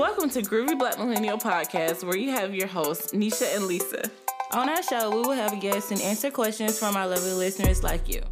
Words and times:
Welcome 0.00 0.30
to 0.30 0.40
Groovy 0.40 0.78
Black 0.78 0.98
Millennial 0.98 1.36
Podcast, 1.36 2.04
where 2.04 2.16
you 2.16 2.30
have 2.30 2.54
your 2.54 2.66
hosts, 2.66 3.12
Nisha 3.12 3.54
and 3.54 3.66
Lisa. 3.66 4.10
On 4.52 4.66
our 4.66 4.82
show, 4.82 5.10
we 5.10 5.16
will 5.20 5.32
have 5.32 5.60
guests 5.60 5.90
and 5.90 6.00
answer 6.00 6.30
questions 6.30 6.78
from 6.78 6.96
our 6.96 7.06
lovely 7.06 7.34
listeners 7.34 7.82
like 7.82 8.08
you. 8.08 8.22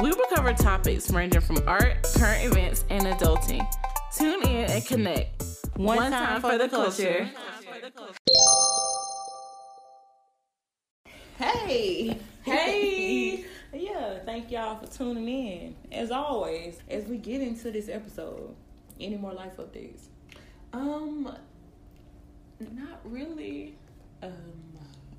We 0.00 0.08
will 0.08 0.24
cover 0.34 0.54
topics 0.54 1.10
ranging 1.10 1.42
from 1.42 1.58
art, 1.68 2.06
current 2.16 2.46
events, 2.46 2.86
and 2.88 3.04
adulting. 3.04 3.70
Tune 4.16 4.44
in 4.44 4.70
and 4.70 4.86
connect. 4.86 5.44
One, 5.76 5.98
One 5.98 6.10
time, 6.10 6.40
time, 6.40 6.50
for, 6.50 6.56
the 6.56 6.70
culture. 6.70 7.28
Hey. 11.36 12.18
Hey. 12.44 13.44
yeah, 13.74 14.20
thank 14.24 14.50
y'all 14.50 14.78
for 14.78 14.86
tuning 14.86 15.28
in. 15.28 15.76
As 15.92 16.10
always, 16.10 16.78
as 16.88 17.04
we 17.04 17.18
get 17.18 17.42
into 17.42 17.70
this 17.70 17.90
episode, 17.90 18.56
any 18.98 19.18
more 19.18 19.34
life 19.34 19.58
updates? 19.58 20.06
Um, 20.74 21.36
not 22.58 23.00
really. 23.04 23.76
Um, 24.22 24.30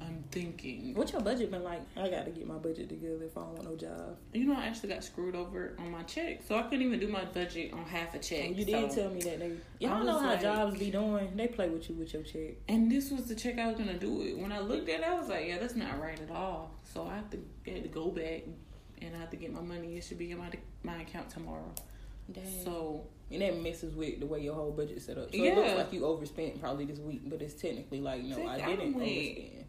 I'm 0.01 0.23
thinking. 0.31 0.93
What's 0.95 1.13
your 1.13 1.21
budget 1.21 1.49
been 1.49 1.63
like? 1.63 1.81
I 1.95 2.09
got 2.09 2.25
to 2.25 2.31
get 2.31 2.45
my 2.45 2.55
budget 2.55 2.89
together 2.89 3.23
if 3.23 3.37
I 3.37 3.41
don't 3.41 3.53
want 3.53 3.63
no 3.69 3.75
job. 3.75 4.17
You 4.33 4.45
know, 4.45 4.55
I 4.55 4.65
actually 4.65 4.89
got 4.89 5.03
screwed 5.03 5.35
over 5.35 5.75
on 5.79 5.91
my 5.91 6.03
check, 6.03 6.41
so 6.45 6.57
I 6.57 6.63
couldn't 6.63 6.81
even 6.81 6.99
do 6.99 7.07
my 7.07 7.23
budget 7.25 7.73
on 7.73 7.85
half 7.85 8.13
a 8.13 8.19
check. 8.19 8.47
Oh, 8.49 8.51
you 8.51 8.65
did 8.65 8.91
tell 8.91 9.09
me 9.09 9.21
that 9.21 9.39
they. 9.39 9.53
Y'all 9.79 10.03
know 10.03 10.19
how 10.19 10.31
like, 10.31 10.41
jobs 10.41 10.77
be 10.77 10.91
doing. 10.91 11.35
They 11.35 11.47
play 11.47 11.69
with 11.69 11.89
you 11.89 11.95
with 11.95 12.13
your 12.13 12.23
check. 12.23 12.55
And 12.67 12.91
this 12.91 13.09
was 13.09 13.27
the 13.27 13.35
check 13.35 13.57
I 13.57 13.67
was 13.67 13.77
gonna 13.77 13.97
do 13.97 14.21
it. 14.23 14.37
When 14.37 14.51
I 14.51 14.59
looked 14.59 14.89
at 14.89 14.99
it, 14.99 15.05
I 15.05 15.13
was 15.13 15.29
like, 15.29 15.47
yeah, 15.47 15.57
that's 15.57 15.75
not 15.75 16.01
right 16.01 16.19
at 16.19 16.29
all. 16.29 16.71
So 16.93 17.07
I 17.07 17.15
had 17.15 17.31
to, 17.31 17.39
I 17.67 17.69
had 17.71 17.83
to 17.83 17.89
go 17.89 18.09
back 18.09 18.43
and 19.01 19.15
I 19.15 19.19
had 19.19 19.31
to 19.31 19.37
get 19.37 19.53
my 19.53 19.61
money. 19.61 19.95
It 19.95 20.03
should 20.03 20.19
be 20.19 20.31
in 20.31 20.37
my 20.37 20.51
my 20.83 21.01
account 21.01 21.29
tomorrow. 21.29 21.71
Dang. 22.31 22.63
So 22.63 23.07
and 23.31 23.41
that 23.41 23.61
messes 23.61 23.95
with 23.95 24.19
the 24.19 24.25
way 24.25 24.39
your 24.41 24.55
whole 24.55 24.71
budget 24.71 25.01
set 25.01 25.17
up. 25.17 25.31
So 25.31 25.37
yeah. 25.37 25.51
it 25.51 25.57
looks 25.57 25.73
like 25.73 25.93
you 25.93 26.05
overspent 26.05 26.61
probably 26.61 26.85
this 26.85 26.99
week, 26.99 27.21
but 27.25 27.41
it's 27.41 27.53
technically 27.53 28.01
like 28.01 28.23
no, 28.23 28.47
I 28.47 28.57
didn't 28.57 28.93
overspend. 28.95 29.63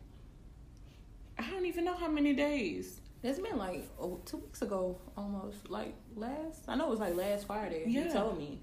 I 1.39 1.51
don't 1.51 1.67
even 1.67 1.85
know 1.85 1.97
how 1.97 2.09
many 2.09 2.33
days. 2.33 3.01
It's 3.23 3.39
been 3.39 3.57
like 3.57 3.89
oh, 3.99 4.21
two 4.25 4.39
weeks 4.39 4.63
ago, 4.63 4.99
almost 5.17 5.71
like 5.71 5.95
last. 6.15 6.65
I 6.69 6.77
know 6.77 6.87
it 6.87 6.91
was 6.91 7.01
like 7.01 7.17
last 7.17 7.47
Friday. 7.47 7.85
Yeah. 7.87 8.05
You 8.05 8.13
told 8.13 8.39
me. 8.39 8.61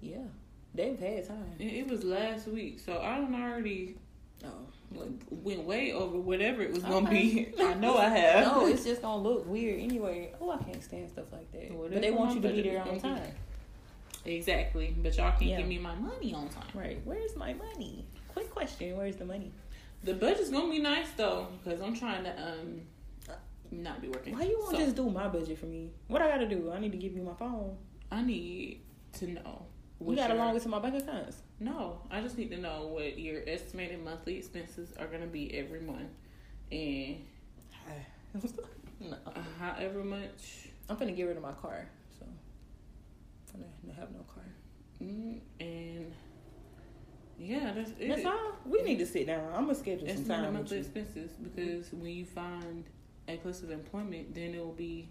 Yeah, 0.00 0.26
they've 0.74 0.98
had 0.98 1.26
time. 1.26 1.54
It, 1.58 1.72
it 1.72 1.88
was 1.88 2.04
last 2.04 2.46
week, 2.46 2.80
so 2.80 3.00
I 3.00 3.16
don't 3.16 3.34
already. 3.34 3.96
Oh, 4.44 4.68
went 5.30 5.64
way 5.64 5.92
over 5.92 6.16
whatever 6.16 6.62
it 6.62 6.72
was 6.72 6.84
gonna 6.84 7.10
be. 7.10 7.52
I 7.58 7.74
know 7.74 7.96
I 7.96 8.08
have. 8.08 8.46
No, 8.46 8.66
it's 8.66 8.84
just 8.84 9.02
gonna 9.02 9.20
look 9.20 9.46
weird 9.46 9.80
anyway. 9.80 10.32
Oh, 10.40 10.52
I 10.52 10.58
can't 10.58 10.84
stand 10.84 11.10
stuff 11.10 11.32
like 11.32 11.50
that. 11.50 11.72
Whatever 11.72 11.94
but 11.94 12.02
they 12.02 12.10
want 12.12 12.36
you 12.36 12.40
to 12.42 12.48
be 12.48 12.62
there 12.62 12.82
on 12.82 13.00
time. 13.00 13.32
Exactly, 14.28 14.94
but 15.02 15.16
y'all 15.16 15.30
can't 15.30 15.42
yeah. 15.42 15.56
give 15.58 15.66
me 15.66 15.78
my 15.78 15.94
money 15.94 16.34
on 16.34 16.48
time. 16.48 16.64
Right? 16.74 17.00
Where's 17.04 17.34
my 17.36 17.54
money? 17.54 18.06
Quick 18.28 18.50
question: 18.50 18.96
Where's 18.96 19.16
the 19.16 19.24
money? 19.24 19.52
The 20.04 20.14
budget's 20.14 20.50
gonna 20.50 20.70
be 20.70 20.78
nice 20.78 21.10
though, 21.16 21.48
because 21.62 21.80
I'm 21.80 21.96
trying 21.96 22.24
to 22.24 22.30
um 22.40 22.82
not 23.70 24.00
be 24.00 24.08
working. 24.08 24.34
Why 24.34 24.44
you 24.44 24.58
won't 24.58 24.76
so, 24.76 24.84
just 24.84 24.96
do 24.96 25.08
my 25.10 25.28
budget 25.28 25.58
for 25.58 25.66
me? 25.66 25.90
What 26.08 26.22
I 26.22 26.28
gotta 26.28 26.46
do? 26.46 26.70
I 26.72 26.78
need 26.78 26.92
to 26.92 26.98
give 26.98 27.14
you 27.14 27.22
my 27.22 27.34
phone. 27.34 27.76
I 28.10 28.22
need 28.22 28.82
to 29.14 29.28
know. 29.28 29.66
You 30.06 30.14
got 30.14 30.36
log 30.36 30.54
into 30.54 30.68
my 30.68 30.78
bank 30.78 31.02
accounts. 31.02 31.38
No, 31.58 32.00
I 32.10 32.20
just 32.20 32.38
need 32.38 32.50
to 32.50 32.58
know 32.58 32.86
what 32.86 33.18
your 33.18 33.42
estimated 33.48 34.04
monthly 34.04 34.36
expenses 34.36 34.92
are 34.98 35.06
gonna 35.06 35.26
be 35.26 35.52
every 35.58 35.80
month, 35.80 36.10
and 36.70 37.16
no. 39.00 39.16
however 39.58 40.04
much. 40.04 40.68
I'm 40.88 40.96
gonna 40.96 41.12
get 41.12 41.24
rid 41.24 41.36
of 41.36 41.42
my 41.42 41.52
car, 41.52 41.86
I'm 43.54 43.94
have 43.94 44.10
no 44.12 44.20
car. 44.34 44.44
Mm, 45.02 45.40
and 45.60 46.12
yeah, 47.38 47.72
that's 47.74 47.90
it. 47.98 48.08
That's 48.08 48.24
all. 48.24 48.56
We 48.66 48.82
need 48.82 48.98
to 48.98 49.06
sit 49.06 49.26
down. 49.26 49.52
I'm 49.54 49.62
gonna 49.62 49.74
schedule 49.74 50.08
some 50.08 50.24
time. 50.24 50.54
monthly 50.54 50.78
expenses 50.78 51.32
because 51.32 51.92
when 51.92 52.10
you 52.10 52.24
find 52.24 52.84
a 53.28 53.36
place 53.36 53.62
of 53.62 53.70
employment, 53.70 54.34
then 54.34 54.54
it 54.54 54.58
will 54.58 54.72
be 54.72 55.08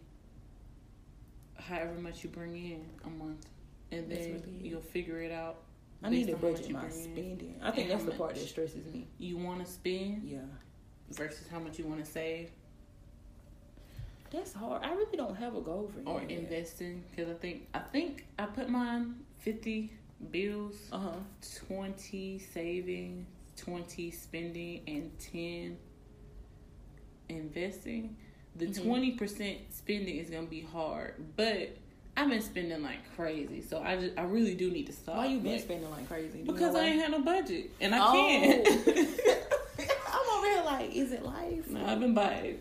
however 1.56 2.00
much 2.00 2.24
you 2.24 2.30
bring 2.30 2.56
in 2.56 2.86
a 3.06 3.10
month, 3.10 3.48
and 3.92 4.12
then 4.12 4.60
you'll 4.62 4.82
figure 4.82 5.22
it 5.22 5.32
out. 5.32 5.58
I 6.04 6.10
need 6.10 6.28
to 6.28 6.36
budget 6.36 6.70
my 6.70 6.90
spending. 6.90 7.56
I 7.62 7.72
think 7.72 7.90
that's 7.90 8.04
the 8.04 8.12
part 8.12 8.36
that 8.36 8.48
stresses 8.48 8.86
me. 8.94 9.08
You 9.18 9.38
want 9.38 9.66
to 9.66 9.72
spend, 9.72 10.24
yeah, 10.24 10.40
versus 11.12 11.48
how 11.50 11.60
much 11.60 11.80
you 11.80 11.86
want 11.86 12.04
to 12.04 12.10
save. 12.10 12.52
That's 14.32 14.54
hard. 14.54 14.84
I 14.84 14.94
really 14.94 15.18
don't 15.18 15.36
have 15.36 15.56
a 15.56 15.62
goal 15.62 15.92
for 15.94 16.10
or 16.10 16.22
investing 16.22 17.04
because 17.10 17.30
I 17.30 17.36
think 17.36 17.68
I 17.74 17.80
think 17.80 18.26
I 18.38 18.46
put 18.46 18.70
mine 18.70 19.16
fifty 19.40 19.92
bills, 20.32 20.76
uh-huh. 20.92 21.10
20 21.68 22.40
saving, 22.40 23.26
20 23.56 24.12
spending, 24.12 24.82
and 24.88 25.12
10 25.20 25.78
investing. 27.30 28.16
The 28.56 28.68
mm-hmm. 28.68 29.20
20% 29.20 29.58
spending 29.72 30.18
is 30.18 30.30
going 30.30 30.46
to 30.46 30.50
be 30.50 30.62
hard, 30.62 31.16
but 31.36 31.78
I've 32.16 32.30
been 32.30 32.42
spending 32.42 32.82
like 32.82 33.16
crazy, 33.16 33.62
so 33.62 33.80
I 33.80 33.96
just 33.98 34.18
I 34.18 34.24
really 34.24 34.56
do 34.56 34.72
need 34.72 34.88
to 34.88 34.94
stop. 34.94 35.18
Why 35.18 35.28
you 35.28 35.40
been 35.40 35.52
like, 35.52 35.62
spending 35.62 35.92
like 35.92 36.08
crazy? 36.08 36.42
because 36.42 36.74
I 36.74 36.86
ain't 36.86 37.00
had 37.00 37.12
no 37.12 37.22
budget, 37.22 37.70
and 37.80 37.94
I 37.94 38.00
oh. 38.02 38.12
can't. 38.14 38.68
I'm 40.08 40.38
over 40.38 40.48
here 40.48 40.64
like, 40.66 40.96
is 40.96 41.12
it 41.12 41.24
life? 41.24 41.70
No, 41.70 41.86
I've 41.86 42.00
been 42.00 42.16
buying 42.16 42.58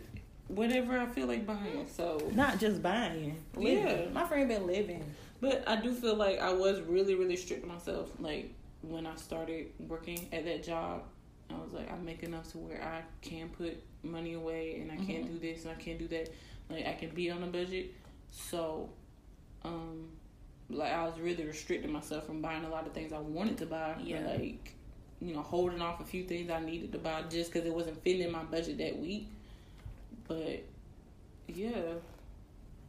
whatever 0.48 0.98
I 0.98 1.06
feel 1.06 1.26
like 1.26 1.46
buying. 1.46 1.86
So 1.88 2.30
not 2.34 2.58
just 2.58 2.82
buying. 2.82 3.42
Living. 3.54 3.86
Yeah, 3.86 4.08
my 4.12 4.24
friend 4.26 4.48
been 4.48 4.66
living. 4.66 5.04
But 5.40 5.64
I 5.66 5.76
do 5.76 5.92
feel 5.92 6.14
like 6.14 6.40
I 6.40 6.52
was 6.52 6.80
really, 6.80 7.14
really 7.14 7.36
strict 7.36 7.62
to 7.62 7.68
myself. 7.68 8.10
Like 8.18 8.52
when 8.82 9.06
I 9.06 9.16
started 9.16 9.68
working 9.78 10.28
at 10.32 10.44
that 10.44 10.62
job, 10.62 11.02
I 11.50 11.54
was 11.54 11.72
like, 11.72 11.90
I 11.92 11.96
make 11.96 12.22
enough 12.22 12.50
to 12.52 12.58
where 12.58 12.82
I 12.82 13.02
can 13.26 13.48
put 13.50 13.82
money 14.02 14.34
away 14.34 14.78
and 14.80 14.90
I 14.90 14.96
mm-hmm. 14.96 15.06
can't 15.06 15.26
do 15.32 15.38
this 15.38 15.64
and 15.64 15.72
I 15.72 15.76
can't 15.76 15.98
do 15.98 16.08
that. 16.08 16.32
Like 16.70 16.86
I 16.86 16.94
can 16.94 17.10
be 17.10 17.30
on 17.30 17.42
a 17.42 17.46
budget. 17.46 17.94
So, 18.30 18.90
um, 19.64 20.08
like 20.68 20.92
I 20.92 21.04
was 21.04 21.18
really 21.20 21.44
restricting 21.44 21.92
myself 21.92 22.26
from 22.26 22.40
buying 22.40 22.64
a 22.64 22.68
lot 22.68 22.86
of 22.86 22.92
things 22.92 23.12
I 23.12 23.18
wanted 23.18 23.58
to 23.58 23.66
buy. 23.66 23.96
Yeah. 24.02 24.26
Like, 24.26 24.74
you 25.20 25.34
know, 25.34 25.42
holding 25.42 25.80
off 25.80 26.00
a 26.00 26.04
few 26.04 26.24
things 26.24 26.50
I 26.50 26.60
needed 26.60 26.92
to 26.92 26.98
buy 26.98 27.22
just 27.30 27.52
because 27.52 27.66
it 27.66 27.74
wasn't 27.74 28.02
fitting 28.02 28.22
in 28.22 28.32
my 28.32 28.42
budget 28.44 28.78
that 28.78 28.98
week. 28.98 29.28
But 30.28 30.64
yeah, 31.48 31.94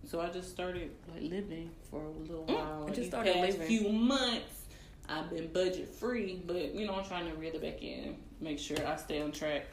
so 0.05 0.21
I 0.21 0.29
just 0.29 0.49
started 0.49 0.91
like 1.13 1.21
living 1.21 1.69
for 1.89 2.01
a 2.01 2.09
little 2.09 2.45
mm, 2.45 2.55
while. 2.55 2.87
I 2.89 2.93
just 2.93 3.09
started 3.09 3.33
past 3.33 3.59
living. 3.59 3.67
few 3.67 3.89
months. 3.89 4.63
I've 5.09 5.29
been 5.29 5.47
budget 5.47 5.89
free, 5.89 6.41
but 6.45 6.73
you 6.73 6.85
know 6.85 6.95
I'm 6.95 7.05
trying 7.05 7.29
to 7.29 7.35
reel 7.35 7.53
it 7.55 7.61
back 7.61 7.81
in, 7.81 8.17
make 8.41 8.59
sure 8.59 8.77
I 8.85 8.95
stay 8.97 9.21
on 9.21 9.31
track. 9.31 9.65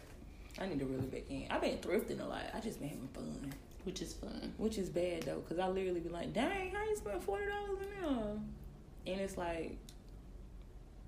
I 0.60 0.66
need 0.66 0.78
to 0.78 0.84
reel 0.84 1.00
it 1.00 1.10
back 1.10 1.28
in. 1.28 1.46
I've 1.50 1.60
been 1.60 1.78
thrifting 1.78 2.20
a 2.20 2.24
lot. 2.24 2.44
I 2.54 2.60
just 2.60 2.78
been 2.78 2.88
having 2.88 3.08
fun, 3.08 3.52
which 3.82 4.00
is 4.00 4.12
fun. 4.12 4.54
Which 4.58 4.78
is 4.78 4.88
bad 4.88 5.22
though, 5.22 5.40
cause 5.48 5.58
I 5.58 5.68
literally 5.68 6.00
be 6.00 6.08
like, 6.08 6.32
"Dang, 6.32 6.72
how 6.72 6.84
you 6.84 6.96
spend 6.96 7.22
forty 7.22 7.46
dollars 7.46 7.78
in 7.80 8.02
there?" 8.02 9.12
And 9.14 9.20
it's 9.20 9.36
like, 9.36 9.76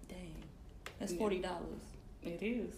"Dang, 0.09 0.35
that's 0.99 1.13
forty 1.13 1.39
dollars." 1.39 1.83
It 2.23 2.43
is. 2.43 2.75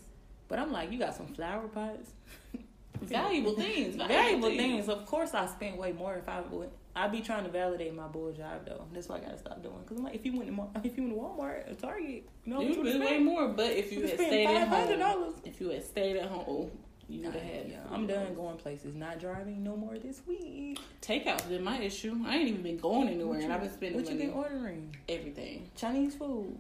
But 0.49 0.59
I'm 0.59 0.73
like, 0.73 0.93
you 0.93 0.99
got 0.99 1.15
some 1.15 1.27
flower 1.29 1.69
pots. 1.69 2.11
valuable 3.03 3.55
things. 3.55 3.97
Valuable 3.97 4.49
things. 4.51 4.89
Of 4.89 5.07
course, 5.07 5.35
I 5.35 5.47
spent 5.47 5.77
way 5.77 5.93
more 5.93 6.17
if 6.17 6.29
I 6.29 6.41
would. 6.41 6.71
I'd 6.97 7.13
be 7.13 7.21
trying 7.21 7.45
to 7.45 7.51
validate 7.51 7.95
my 7.95 8.09
bull 8.09 8.33
job 8.33 8.67
though. 8.67 8.85
That's 8.93 9.09
what 9.09 9.23
I 9.23 9.27
gotta 9.27 9.39
stop 9.39 9.63
doing. 9.63 9.77
Cause 9.87 9.99
I'm 9.99 10.05
like, 10.05 10.17
if 10.17 10.27
you 10.27 10.37
went 10.37 10.55
to 10.55 10.69
if 10.83 10.97
you 10.97 11.05
went 11.05 11.15
to 11.15 11.21
Walmart 11.21 11.71
or 11.71 11.75
Target, 11.75 12.29
you 12.45 12.55
know, 12.55 12.61
you 12.61 12.83
would 12.83 13.01
way 13.01 13.19
more. 13.19 13.49
But 13.49 13.73
if 13.73 13.93
you, 13.93 14.01
you 14.01 14.09
had 14.09 14.17
stayed 14.17 14.47
at 14.47 14.69
home, 14.69 15.35
if 15.45 15.61
you 15.61 15.71
had 15.71 15.85
stayed 15.85 16.17
at 16.17 16.29
home, 16.29 16.45
oh, 16.49 16.71
you 17.09 17.23
would 17.25 17.35
have 17.35 17.43
had. 17.43 17.69
Yeah, 17.69 17.79
I'm 17.93 18.07
done 18.07 18.35
going 18.35 18.57
places. 18.57 18.97
Not 18.97 19.21
driving 19.21 19.63
no 19.63 19.77
more 19.77 19.97
this 19.97 20.23
week. 20.27 20.81
Takeout's 21.01 21.45
been 21.45 21.63
my 21.63 21.79
issue. 21.81 22.19
I 22.27 22.37
ain't 22.37 22.49
even 22.49 22.63
been 22.63 22.79
going 22.79 23.09
anywhere, 23.09 23.41
and 23.41 23.53
I've 23.53 23.61
been 23.61 23.73
spending. 23.73 24.01
What 24.01 24.11
you 24.11 24.19
been 24.19 24.31
ordering? 24.31 24.97
Everything. 25.09 25.71
Chinese 25.77 26.17
food. 26.17 26.59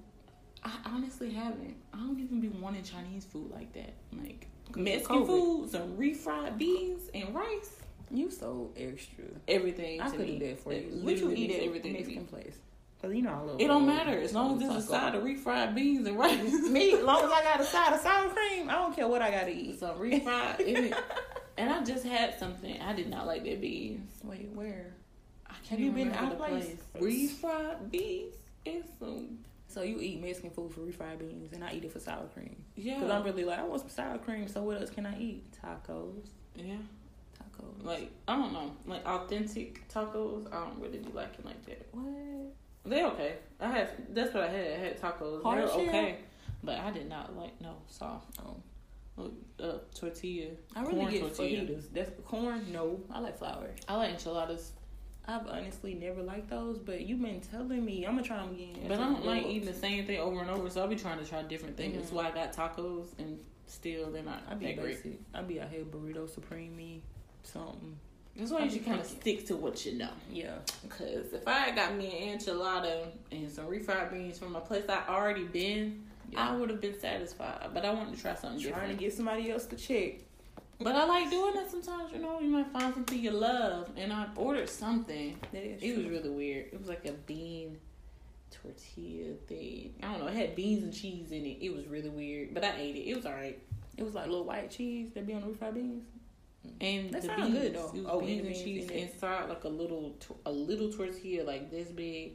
I 0.62 0.72
honestly 0.87 1.31
haven't. 1.31 1.77
I 1.93 1.98
don't 1.98 2.18
even 2.21 2.41
be 2.41 2.48
wanting 2.48 2.83
Chinese 2.83 3.24
food 3.24 3.51
like 3.51 3.72
that. 3.74 3.92
Like 4.16 4.47
Mexican 4.76 5.26
food, 5.26 5.70
some 5.70 5.97
refried 5.97 6.59
beans 6.59 7.10
and 7.15 7.34
rice. 7.34 7.76
You 8.10 8.30
so 8.30 8.70
extra. 8.76 9.24
Everything. 9.47 10.00
I 10.00 10.10
could 10.10 10.26
do 10.26 10.38
that 10.38 10.60
for 10.60 10.72
you. 10.72 11.00
What 11.03 11.18
you 11.18 11.30
eat 11.30 11.50
at 11.50 11.62
everything 11.62 11.92
Mexican 11.92 12.26
place? 12.26 12.56
Cause 13.00 13.15
you 13.15 13.22
know 13.22 13.30
I 13.30 13.41
love. 13.41 13.60
It 13.60 13.68
don't 13.68 13.84
uh, 13.84 13.86
matter 13.86 14.18
as 14.20 14.34
long 14.34 14.54
as 14.54 14.68
there's 14.68 14.84
a 14.84 14.88
side 14.88 15.15
of 15.15 15.22
refried 15.22 15.74
beans 15.74 16.06
and 16.06 16.18
rice. 16.18 16.53
Me, 16.68 16.94
as 16.94 17.04
long 17.04 17.22
as 17.24 17.30
I 17.30 17.42
got 17.42 17.60
a 17.60 17.65
side 17.65 17.92
of 17.92 18.00
sour 18.00 18.28
cream, 18.30 18.68
I 18.68 18.72
don't 18.72 18.94
care 18.94 19.06
what 19.06 19.22
I 19.22 19.30
gotta 19.30 19.50
eat. 19.50 19.78
Some 19.78 19.98
refried. 19.98 20.98
and 21.56 21.71
I 21.71 21.84
just 21.84 22.04
had 22.04 22.38
something. 22.38 22.80
I 22.80 22.92
did 22.94 23.09
not 23.09 23.26
like 23.26 23.44
their 23.44 23.56
beans. 23.56 24.10
Wait, 24.24 24.48
where? 24.53 24.94
I 25.47 25.53
can't 25.64 25.68
Have 25.68 25.80
you 25.80 25.92
been 25.92 26.12
out 26.12 26.36
place? 26.38 26.76
place? 26.92 27.32
Refried 27.41 27.91
beans 27.91 28.34
and 28.66 28.82
some 28.98 29.38
so 29.68 29.82
you 29.82 30.00
eat 30.00 30.20
Mexican 30.20 30.50
food 30.50 30.72
for 30.72 30.80
refried 30.80 31.18
beans, 31.20 31.53
and 31.53 31.62
I 31.62 31.72
eat 31.72 31.84
it 31.84 31.92
for 31.92 32.00
sour 32.00 32.26
cream. 32.34 32.56
Yeah. 32.74 32.94
Because 32.94 33.10
I'm 33.10 33.22
really 33.22 33.44
like, 33.44 33.59
I 33.59 33.65
want 33.65 33.80
some 33.82 33.91
sour 33.91 34.18
cream. 34.18 34.48
So 34.48 34.62
what 34.62 34.80
else 34.80 34.91
can 34.91 35.06
I 35.06 35.18
eat? 35.20 35.44
Tacos. 35.62 36.28
Yeah. 36.56 36.74
Tacos. 37.38 37.84
Like 37.84 38.10
I 38.26 38.36
don't 38.36 38.53
know, 38.53 38.72
like 38.86 39.04
authentic 39.06 39.86
tacos. 39.88 40.47
I 40.53 40.65
don't 40.65 40.80
really 40.80 40.98
be 40.98 41.12
liking 41.12 41.44
like 41.44 41.65
that. 41.66 41.86
What? 41.92 42.54
They 42.84 43.04
okay. 43.04 43.34
I 43.60 43.70
had 43.70 44.15
that's 44.15 44.32
what 44.34 44.44
I 44.44 44.48
had. 44.48 44.66
I 44.66 44.78
had 44.78 45.00
tacos. 45.00 45.42
They're 45.42 45.68
shell? 45.68 45.80
okay, 45.80 46.18
but 46.64 46.78
I 46.78 46.91
did 46.91 47.09
not 47.09 47.36
like 47.36 47.60
no 47.60 47.74
soft 47.86 48.38
Oh, 49.21 49.30
uh, 49.60 49.78
tortilla. 49.94 50.50
I 50.76 50.82
really 50.82 50.94
corn 50.94 51.10
get 51.12 51.21
tortilla. 51.21 51.60
fajitas. 51.62 51.92
That's 51.92 52.10
corn. 52.24 52.72
No, 52.72 53.00
I 53.12 53.18
like 53.21 53.36
flour. 53.38 53.71
I 53.88 53.97
like 53.97 54.10
enchiladas, 54.10 54.72
I've 55.28 55.47
honestly 55.47 55.92
never 55.95 56.22
liked 56.22 56.48
those, 56.48 56.78
but 56.78 57.03
you've 57.03 57.21
been 57.21 57.41
telling 57.42 57.84
me 57.84 58.04
I'm 58.07 58.15
gonna 58.15 58.27
try 58.27 58.39
them 58.39 58.54
again. 58.54 58.77
but 58.89 58.92
I 58.98 59.04
don't 59.04 59.27
like 59.27 59.45
eating 59.45 59.66
the 59.66 59.75
same 59.75 60.07
thing 60.07 60.19
over 60.19 60.41
and 60.41 60.51
over. 60.51 60.71
So 60.71 60.80
I'll 60.80 60.89
be 60.89 60.97
trying 60.97 61.19
to 61.19 61.25
try 61.27 61.42
different 61.42 61.77
things. 61.77 61.95
That's 61.97 62.10
Mhm. 62.10 62.15
why 62.15 62.28
I 62.28 62.30
got 62.30 62.54
tacos, 62.54 63.09
and 63.19 63.39
still 63.66 64.10
they're 64.10 64.22
not 64.22 64.42
I 64.48 64.54
be 64.54 64.72
basic. 64.72 65.19
I 65.34 65.42
be 65.42 65.60
out 65.60 65.69
here 65.69 65.84
burrito 65.84 66.28
supreme 66.30 66.75
me 66.75 67.03
something. 67.42 67.98
That's 68.36 68.51
why 68.51 68.60
I 68.60 68.65
you 68.65 68.71
should 68.71 68.84
kind 68.86 69.01
of 69.01 69.07
stick 69.07 69.45
to 69.48 69.57
what 69.57 69.84
you 69.84 69.95
know. 69.98 70.10
Yeah. 70.33 70.57
Cause 70.89 71.33
if 71.34 71.47
I 71.47 71.59
had 71.59 71.74
got 71.77 71.95
me 71.95 72.07
an 72.31 72.39
enchilada 72.39 73.09
and 73.31 73.51
some 73.51 73.66
refried 73.66 74.10
beans 74.10 74.39
from 74.39 74.57
a 74.57 74.60
place 74.60 74.84
I 74.89 75.04
already 75.09 75.45
been, 75.45 76.04
I 76.36 76.54
would 76.57 76.71
have 76.71 76.81
been 76.81 76.98
satisfied. 76.98 77.69
But 77.74 77.84
I 77.84 77.92
wanted 77.92 78.15
to 78.16 78.21
try 78.22 78.34
something 78.34 78.59
different. 78.60 78.77
trying 78.77 78.89
different. 78.91 78.98
to 79.01 79.04
get 79.04 79.15
somebody 79.15 79.51
else 79.51 79.66
to 79.66 79.77
check. 79.77 80.21
But 80.80 80.95
I 80.95 81.04
like 81.07 81.30
doing 81.30 81.54
that 81.54 81.71
sometimes. 81.71 82.13
You 82.13 82.21
know, 82.21 82.39
you 82.41 82.48
might 82.48 82.69
find 82.69 82.95
something 82.95 83.19
you 83.19 83.33
love, 83.33 83.91
and 83.97 84.13
I 84.13 84.27
ordered 84.36 84.69
something. 84.69 85.36
That 85.53 85.65
is 85.65 85.83
It 85.83 85.97
was 85.97 86.07
really 86.07 86.30
weird. 86.30 86.66
It 86.72 86.78
was 86.78 86.89
like 86.89 87.04
a 87.04 87.13
bean 87.13 87.78
tortilla 88.51 89.34
thing. 89.48 89.95
I 90.03 90.13
don't 90.13 90.21
know. 90.21 90.27
It 90.28 90.34
had 90.34 90.54
beans 90.54 90.84
and 90.84 90.92
cheese 90.95 91.33
in 91.33 91.45
it. 91.45 91.59
It 91.60 91.75
was 91.75 91.86
really 91.86 92.09
weird, 92.09 92.54
but 92.54 92.65
I 92.65 92.75
ate 92.78 92.97
it. 92.97 93.10
It 93.10 93.16
was 93.16 93.27
alright. 93.27 93.59
It 93.97 94.04
was 94.04 94.15
like 94.15 94.27
little 94.27 94.45
white 94.45 94.71
cheese 94.71 95.10
that 95.15 95.27
be 95.27 95.34
on 95.34 95.41
the 95.41 95.48
refried 95.48 95.75
beans. 95.75 96.04
Mm. 96.66 96.72
And 96.81 97.10
That 97.13 97.22
the 97.22 97.28
beans, 97.28 97.59
good, 97.59 97.74
though. 97.74 97.91
It 97.95 97.95
was 97.95 98.07
Oh, 98.09 98.21
beans 98.21 98.47
and 98.47 98.54
cheese 98.54 98.91
in 98.91 98.97
inside, 98.97 99.48
like 99.48 99.65
a 99.65 99.69
little 99.69 100.15
a 100.47 100.51
little 100.53 100.92
tortilla, 100.92 101.45
like 101.45 101.71
this 101.71 101.89
big. 101.89 102.33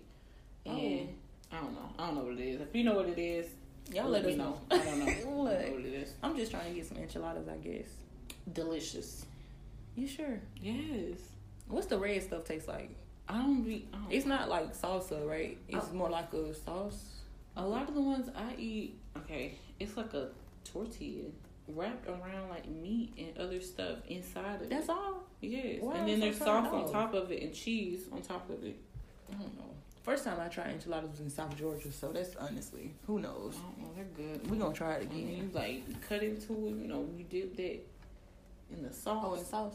Oh. 0.66 0.72
And 0.72 1.16
I 1.52 1.58
don't 1.58 1.74
know. 1.74 1.90
I 1.98 2.08
don't 2.08 2.16
know 2.16 2.24
what 2.24 2.34
it 2.34 2.42
is. 2.42 2.62
If 2.62 2.76
you 2.76 2.84
know 2.84 2.96
what 2.96 3.08
it 3.08 3.20
is, 3.20 3.48
Y'all 3.92 4.10
let, 4.10 4.22
us 4.22 4.28
me 4.28 4.36
know. 4.36 4.60
I 4.72 4.78
don't 4.78 5.00
know. 5.00 5.06
I 5.06 5.14
don't 5.14 5.26
know 5.26 5.32
what 5.44 5.54
it 5.54 5.94
is. 5.94 6.14
I'm 6.24 6.36
just 6.38 6.52
trying 6.52 6.70
to 6.70 6.76
get 6.76 6.88
some 6.88 6.98
enchiladas, 6.98 7.48
I 7.48 7.58
guess. 7.58 7.88
Delicious. 8.52 9.26
You 9.96 10.08
sure? 10.08 10.40
Yes. 10.62 11.18
What's 11.68 11.88
the 11.88 11.98
red 11.98 12.22
stuff 12.24 12.44
taste 12.46 12.68
like? 12.68 12.90
I 13.30 13.38
don't 13.38 13.62
be. 13.64 13.88
I 13.94 13.98
don't 13.98 14.12
It's 14.12 14.26
not 14.26 14.50
like 14.50 14.76
salsa, 14.76 15.28
right? 15.28 15.58
It's 15.70 15.86
Oh. 15.92 15.94
more 15.96 16.10
like 16.10 16.34
a 16.34 16.54
sauce. 16.54 17.22
A 17.56 17.66
lot 17.66 17.88
of 17.88 17.94
the 17.96 18.02
ones 18.02 18.30
I 18.36 18.56
eat, 18.58 18.98
okay, 19.18 19.54
it's 19.80 19.96
like 19.96 20.14
a 20.14 20.30
tortilla 20.66 21.26
wrapped 21.68 22.08
around 22.08 22.50
like 22.50 22.68
meat 22.68 23.14
and 23.18 23.38
other 23.38 23.62
stuff 23.62 24.00
inside 24.08 24.62
of 24.62 24.62
That's 24.62 24.64
it. 24.64 24.70
That's 24.72 24.90
all. 24.90 25.24
Yes, 25.40 25.78
Why 25.82 25.98
and 25.98 26.08
then 26.10 26.20
there's 26.20 26.38
sauce 26.38 26.68
on 26.68 26.92
top 26.92 27.14
of 27.14 27.32
it 27.32 27.44
and 27.44 27.54
cheese 27.54 28.08
on 28.12 28.22
top 28.22 28.50
of 28.50 28.64
it. 28.64 28.76
I 29.30 29.34
don't 29.36 29.56
know. 29.58 29.70
First 30.02 30.26
time 30.26 30.38
I 30.42 30.48
tried 30.50 30.72
enchiladas 30.72 31.12
was 31.12 31.20
in 31.22 31.30
South 31.30 31.56
Georgia, 31.58 31.92
so 31.92 32.12
that's 32.12 32.36
honestly 32.36 32.94
who 33.08 33.20
I 33.20 33.22
knows. 33.22 33.56
don't 33.56 33.78
know, 33.80 33.90
they're 33.96 34.06
good. 34.16 34.50
We're 34.50 34.58
gonna 34.58 34.74
try 34.74 34.96
it 34.96 35.04
And 35.04 35.12
again. 35.12 35.38
you 35.38 35.50
like 35.54 36.02
cut 36.10 36.24
into 36.24 36.52
it, 36.68 36.76
you 36.76 36.88
know, 36.88 37.08
you 37.18 37.24
dip 37.24 37.56
that 37.56 37.80
in 38.74 38.84
the 38.84 38.90
oh, 38.90 38.92
sauce. 38.92 39.26
Oh, 39.26 39.34
and 39.36 39.46
sauce. 39.46 39.74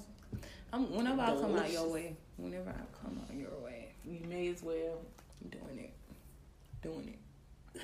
I'm, 0.72 0.94
whenever 0.94 1.22
I 1.22 1.34
come 1.36 1.56
out 1.56 1.72
your 1.72 1.88
way, 1.88 2.16
whenever 2.36 2.70
I 2.70 3.06
come 3.06 3.20
out 3.22 3.34
your 3.34 3.58
way, 3.64 3.94
you 4.04 4.20
may 4.28 4.48
as 4.48 4.62
well. 4.62 4.98
I'm 5.42 5.50
doing 5.50 5.78
it, 5.78 5.94
doing 6.82 7.08
it. 7.08 7.18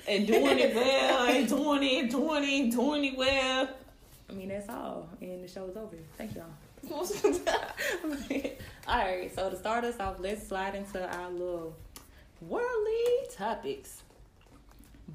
And 0.07 0.27
doing 0.27 0.59
it 0.59 0.75
well, 0.75 1.27
and 1.27 1.47
doing 1.47 1.83
it, 1.83 2.11
doing 2.11 2.43
it, 2.43 2.71
doing 2.71 3.05
it 3.05 3.17
well. 3.17 3.69
I 4.29 4.33
mean, 4.33 4.49
that's 4.49 4.69
all, 4.69 5.09
and 5.21 5.43
the 5.43 5.47
show's 5.47 5.75
over. 5.77 5.95
Thank 6.17 6.35
y'all. 6.35 6.45
all 6.91 7.01
right, 8.87 9.33
so 9.33 9.49
to 9.49 9.57
start 9.57 9.83
us 9.83 9.99
off, 9.99 10.17
let's 10.19 10.47
slide 10.47 10.75
into 10.75 11.03
our 11.17 11.31
little 11.31 11.75
worldly 12.41 13.05
topics. 13.35 14.03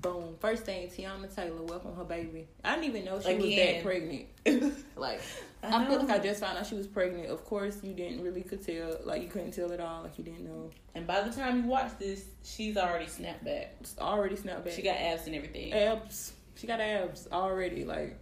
Boom. 0.00 0.36
First 0.40 0.64
thing, 0.64 0.88
Teyana 0.88 1.34
Taylor 1.34 1.62
welcome 1.62 1.94
her 1.94 2.04
baby. 2.04 2.48
I 2.64 2.74
didn't 2.74 2.86
even 2.86 3.04
know 3.04 3.20
she 3.20 3.34
was 3.34 3.56
that 3.56 3.82
pregnant. 3.82 4.26
like, 4.96 5.20
I, 5.62 5.84
feel 5.84 5.98
like 5.98 6.10
I 6.10 6.18
just 6.18 6.40
found 6.40 6.56
out 6.56 6.66
she 6.66 6.74
was 6.74 6.86
pregnant. 6.86 7.28
Of 7.28 7.44
course, 7.44 7.78
you 7.82 7.92
didn't 7.92 8.22
really 8.22 8.42
could 8.42 8.64
tell. 8.64 8.96
Like, 9.04 9.22
you 9.22 9.28
couldn't 9.28 9.52
tell 9.52 9.70
at 9.72 9.80
all. 9.80 10.02
Like, 10.02 10.16
you 10.16 10.24
didn't 10.24 10.44
know. 10.44 10.70
And 10.94 11.06
by 11.06 11.20
the 11.20 11.30
time 11.30 11.64
you 11.64 11.68
watch 11.68 11.98
this, 11.98 12.24
she's 12.42 12.76
already 12.76 13.06
snapped 13.06 13.44
back. 13.44 13.74
It's 13.80 13.98
already 13.98 14.36
snapped 14.36 14.64
back. 14.64 14.74
She 14.74 14.82
got 14.82 14.96
abs 14.96 15.26
and 15.26 15.34
everything. 15.34 15.72
abs. 15.72 16.32
She 16.54 16.66
got 16.66 16.80
abs 16.80 17.28
already. 17.30 17.84
Like, 17.84 18.18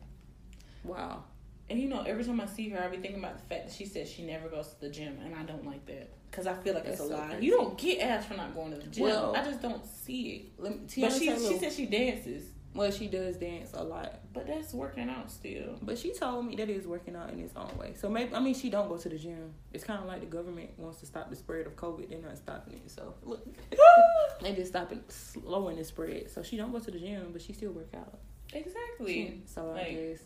wow. 0.83 1.23
And 1.71 1.79
you 1.79 1.89
know, 1.89 2.03
every 2.03 2.25
time 2.25 2.41
I 2.41 2.47
see 2.47 2.69
her, 2.71 2.83
I 2.83 2.89
be 2.89 2.97
thinking 2.97 3.19
about 3.19 3.37
the 3.37 3.43
fact 3.55 3.67
that 3.69 3.73
she 3.75 3.85
said 3.85 4.09
she 4.09 4.23
never 4.23 4.49
goes 4.49 4.69
to 4.69 4.81
the 4.81 4.89
gym, 4.89 5.19
and 5.25 5.35
I 5.35 5.43
don't 5.43 5.67
like 5.67 5.85
that 5.87 6.11
because 6.31 6.47
I 6.47 6.55
feel 6.55 6.75
like 6.75 6.85
it's 6.87 7.01
a 7.01 7.09
so 7.09 7.15
lie. 7.17 7.27
crazy. 7.29 7.47
You 7.47 7.53
don't 7.53 7.77
get 7.77 8.01
abs 8.01 8.27
for 8.27 8.35
not 8.35 8.55
going 8.55 8.71
to 8.73 8.79
the 8.79 8.87
gym. 8.87 9.05
Well- 9.05 9.37
I 9.37 9.45
just 9.45 9.61
don't 9.61 9.85
see 9.85 10.31
it. 10.57 10.63
Let 10.63 10.73
me, 10.73 10.79
But 11.03 11.13
she 11.13 11.27
Taylor, 11.27 11.53
she 11.53 11.59
said 11.59 11.73
she 11.73 11.87
dances, 11.87 12.45
well, 12.75 12.91
she 12.91 13.07
does 13.09 13.37
dance 13.37 13.71
a 13.75 13.83
lot. 13.83 14.21
but 14.33 14.47
that's 14.47 14.73
working 14.73 15.09
out 15.11 15.31
still. 15.31 15.79
But 15.83 15.99
she 15.99 16.13
told 16.13 16.47
me 16.47 16.55
that 16.57 16.69
it 16.71 16.77
is 16.77 16.87
working 16.87 17.17
out 17.17 17.31
in 17.31 17.41
its 17.41 17.57
own 17.57 17.77
way. 17.77 17.95
So 17.95 18.09
maybe 18.09 18.35
I 18.35 18.41
mean 18.41 18.55
she 18.55 18.71
don't 18.71 18.89
go 18.89 18.97
to 18.97 19.09
the 19.09 19.19
gym. 19.19 19.53
It's 19.73 19.85
kind 19.85 20.01
of 20.01 20.07
like 20.07 20.21
the 20.21 20.27
government 20.27 20.71
wants 20.79 21.01
to 21.01 21.07
stop 21.07 21.29
the 21.29 21.37
spread 21.37 21.67
of 21.67 21.77
COVID. 21.77 22.09
They're 22.09 22.21
not 22.21 22.37
stopping 22.37 22.75
it. 22.75 22.91
So 22.91 23.15
look, 23.25 23.45
they 24.43 24.55
just 24.55 24.71
stopping 24.71 25.03
slowing 25.09 25.77
the 25.77 25.85
spread. 25.85 26.31
So 26.31 26.43
she 26.43 26.57
don't 26.57 26.71
go 26.73 26.79
to 26.79 26.91
the 26.91 26.99
gym, 26.99 27.29
but 27.33 27.43
she 27.43 27.53
still 27.53 27.73
work 27.73 27.93
out. 27.97 28.19
Exactly. 28.53 29.43
So 29.47 29.73
I 29.73 29.93
guess 29.93 30.21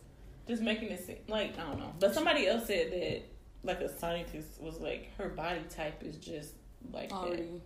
Just 0.49 0.63
making 0.63 0.91
it 0.91 1.05
seem 1.05 1.19
like 1.29 1.59
I 1.59 1.63
don't 1.63 1.79
know. 1.79 1.95
But 1.99 2.15
somebody 2.15 2.47
else 2.47 2.67
said 2.67 2.93
that 2.93 3.23
like 3.65 3.81
a 3.81 3.89
scientist 3.99 4.61
was 4.61 4.81
like 4.81 5.11
her 5.19 5.29
body 5.29 5.63
type 5.71 6.03
is 6.03 6.17
just 6.17 6.55
like 6.93 7.11
that. 7.11 7.15
already 7.15 7.63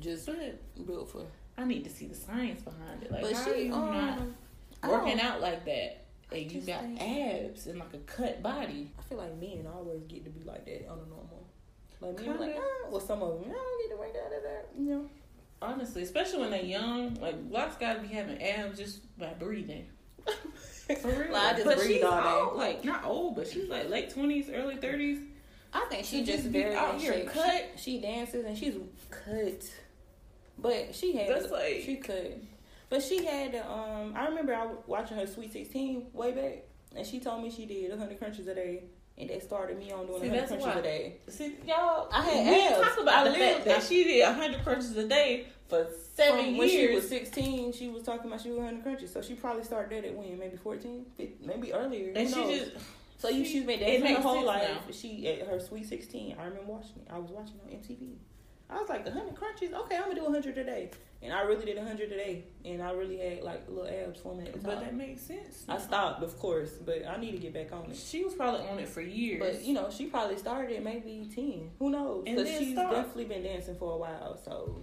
just 0.00 0.26
But 0.26 0.86
built 0.86 1.10
for. 1.10 1.26
I 1.58 1.64
need 1.64 1.84
to 1.84 1.90
see 1.90 2.06
the 2.06 2.14
science 2.14 2.60
behind 2.62 3.02
it. 3.02 3.10
Like 3.10 3.22
but 3.22 3.32
how 3.32 3.44
she 3.44 3.50
are 3.50 3.56
you 3.56 3.70
not 3.70 4.18
um, 4.18 4.34
I 4.82 4.88
working 4.88 5.20
out 5.20 5.40
like 5.40 5.64
that? 5.64 6.04
And 6.32 6.50
you 6.50 6.60
got 6.62 6.82
abs 7.00 7.66
and 7.66 7.78
like 7.78 7.94
a 7.94 7.98
cut 7.98 8.42
body. 8.42 8.90
I 8.98 9.02
feel 9.02 9.18
like 9.18 9.40
men 9.40 9.66
always 9.72 10.02
get 10.04 10.24
to 10.24 10.30
be 10.30 10.44
like 10.44 10.64
that 10.66 10.88
on 10.88 10.98
a 10.98 11.08
normal. 11.08 11.46
Like 12.00 12.20
men, 12.26 12.38
like 12.40 12.56
ah, 12.58 12.88
well, 12.90 13.00
some 13.00 13.22
of 13.22 13.40
them 13.40 13.50
I 13.50 13.54
don't 13.54 13.88
get 13.88 13.94
to 13.94 14.00
work 14.00 14.14
out 14.26 14.36
of 14.36 14.42
that. 14.42 14.68
You 14.76 14.90
know. 14.90 15.06
Honestly, 15.62 16.02
especially 16.02 16.40
when 16.40 16.50
they're 16.50 16.62
young, 16.62 17.14
like 17.14 17.48
blacks 17.48 17.76
gotta 17.76 18.00
be 18.00 18.08
having 18.08 18.42
abs 18.42 18.78
just 18.78 19.16
by 19.16 19.32
breathing. 19.38 19.86
For 21.00 21.08
real. 21.08 21.32
Like, 21.32 21.42
I 21.42 21.52
just 21.54 21.64
but 21.64 21.80
she's 21.80 22.02
all 22.04 22.22
day. 22.22 22.28
old, 22.28 22.56
like 22.56 22.84
not 22.84 23.04
old, 23.04 23.36
but 23.36 23.48
she's 23.48 23.68
like 23.68 23.88
late 23.90 24.10
twenties, 24.10 24.48
early 24.50 24.76
thirties. 24.76 25.18
I 25.72 25.84
think 25.90 26.04
she 26.04 26.18
She 26.20 26.24
just 26.24 26.38
just 26.44 26.50
very 26.50 26.74
out 26.74 26.98
here 27.00 27.12
shape. 27.12 27.28
cut. 27.30 27.64
She, 27.76 27.92
she 27.96 28.00
dances 28.00 28.44
and 28.46 28.56
she's 28.56 28.74
cut, 29.10 29.62
but 30.58 30.94
she 30.94 31.16
had 31.16 31.28
That's 31.28 31.50
like- 31.50 31.82
she 31.84 31.96
cut, 31.96 32.38
but 32.88 33.02
she 33.02 33.24
had 33.24 33.54
um. 33.56 34.14
I 34.16 34.26
remember 34.26 34.54
I 34.54 34.64
was 34.66 34.78
watching 34.86 35.16
her 35.16 35.26
Sweet 35.26 35.52
Sixteen 35.52 36.06
way 36.12 36.32
back, 36.32 36.64
and 36.96 37.06
she 37.06 37.18
told 37.20 37.42
me 37.42 37.50
she 37.50 37.66
did 37.66 37.96
hundred 37.98 38.18
crunches 38.18 38.46
a 38.46 38.54
day, 38.54 38.84
and 39.18 39.30
they 39.30 39.40
started 39.40 39.78
me 39.78 39.90
on 39.92 40.06
doing 40.06 40.20
See, 40.22 40.28
hundred 40.28 40.40
that's 40.40 40.50
crunches 40.50 40.66
why- 40.66 40.80
a 40.80 40.82
day. 40.82 41.16
See, 41.28 41.54
y'all, 41.66 42.08
I 42.12 42.22
had 42.22 42.46
we 42.46 42.54
didn't 42.54 42.72
abs. 42.74 42.88
talk 42.88 43.00
about 43.02 43.26
I 43.26 43.30
the 43.30 43.38
fact 43.38 43.64
that 43.64 43.82
she 43.82 44.04
did 44.04 44.24
hundred 44.34 44.62
crunches 44.62 44.96
a 44.96 45.08
day 45.08 45.46
for 45.68 45.86
seven 46.14 46.44
From 46.44 46.56
when 46.58 46.68
she 46.68 46.94
was 46.94 47.08
sixteen, 47.08 47.72
she 47.72 47.88
was 47.88 48.02
talking 48.02 48.26
about 48.26 48.40
she 48.42 48.50
was 48.50 48.60
hundred 48.60 48.82
crunches, 48.82 49.12
so 49.12 49.22
she 49.22 49.34
probably 49.34 49.64
started 49.64 50.04
that 50.04 50.08
at 50.08 50.14
when 50.14 50.38
maybe 50.38 50.56
14, 50.56 51.06
15, 51.16 51.46
maybe 51.46 51.72
earlier. 51.72 52.12
and 52.14 52.28
she 52.28 52.34
knows? 52.36 52.58
just 52.58 52.72
So 53.18 53.28
you 53.30 53.44
She- 53.44 53.52
she's 53.52 53.64
been 53.64 53.80
dancing 53.80 54.14
her 54.16 54.20
whole 54.20 54.44
life. 54.44 54.68
now. 54.86 54.92
She 54.92 55.26
at 55.28 55.46
her 55.48 55.58
sweet 55.58 55.86
sixteen. 55.86 56.36
I 56.38 56.44
remember 56.44 56.70
watching 56.72 56.96
it. 56.98 57.08
I 57.10 57.18
was 57.18 57.30
watching 57.30 57.58
on 57.64 57.70
MTV. 57.72 58.16
I 58.68 58.80
was 58.80 58.88
like, 58.88 59.08
hundred 59.08 59.36
crunches. 59.36 59.72
Okay, 59.72 59.96
I'm 59.96 60.08
gonna 60.08 60.16
do 60.16 60.26
hundred 60.26 60.58
a 60.58 60.64
day, 60.64 60.90
and 61.22 61.32
I 61.32 61.42
really 61.42 61.64
did 61.64 61.78
hundred 61.78 62.10
a 62.10 62.16
day, 62.16 62.44
and 62.64 62.82
I 62.82 62.90
really 62.92 63.16
had 63.18 63.42
like 63.42 63.68
little 63.68 63.86
abs 63.86 64.20
forming 64.20 64.48
at 64.48 64.54
the 64.54 64.58
but 64.58 64.80
that 64.80 64.94
makes 64.94 65.22
sense. 65.22 65.64
I 65.68 65.78
stopped, 65.78 66.22
of 66.22 66.36
course, 66.38 66.70
but 66.84 67.06
I 67.06 67.16
need 67.16 67.32
to 67.32 67.38
get 67.38 67.54
back 67.54 67.72
on 67.72 67.90
it. 67.90 67.96
She 67.96 68.24
was 68.24 68.34
probably 68.34 68.66
on 68.68 68.78
it 68.78 68.88
for 68.88 69.00
years. 69.00 69.40
But 69.40 69.64
you 69.64 69.74
know, 69.74 69.88
she 69.90 70.06
probably 70.06 70.36
started 70.36 70.76
at 70.76 70.82
maybe 70.82 71.30
ten. 71.32 71.70
Who 71.78 71.90
knows? 71.90 72.24
Because 72.24 72.48
she's 72.48 72.72
stopped. 72.72 72.92
definitely 72.92 73.26
been 73.26 73.44
dancing 73.44 73.76
for 73.76 73.92
a 73.92 73.96
while, 73.96 74.36
so 74.36 74.80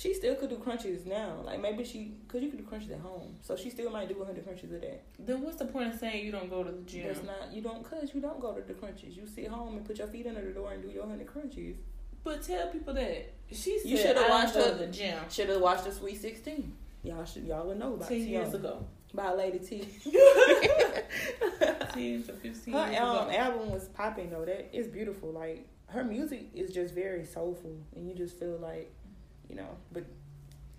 she 0.00 0.14
still 0.14 0.34
could 0.34 0.48
do 0.48 0.56
crunches 0.56 1.04
now. 1.04 1.36
Like 1.44 1.60
maybe 1.60 1.84
she, 1.84 2.12
cause 2.28 2.40
you 2.42 2.48
could 2.48 2.58
do 2.58 2.64
crunches 2.64 2.90
at 2.90 3.00
home, 3.00 3.36
so 3.42 3.56
she 3.56 3.70
still 3.70 3.90
might 3.90 4.08
do 4.08 4.22
hundred 4.24 4.44
crunches 4.44 4.70
a 4.72 4.78
day. 4.78 5.00
then 5.18 5.42
what's 5.42 5.56
the 5.56 5.66
point 5.66 5.92
of 5.92 5.98
saying 5.98 6.24
you 6.24 6.32
don't 6.32 6.48
go 6.48 6.62
to 6.62 6.70
the 6.72 6.82
gym? 6.82 7.06
That's 7.06 7.22
not 7.22 7.52
you 7.52 7.62
don't 7.62 7.82
cause 7.88 8.10
you 8.14 8.20
don't 8.20 8.40
go 8.40 8.52
to 8.52 8.60
the 8.60 8.74
crunches. 8.74 9.16
You 9.16 9.26
sit 9.26 9.48
home 9.48 9.76
and 9.76 9.84
put 9.86 9.98
your 9.98 10.08
feet 10.08 10.26
under 10.26 10.42
the 10.42 10.52
door 10.52 10.72
and 10.72 10.82
do 10.82 10.88
your 10.88 11.06
hundred 11.06 11.26
crunches. 11.26 11.76
But 12.24 12.42
tell 12.42 12.68
people 12.68 12.94
that 12.94 13.32
she 13.50 13.78
said 13.78 13.90
You 13.90 13.96
shoulda 13.96 14.26
watched 14.28 14.54
her- 14.54 14.70
to 14.72 14.74
the 14.78 14.86
gym 14.86 15.18
Should 15.30 15.48
have 15.48 15.60
watched 15.60 15.84
the 15.84 15.92
Sweet 15.92 16.20
Sixteen. 16.20 16.74
Y'all 17.02 17.24
should 17.24 17.44
y'all 17.44 17.66
would 17.66 17.78
know 17.78 17.94
about 17.94 18.08
ten 18.08 18.20
years 18.20 18.52
ago. 18.54 18.86
by 19.14 19.32
Lady 19.32 19.58
T. 19.58 19.88
Ten 21.94 22.22
to 22.24 22.32
fifteen 22.34 22.74
her 22.74 22.90
years 22.90 23.00
um, 23.00 23.28
ago. 23.28 23.36
album 23.36 23.70
was 23.70 23.88
popping 23.88 24.30
though. 24.30 24.44
That 24.44 24.74
is 24.76 24.86
beautiful. 24.86 25.30
Like 25.32 25.66
her 25.86 26.04
music 26.04 26.50
is 26.54 26.72
just 26.72 26.94
very 26.94 27.24
soulful, 27.24 27.76
and 27.96 28.08
you 28.08 28.14
just 28.14 28.38
feel 28.38 28.58
like, 28.58 28.92
you 29.48 29.56
know. 29.56 29.68
But 29.92 30.04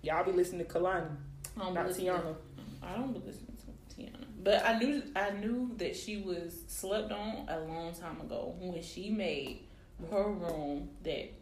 y'all 0.02 0.24
be 0.24 0.32
listening 0.32 0.64
to 0.66 0.72
Kehlani, 0.72 1.10
I 1.56 1.64
don't 1.64 1.74
not 1.74 1.86
Teyana. 1.88 2.34
I 2.82 2.94
don't 2.94 3.12
be 3.12 3.20
listening 3.26 3.56
to 3.58 3.94
Teyana. 3.94 4.24
But 4.42 4.64
I 4.64 4.78
knew 4.78 5.02
I 5.14 5.30
knew 5.30 5.72
that 5.76 5.96
she 5.96 6.18
was 6.18 6.54
slept 6.68 7.12
on 7.12 7.46
a 7.48 7.60
long 7.60 7.92
time 7.94 8.20
ago 8.20 8.54
when 8.58 8.82
she 8.82 9.10
made 9.10 9.64
her 10.10 10.30
room 10.30 10.90
that 11.04 11.32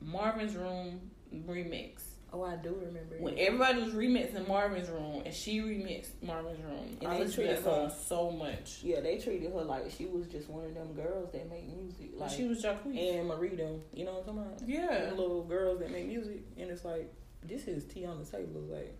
Marvin's 0.00 0.56
room 0.56 1.10
remix. 1.46 2.02
Oh, 2.32 2.42
I 2.42 2.56
do 2.56 2.74
remember. 2.84 3.14
when 3.20 3.38
it. 3.38 3.42
everybody 3.42 3.80
was 3.80 3.92
remixing 3.92 4.48
Marvin's 4.48 4.88
Room 4.88 5.22
and 5.24 5.32
she 5.32 5.60
remixed 5.60 6.20
Marvin's 6.20 6.58
Room. 6.64 6.96
And 7.00 7.08
I 7.08 7.22
they 7.22 7.32
treated 7.32 7.60
her- 7.60 7.94
so 8.06 8.32
much. 8.32 8.80
Yeah, 8.82 8.98
they 9.00 9.18
treated 9.18 9.52
her 9.52 9.62
like 9.62 9.88
she 9.96 10.06
was 10.06 10.26
just 10.26 10.48
one 10.48 10.64
of 10.64 10.74
them 10.74 10.94
girls 10.94 11.30
that 11.30 11.48
make 11.48 11.68
music. 11.68 12.10
Like 12.16 12.30
she 12.32 12.48
was 12.48 12.60
Jacquees. 12.60 13.18
and 13.20 13.28
Marie. 13.28 13.50
You 13.92 14.04
know 14.04 14.14
what 14.14 14.28
I'm 14.28 14.36
talking 14.36 14.52
about? 14.52 14.68
Yeah. 14.68 15.04
Them 15.06 15.16
little 15.16 15.44
girls 15.44 15.78
that 15.78 15.92
make 15.92 16.08
music, 16.08 16.40
and 16.58 16.70
it's 16.70 16.84
like 16.84 17.12
this 17.44 17.68
is 17.68 17.84
tea 17.84 18.04
on 18.04 18.18
the 18.18 18.24
table. 18.24 18.62
Like 18.62 18.96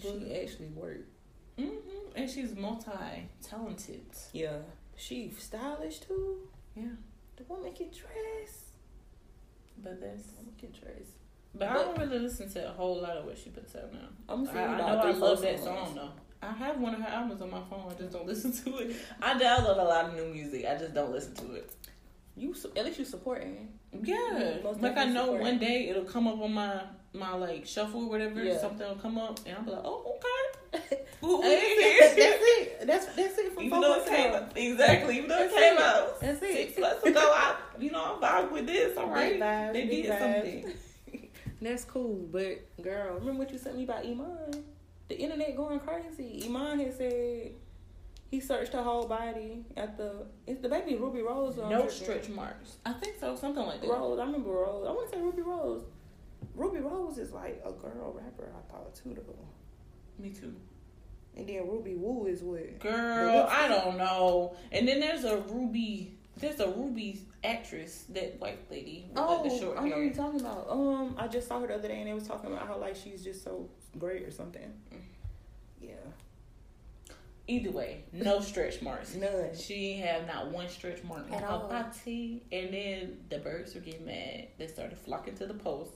she 0.00 0.40
actually 0.40 0.68
worked. 0.68 1.08
Mm-hmm. 1.58 2.16
And 2.16 2.30
she's 2.30 2.54
multi 2.54 3.28
talented. 3.42 4.06
Yeah, 4.32 4.58
she 4.96 5.32
stylish 5.36 5.98
too. 5.98 6.38
Yeah. 6.76 6.84
The 7.36 7.44
woman 7.44 7.72
can 7.72 7.88
dress. 7.88 8.70
But 9.82 10.00
that's. 10.00 10.22
The 10.22 10.36
woman 10.38 10.54
can 10.58 10.70
dress. 10.70 11.08
But, 11.56 11.68
I 11.68 11.74
don't 11.74 11.98
really 11.98 12.18
listen 12.18 12.50
to 12.50 12.68
a 12.68 12.72
whole 12.72 13.00
lot 13.00 13.16
of 13.16 13.26
what 13.26 13.38
she 13.38 13.50
puts 13.50 13.76
out 13.76 13.92
now. 13.92 14.08
I'm 14.28 14.48
I, 14.48 14.52
saying 14.52 14.68
I 14.70 14.74
about 14.74 15.04
know 15.04 15.10
I 15.10 15.12
love 15.14 15.40
that 15.42 15.62
songs. 15.62 15.88
song 15.88 15.94
though. 15.94 16.10
I 16.42 16.52
have 16.52 16.78
one 16.78 16.94
of 16.94 17.00
her 17.00 17.08
albums 17.08 17.40
on 17.40 17.50
my 17.50 17.62
phone. 17.70 17.90
I 17.90 17.94
just 17.94 18.12
don't 18.12 18.26
listen 18.32 18.52
to 18.52 18.78
it. 18.78 18.96
I 19.22 19.34
download 19.34 19.78
a 19.78 19.84
lot 19.84 20.06
of 20.06 20.14
new 20.14 20.26
music. 20.26 20.66
I 20.66 20.76
just 20.76 20.94
don't 20.94 21.12
listen 21.12 21.34
to 21.36 21.54
it. 21.54 21.72
You 22.36 22.54
at 22.76 22.84
least 22.84 22.98
you 22.98 23.04
supporting. 23.04 23.68
Yeah, 24.02 24.56
Most 24.64 24.80
like 24.80 24.96
I 24.96 25.04
know 25.04 25.26
support 25.26 25.40
one 25.42 25.58
day 25.58 25.88
it'll 25.88 26.04
come 26.04 26.26
up 26.26 26.40
on 26.40 26.52
my 26.52 26.80
my 27.12 27.32
like 27.34 27.64
shuffle 27.64 28.02
or 28.04 28.08
whatever. 28.10 28.42
Yeah. 28.42 28.60
Something 28.60 28.88
will 28.88 28.96
come 28.96 29.16
up 29.18 29.38
and 29.46 29.56
I'll 29.56 29.62
be 29.62 29.70
like, 29.70 29.82
oh 29.84 30.16
okay. 30.16 30.33
Ooh, 31.24 31.40
that's 31.42 31.62
it. 32.16 32.86
That's 32.86 33.06
that's 33.06 33.38
it 33.38 33.52
from 33.54 33.62
Even 33.64 33.80
though 33.80 33.94
it 33.94 34.06
came 34.06 34.34
out, 34.34 34.52
exactly. 34.56 35.16
Even 35.18 35.28
though 35.30 35.36
it 35.42 35.50
That's 35.50 35.54
came 35.54 35.76
it. 35.76 35.82
out 35.82 36.20
That's 36.20 36.42
it. 36.42 36.52
six 36.68 36.78
months 36.78 37.02
ago, 37.04 37.20
I 37.20 37.56
you 37.78 37.90
know 37.90 38.16
I'm 38.16 38.20
vibe 38.20 38.52
with 38.52 38.66
this. 38.66 38.96
All 38.98 39.08
right, 39.08 39.72
Big 39.72 39.88
they 39.90 40.02
did 40.02 40.10
vibes. 40.10 40.18
something. 40.18 40.72
That's 41.62 41.84
cool, 41.84 42.26
but 42.30 42.82
girl, 42.82 43.14
remember 43.14 43.38
what 43.40 43.50
you 43.52 43.58
sent 43.58 43.76
me 43.76 43.84
about 43.84 44.04
Iman? 44.04 44.64
The 45.08 45.18
internet 45.18 45.56
going 45.56 45.80
crazy. 45.80 46.42
Iman 46.46 46.78
had 46.80 46.94
said 46.96 47.52
he 48.30 48.40
searched 48.40 48.72
her 48.74 48.82
whole 48.82 49.06
body 49.06 49.64
at 49.76 49.96
the 49.96 50.26
it's 50.46 50.60
the 50.60 50.68
baby 50.68 50.96
Ruby 50.96 51.22
Rose. 51.22 51.56
or 51.56 51.70
No 51.70 51.82
tripping. 51.82 51.90
stretch 51.96 52.28
marks. 52.28 52.76
I 52.84 52.92
think 52.94 53.16
so. 53.18 53.34
Something 53.36 53.64
like 53.64 53.80
that. 53.80 53.88
Rose. 53.88 54.18
I 54.18 54.24
remember 54.24 54.50
Rose. 54.50 54.86
I 54.86 54.90
want 54.90 55.10
to 55.10 55.16
say 55.16 55.22
Ruby 55.22 55.42
Rose. 55.42 55.84
Ruby 56.54 56.80
Rose 56.80 57.16
is 57.18 57.32
like 57.32 57.62
a 57.64 57.72
girl 57.72 58.12
rapper. 58.14 58.52
I 58.54 58.70
thought 58.72 58.86
it 58.88 59.00
too 59.02 59.14
though. 59.14 59.34
Me 60.18 60.30
too. 60.30 60.54
And 61.36 61.48
then 61.48 61.66
Ruby 61.68 61.94
Woo 61.94 62.26
is 62.26 62.42
what? 62.42 62.78
Girl, 62.78 63.46
I 63.50 63.66
don't 63.68 63.98
know. 63.98 64.54
And 64.70 64.86
then 64.86 65.00
there's 65.00 65.24
a 65.24 65.38
Ruby. 65.38 66.16
There's 66.36 66.60
a 66.60 66.68
Ruby 66.68 67.20
actress, 67.44 68.04
that 68.10 68.40
white 68.40 68.58
lady 68.70 69.06
with 69.10 69.18
Oh, 69.18 69.40
like, 69.42 69.52
the 69.52 69.58
short 69.58 69.78
I 69.78 69.84
know 69.88 69.96
what 69.96 70.04
you're 70.04 70.12
talking 70.14 70.40
about. 70.40 70.66
Um, 70.68 71.14
I 71.18 71.28
just 71.28 71.46
saw 71.48 71.60
her 71.60 71.66
the 71.68 71.74
other 71.74 71.88
day, 71.88 71.98
and 71.98 72.08
they 72.08 72.12
was 72.12 72.26
talking 72.26 72.52
about 72.52 72.66
how 72.66 72.76
like 72.78 72.96
she's 72.96 73.22
just 73.22 73.42
so 73.44 73.68
great 73.98 74.22
or 74.24 74.30
something. 74.32 74.72
Yeah, 75.80 75.94
Either 77.46 77.70
way, 77.70 78.04
no 78.12 78.40
stretch 78.40 78.80
marks. 78.80 79.14
none. 79.14 79.54
She 79.56 79.94
have 79.98 80.26
not 80.26 80.50
one 80.50 80.68
stretch 80.68 81.04
mark 81.04 81.26
on 81.28 81.34
At 81.34 81.42
her 81.42 81.48
all. 81.48 81.68
body. 81.68 82.42
And 82.50 82.72
then 82.72 83.18
the 83.28 83.38
birds 83.38 83.74
were 83.74 83.80
getting 83.82 84.06
mad. 84.06 84.48
They 84.58 84.66
started 84.66 84.96
flocking 84.98 85.34
to 85.36 85.46
the 85.46 85.54
post. 85.54 85.92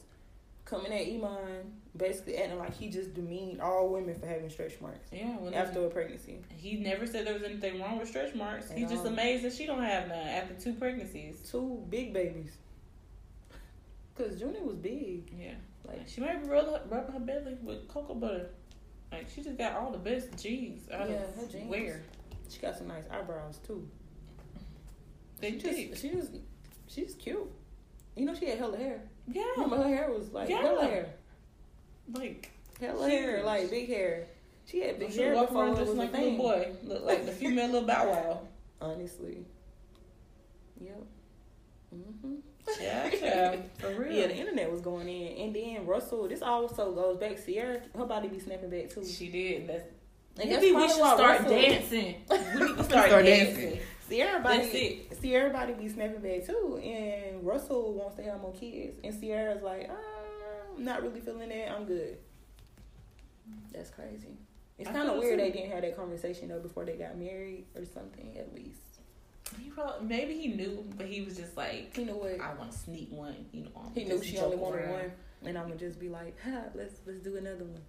Coming 0.69 0.93
at 0.93 1.07
Iman, 1.07 1.73
basically 1.97 2.37
acting 2.37 2.59
like 2.59 2.75
he 2.77 2.91
just 2.91 3.15
demeaned 3.15 3.63
all 3.63 3.89
women 3.89 4.15
for 4.21 4.27
having 4.27 4.51
stretch 4.51 4.79
marks 4.83 5.09
Yeah, 5.11 5.35
after 5.55 5.87
a 5.87 5.89
pregnancy. 5.89 6.41
he 6.57 6.77
never 6.77 7.07
said 7.07 7.27
there 7.27 7.33
was 7.33 7.43
anything 7.43 7.81
wrong 7.81 7.99
with 7.99 8.09
stretch 8.09 8.35
marks. 8.35 8.71
He's 8.71 8.91
just 8.91 9.07
amazed 9.07 9.45
that 9.45 9.55
she 9.55 9.65
don't 9.65 9.83
have 9.83 10.09
none 10.09 10.19
after 10.29 10.53
two 10.55 10.75
pregnancies. 10.75 11.41
Two 11.51 11.83
big 11.89 12.13
babies. 12.13 12.53
Cause 14.15 14.39
Junior 14.39 14.61
was 14.63 14.77
big. 14.77 15.33
Yeah, 15.39 15.55
Like 15.87 16.07
she 16.07 16.21
might 16.21 16.43
be 16.43 16.49
rubbing 16.51 16.75
her, 16.75 16.83
rubbing 16.91 17.13
her 17.15 17.21
belly 17.21 17.57
with 17.63 17.89
cocoa 17.89 18.15
butter. 18.15 18.51
Like 19.11 19.29
she 19.35 19.43
just 19.43 19.57
got 19.57 19.75
all 19.75 19.91
the 19.91 19.97
best 19.99 20.37
G's 20.37 20.83
out 20.93 21.09
Yeah, 21.09 21.17
of 21.23 21.35
her 21.37 21.47
jeans. 21.51 21.71
where 21.71 22.03
she 22.51 22.59
got 22.61 22.77
some 22.77 22.89
nice 22.89 23.05
eyebrows 23.11 23.59
too. 23.67 23.89
they 25.41 25.53
She 25.53 25.59
just, 25.59 26.03
she 26.03 26.11
just 26.11 26.33
she's 26.89 27.15
cute. 27.15 27.51
You 28.17 28.27
know 28.27 28.35
she 28.35 28.47
had 28.47 28.59
hella 28.59 28.77
hair. 28.77 29.01
Yeah, 29.31 29.43
Remember 29.57 29.77
her 29.77 29.89
hair 29.89 30.11
was 30.11 30.31
like 30.33 30.49
Yeah. 30.49 30.63
hella 30.63 30.85
hair. 30.87 31.07
like 32.13 32.51
Hella 32.81 33.09
Huge. 33.09 33.21
hair, 33.21 33.43
like 33.45 33.71
big 33.71 33.89
hair. 33.89 34.27
She 34.67 34.81
had 34.81 34.99
big 34.99 35.11
she 35.13 35.21
hair 35.23 35.35
walk 35.35 35.49
before 35.49 35.65
around 35.67 35.77
just 35.77 35.89
was 35.89 35.99
like 35.99 36.13
a 36.15 36.17
little 36.17 36.37
boy, 36.39 36.73
look 36.85 37.05
like 37.05 37.27
the 37.27 37.33
female 37.33 37.67
little 37.71 37.87
Bow 37.89 38.09
Wow. 38.11 38.41
Honestly. 38.81 39.45
Yep. 40.81 41.03
hmm 41.91 42.35
Yeah, 42.81 43.11
yeah, 43.23 43.57
for 43.79 43.89
real. 43.95 44.13
Yeah, 44.13 44.27
the 44.29 44.37
internet 44.37 44.71
was 44.71 44.81
going 44.81 45.09
in, 45.09 45.39
and 45.47 45.57
then 45.57 45.87
Russell. 45.87 46.29
This 46.29 46.43
also 46.43 46.93
goes 46.95 47.17
back. 47.19 47.45
Ciara, 47.45 47.81
her 47.97 48.05
body 48.05 48.29
be 48.29 48.39
snapping 48.39 48.71
back 48.71 48.91
too. 48.91 49.05
She 49.05 49.29
did. 49.29 49.67
That's 49.69 49.85
And 50.41 50.51
maybe 50.51 50.73
we 50.73 50.83
should 50.87 50.97
start 50.97 51.19
Russell- 51.41 51.51
dancing. 51.51 52.15
We 52.31 52.37
need 52.37 52.77
to 52.77 52.85
start, 52.85 53.07
Start 53.09 53.25
dancing. 53.25 53.55
dancing. 53.71 53.81
Ciara 54.09 54.43
That's 54.43 54.67
body, 54.67 55.07
it. 55.11 55.23
Ciara 55.23 55.51
body 55.51 55.73
be 55.75 55.89
snapping 55.89 56.21
back 56.21 56.47
too, 56.47 56.81
and 56.83 57.45
Russell 57.47 57.93
wants 57.95 58.17
to 58.17 58.23
have 58.23 58.41
more 58.41 58.53
kids, 58.53 58.99
and 59.05 59.21
Ciara's 59.21 59.63
like, 59.63 59.89
"Uh, 59.91 59.95
I'm 60.77 60.85
not 60.85 61.03
really 61.03 61.21
feeling 61.21 61.49
that. 61.51 61.71
I'm 61.73 61.85
good. 61.85 62.19
That's 63.73 63.91
crazy. 63.91 64.37
It's 64.79 64.89
kind 64.91 65.09
of 65.09 65.19
weird 65.19 65.41
they 65.41 65.51
didn't 65.51 65.73
have 65.73 65.83
that 65.83 65.97
conversation 65.97 66.49
though 66.49 66.61
before 66.61 66.85
they 66.85 66.95
got 66.97 67.17
married 67.19 67.67
or 67.77 67.85
something 67.85 68.37
at 68.39 68.55
least. 68.55 68.81
He 69.59 69.71
probably, 69.71 70.07
maybe 70.07 70.35
he 70.35 70.49
knew, 70.49 70.85
but 70.97 71.07
he 71.07 71.23
was 71.23 71.37
just 71.37 71.57
like, 71.57 71.97
You 71.97 72.05
know 72.05 72.17
what? 72.17 72.39
I 72.41 72.55
want 72.55 72.71
to 72.71 72.79
sneak 72.79 73.11
one. 73.11 73.47
You 73.53 73.65
know, 73.65 73.71
I'm 73.77 73.93
He 73.95 74.05
knew 74.05 74.23
she 74.23 74.39
only 74.39 74.57
wanted 74.57 74.83
around. 74.83 74.93
one, 74.93 75.13
and 75.45 75.59
I'm 75.59 75.65
gonna 75.69 75.77
just 75.77 75.99
be 75.99 76.09
like, 76.09 76.37
ha, 76.45 76.65
let's 76.75 76.95
let's 77.07 77.21
do 77.21 77.37
another 77.37 77.65
one. 77.65 77.81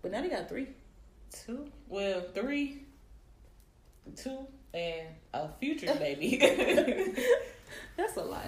But 0.00 0.12
now 0.12 0.22
they 0.22 0.28
got 0.28 0.48
three. 0.48 0.68
Two, 1.44 1.66
well, 1.88 2.22
three, 2.34 2.84
two, 4.16 4.46
and 4.74 5.06
a 5.34 5.48
future 5.60 5.94
baby. 5.98 6.38
That's 7.96 8.16
a 8.16 8.22
lot. 8.22 8.44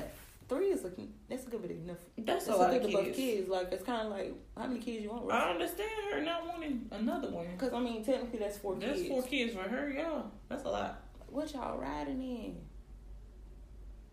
Three 0.48 0.66
is 0.72 0.84
a 0.84 0.90
that's 1.28 1.46
a 1.46 1.50
good 1.50 1.62
bit 1.62 1.70
enough. 1.70 1.96
That's 2.18 2.44
That's 2.46 2.56
a 2.58 2.60
lot 2.60 2.70
good 2.70 2.84
of 2.84 2.90
kids. 3.04 3.16
kids. 3.16 3.48
Like 3.48 3.72
it's 3.72 3.82
kind 3.82 4.02
of 4.06 4.12
like 4.12 4.34
how 4.56 4.66
many 4.66 4.78
kids 4.78 5.02
you 5.02 5.10
want? 5.10 5.32
I 5.32 5.50
understand 5.52 5.88
her 6.12 6.20
not 6.22 6.46
wanting 6.46 6.86
another 6.90 7.30
one. 7.30 7.46
Because 7.52 7.72
I 7.72 7.80
mean, 7.80 8.04
technically 8.04 8.40
that's 8.40 8.58
four 8.58 8.74
That's 8.76 8.98
kids. 8.98 9.08
four 9.08 9.22
kids 9.22 9.54
for 9.54 9.62
her, 9.62 9.90
yeah. 9.90 10.20
That's 10.50 10.64
a 10.64 10.68
lot. 10.68 11.00
What 11.30 11.50
y'all 11.54 11.78
riding 11.78 12.20
in? 12.22 12.56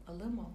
A 0.08 0.14
limo. 0.14 0.54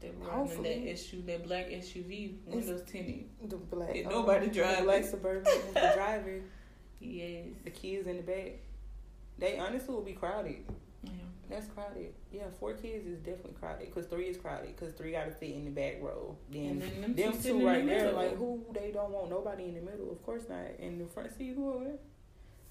They're 0.00 0.10
riding 0.20 0.56
in 0.56 0.62
that 0.64 0.90
issue, 0.92 1.22
that 1.26 1.46
black 1.46 1.68
SUV, 1.68 2.34
windows 2.46 2.82
tinted. 2.86 3.24
The 3.48 3.56
black. 3.56 4.04
Um, 4.04 4.10
nobody 4.12 4.48
the 4.48 4.54
drive 4.54 4.84
Black 4.84 5.04
suburban. 5.04 5.44
the 5.74 5.92
driver. 5.94 6.40
Yes. 7.00 7.46
The 7.64 7.70
kids 7.70 8.06
in 8.08 8.16
the 8.16 8.22
back. 8.22 8.52
They 9.38 9.58
honestly 9.58 9.94
will 9.94 10.02
be 10.02 10.12
crowded. 10.12 10.64
Yeah. 11.02 11.10
That's 11.50 11.66
crowded. 11.66 12.12
Yeah, 12.32 12.44
four 12.58 12.74
kids 12.74 13.06
is 13.06 13.18
definitely 13.18 13.54
crowded. 13.60 13.94
Cause 13.94 14.06
three 14.06 14.26
is 14.26 14.36
crowded. 14.36 14.76
Cause 14.76 14.92
three 14.92 15.12
got 15.12 15.26
to 15.26 15.32
fit 15.32 15.50
in 15.50 15.64
the 15.64 15.70
back 15.70 15.98
row. 16.00 16.36
Then 16.50 16.78
then 16.78 17.00
them, 17.00 17.14
them 17.14 17.32
two, 17.34 17.60
two 17.60 17.66
right 17.66 17.84
the 17.84 17.90
there, 17.90 18.12
like 18.12 18.36
who 18.36 18.64
they 18.72 18.90
don't 18.92 19.10
want 19.10 19.30
nobody 19.30 19.64
in 19.64 19.74
the 19.74 19.82
middle. 19.82 20.10
Of 20.10 20.24
course 20.24 20.42
not. 20.48 20.64
In 20.78 20.98
the 20.98 21.06
front 21.06 21.36
seat, 21.36 21.54
who? 21.54 21.98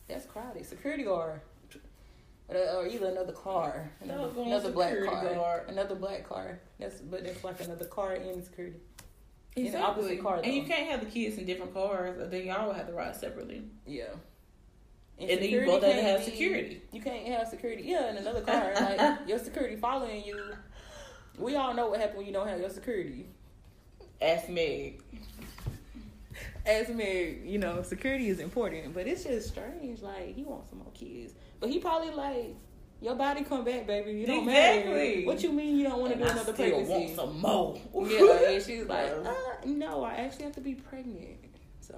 That's 0.08 0.26
crowded. 0.26 0.66
Security 0.66 1.04
guard. 1.04 1.42
Or, 2.48 2.58
or 2.58 2.88
either 2.88 3.08
another 3.08 3.34
car, 3.34 3.90
another, 4.02 4.30
another 4.40 4.72
black 4.72 4.94
car, 5.04 5.34
guard. 5.34 5.64
another 5.68 5.96
black 5.96 6.30
car. 6.30 6.60
That's 6.80 7.00
but 7.02 7.24
that's 7.24 7.44
like 7.44 7.60
another 7.62 7.86
car 7.86 8.14
in 8.14 8.44
security. 8.44 8.78
In 9.56 9.64
the 9.64 9.70
Exactly. 9.70 9.90
opposite 9.90 10.22
car, 10.22 10.42
and 10.44 10.54
you 10.54 10.62
can't 10.64 10.88
have 10.92 11.00
the 11.00 11.08
kids 11.08 11.40
in 11.40 11.46
different 11.48 11.74
cars. 11.74 12.30
Then 12.30 12.46
y'all 12.46 12.68
would 12.68 12.76
have 12.76 12.86
to 12.86 12.94
ride 12.94 13.16
separately. 13.16 13.64
Yeah. 13.88 14.10
And, 15.20 15.30
then 15.30 15.44
you 15.50 15.66
both 15.66 15.82
have 15.84 15.96
to 15.96 16.02
have 16.02 16.24
security. 16.24 16.82
You 16.92 17.02
can't 17.02 17.26
have 17.28 17.48
security. 17.48 17.84
Yeah, 17.86 18.10
in 18.10 18.18
another 18.18 18.42
car, 18.50 18.74
like 18.76 19.28
your 19.28 19.40
security 19.40 19.78
following 19.78 20.24
you. 20.26 20.40
We 21.38 21.56
all 21.56 21.74
know 21.74 21.88
what 21.90 22.00
happened 22.00 22.20
when 22.20 22.28
you 22.28 22.34
don't 22.34 22.48
have 22.48 22.60
your 22.60 22.70
security. 22.70 23.28
Ask 24.22 24.50
Meg. 24.50 25.02
As 26.66 26.90
me, 26.90 27.38
you 27.46 27.60
know, 27.60 27.84
security 27.84 28.28
is 28.28 28.40
important, 28.40 28.94
but 28.94 29.08
it's 29.08 29.24
just 29.24 29.50
strange. 29.50 30.02
Like 30.02 30.36
he 30.36 30.44
wants 30.44 30.70
some 30.70 30.80
more 30.80 30.92
kids, 30.94 31.34
but 31.60 31.70
he 31.70 31.80
probably 31.80 32.12
like 32.12 32.56
your 33.02 33.16
body 33.16 33.44
come 33.44 33.64
back, 33.64 33.86
baby. 33.86 34.14
You 34.14 34.26
don't 34.26 34.46
matter. 34.46 34.80
Exactly. 34.80 35.26
What 35.26 35.44
you 35.44 35.52
mean 35.52 35.78
you 35.78 35.84
don't 35.88 36.00
want 36.00 36.14
to 36.14 36.20
And 36.20 36.24
do 36.24 36.28
I 36.30 36.32
another 36.32 36.54
still 36.54 36.70
pregnancy? 36.70 36.92
want 36.92 37.16
some 37.16 37.40
more. 37.40 37.80
Yeah, 38.10 38.50
and 38.50 38.64
she's 38.64 38.86
like, 38.88 39.12
uh, 39.12 39.34
no, 39.66 40.04
I 40.04 40.14
actually 40.16 40.46
have 40.46 40.56
to 40.56 40.62
be 40.62 40.74
pregnant. 40.76 41.38
So, 41.82 41.96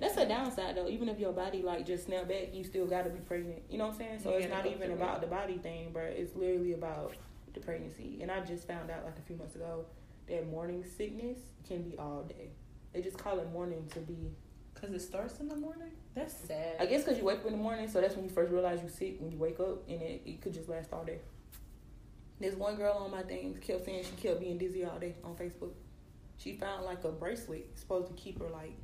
that's 0.00 0.16
a 0.16 0.26
downside 0.26 0.76
though. 0.76 0.88
Even 0.88 1.08
if 1.08 1.18
your 1.18 1.32
body 1.32 1.62
like 1.62 1.86
just 1.86 2.06
snap 2.06 2.28
back, 2.28 2.48
you 2.54 2.64
still 2.64 2.86
got 2.86 3.04
to 3.04 3.10
be 3.10 3.20
pregnant. 3.20 3.62
You 3.70 3.78
know 3.78 3.86
what 3.86 3.94
I'm 3.94 3.98
saying? 3.98 4.20
So 4.22 4.30
You 4.30 4.38
it's 4.44 4.50
not 4.50 4.66
even 4.66 4.92
about 4.92 5.18
it. 5.18 5.20
the 5.22 5.26
body 5.28 5.58
thing, 5.58 5.90
but 5.92 6.02
it's 6.04 6.34
literally 6.36 6.72
about 6.74 7.14
the 7.54 7.60
pregnancy. 7.60 8.18
And 8.20 8.30
I 8.30 8.40
just 8.40 8.66
found 8.66 8.90
out 8.90 9.04
like 9.04 9.18
a 9.18 9.22
few 9.22 9.36
months 9.36 9.54
ago 9.54 9.84
that 10.28 10.48
morning 10.50 10.84
sickness 10.96 11.38
can 11.66 11.82
be 11.82 11.96
all 11.98 12.22
day. 12.28 12.50
They 12.92 13.00
just 13.02 13.18
call 13.18 13.38
it 13.38 13.50
morning 13.52 13.86
to 13.94 14.00
be. 14.00 14.30
Cause 14.74 14.90
it 14.92 15.00
starts 15.00 15.40
in 15.40 15.48
the 15.48 15.56
morning. 15.56 15.90
That's 16.14 16.32
sad. 16.32 16.76
I 16.78 16.86
guess 16.86 17.02
because 17.02 17.18
you 17.18 17.24
wake 17.24 17.40
up 17.40 17.46
in 17.46 17.52
the 17.52 17.58
morning, 17.58 17.88
so 17.88 18.00
that's 18.00 18.14
when 18.14 18.24
you 18.24 18.30
first 18.30 18.52
realize 18.52 18.80
you're 18.80 18.88
sick 18.90 19.16
when 19.18 19.32
you 19.32 19.36
wake 19.38 19.58
up, 19.58 19.82
and 19.88 20.00
it, 20.00 20.22
it 20.24 20.40
could 20.40 20.54
just 20.54 20.68
last 20.68 20.92
all 20.92 21.02
day. 21.04 21.18
There's 22.38 22.54
one 22.54 22.76
girl 22.76 22.92
on 22.92 23.10
my 23.10 23.22
thing 23.22 23.58
kept 23.60 23.84
saying 23.84 24.04
she 24.04 24.28
kept 24.28 24.38
being 24.38 24.56
dizzy 24.56 24.84
all 24.84 24.98
day 25.00 25.16
on 25.24 25.34
Facebook. 25.34 25.72
she 26.36 26.56
found 26.56 26.84
like 26.84 27.02
a 27.02 27.08
bracelet 27.08 27.76
supposed 27.76 28.06
to 28.06 28.12
keep 28.14 28.38
her 28.40 28.48
like 28.50 28.76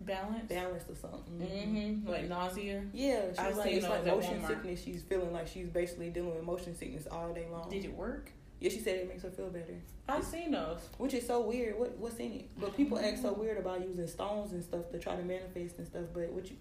Balance. 0.00 0.48
balanced 0.48 0.90
or 0.90 0.94
something. 0.94 1.40
Mm-hmm. 1.40 2.08
Like 2.08 2.28
nausea. 2.28 2.84
Yeah, 2.92 3.30
she's 3.30 3.38
I've 3.38 3.56
like 3.56 3.72
it's 3.72 3.88
like 3.88 4.06
motion 4.06 4.40
Walmart. 4.40 4.46
sickness. 4.48 4.82
She's 4.82 5.02
feeling 5.02 5.32
like 5.32 5.48
she's 5.48 5.68
basically 5.68 6.10
dealing 6.10 6.34
with 6.34 6.44
motion 6.44 6.76
sickness 6.76 7.06
all 7.10 7.32
day 7.32 7.46
long. 7.50 7.68
Did 7.68 7.84
it 7.84 7.94
work? 7.94 8.30
Yeah, 8.60 8.70
she 8.70 8.80
said 8.80 8.96
it 8.96 9.08
makes 9.08 9.22
her 9.22 9.30
feel 9.30 9.50
better, 9.50 9.74
I've 10.08 10.24
seen 10.24 10.50
those. 10.50 10.80
which 10.98 11.14
is 11.14 11.26
so 11.26 11.42
weird. 11.42 11.78
What 11.78 11.96
what's 11.98 12.16
in 12.16 12.32
it? 12.32 12.48
But 12.58 12.76
people 12.76 12.98
act 12.98 13.22
so 13.22 13.32
weird 13.32 13.58
about 13.58 13.86
using 13.86 14.06
stones 14.08 14.52
and 14.52 14.64
stuff 14.64 14.90
to 14.90 14.98
try 14.98 15.14
to 15.16 15.22
manifest 15.22 15.78
and 15.78 15.86
stuff. 15.86 16.04
But 16.12 16.32
what 16.32 16.50
you 16.50 16.56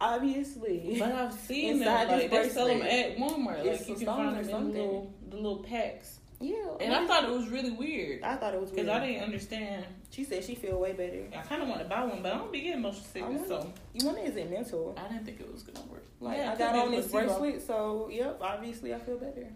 obviously 0.00 0.96
But 0.98 1.12
I've 1.12 1.32
seen 1.32 1.78
them. 1.80 2.08
Like 2.08 2.30
they 2.30 2.48
sell 2.48 2.66
them 2.68 2.82
at 2.82 3.16
Walmart. 3.16 3.64
it's 3.64 3.80
Like 3.80 3.88
you 3.88 3.94
can 3.96 4.06
find 4.06 4.36
them 4.36 4.44
in 4.44 4.50
the 4.50 4.58
little, 4.78 5.14
the 5.28 5.36
little 5.36 5.62
packs. 5.62 6.20
Yeah. 6.40 6.54
And 6.80 6.94
I 6.94 7.06
thought 7.06 7.24
it 7.24 7.30
was 7.30 7.48
really 7.48 7.70
weird 7.70 8.22
I 8.22 8.36
thought 8.36 8.52
it 8.54 8.60
was 8.60 8.70
weird. 8.70 8.86
because 8.86 9.00
I 9.02 9.06
didn't 9.06 9.22
understand. 9.24 9.86
She 10.10 10.24
said 10.24 10.44
she 10.44 10.54
feel 10.54 10.78
way 10.78 10.92
better. 10.92 11.24
I 11.36 11.42
kind 11.42 11.62
of 11.62 11.68
want 11.68 11.80
to 11.82 11.88
buy 11.88 12.04
one, 12.04 12.22
but 12.22 12.32
I 12.32 12.38
don't 12.38 12.52
be 12.52 12.60
getting 12.60 12.82
motion 12.82 13.02
sickness, 13.04 13.42
I 13.44 13.48
so 13.48 13.72
You 13.94 14.06
wonder 14.06 14.20
is 14.22 14.36
it 14.36 14.50
mental? 14.50 14.94
I 14.98 15.08
didn't 15.08 15.24
think 15.24 15.40
it 15.40 15.52
was 15.52 15.62
gonna 15.62 15.86
work. 15.86 16.04
Like 16.20 16.38
Yeah, 16.38 16.52
I 16.52 16.56
got 16.56 16.72
could 16.72 16.80
be 16.80 16.86
on 16.86 16.90
this 16.92 17.08
placebo. 17.08 17.38
bracelet, 17.40 17.66
so 17.66 18.08
yep, 18.12 18.38
obviously 18.40 18.94
I 18.94 18.98
feel 18.98 19.18
better. 19.18 19.48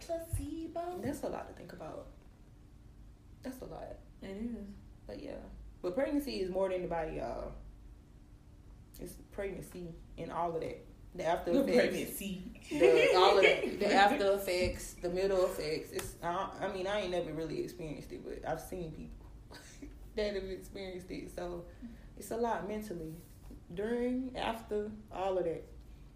Placebo. 0.00 1.00
That's 1.02 1.22
a 1.22 1.28
lot 1.28 1.48
to 1.48 1.54
think 1.54 1.72
about. 1.72 2.06
That's 3.42 3.60
a 3.60 3.64
lot. 3.66 3.96
It 4.22 4.26
is. 4.26 4.66
But 5.06 5.22
yeah. 5.22 5.32
But 5.82 5.94
pregnancy 5.94 6.40
is 6.40 6.50
more 6.50 6.68
than 6.68 6.82
the 6.82 6.88
body, 6.88 7.16
y'all. 7.16 7.52
It's 9.00 9.14
pregnancy 9.32 9.88
and 10.16 10.30
all 10.32 10.54
of 10.54 10.60
that. 10.60 10.84
The 11.14 11.24
after 11.24 11.52
The 11.52 11.60
effects. 11.60 11.76
pregnancy. 11.76 12.42
The, 12.70 13.14
all 13.16 13.38
of 13.38 13.44
that. 13.44 13.80
The 13.80 13.94
after 14.04 14.32
effects, 14.32 14.94
the 15.00 15.10
middle 15.10 15.44
effects. 15.44 15.92
It's 15.92 16.14
I, 16.22 16.48
I 16.60 16.72
mean, 16.72 16.86
I 16.86 17.02
ain't 17.02 17.12
never 17.12 17.32
really 17.32 17.62
experienced 17.62 18.10
it, 18.12 18.22
but 18.24 18.48
I've 18.50 18.60
seen 18.60 18.90
people 18.92 19.26
that 20.16 20.34
have 20.34 20.44
experienced 20.44 21.10
it. 21.10 21.30
So 21.34 21.64
it's 22.16 22.30
a 22.30 22.36
lot 22.36 22.68
mentally. 22.68 23.14
During, 23.74 24.32
after, 24.36 24.90
all 25.12 25.38
of 25.38 25.44
that. 25.44 25.64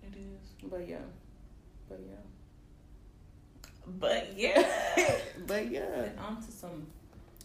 It 0.03 0.15
is. 0.17 0.69
But 0.71 0.89
yeah. 0.89 0.99
But 1.89 2.01
yeah. 2.09 2.17
But 3.87 4.33
yeah. 4.37 4.75
But 5.47 5.71
yeah. 5.71 6.03
And 6.03 6.19
on 6.19 6.43
to 6.43 6.53
some. 6.53 6.87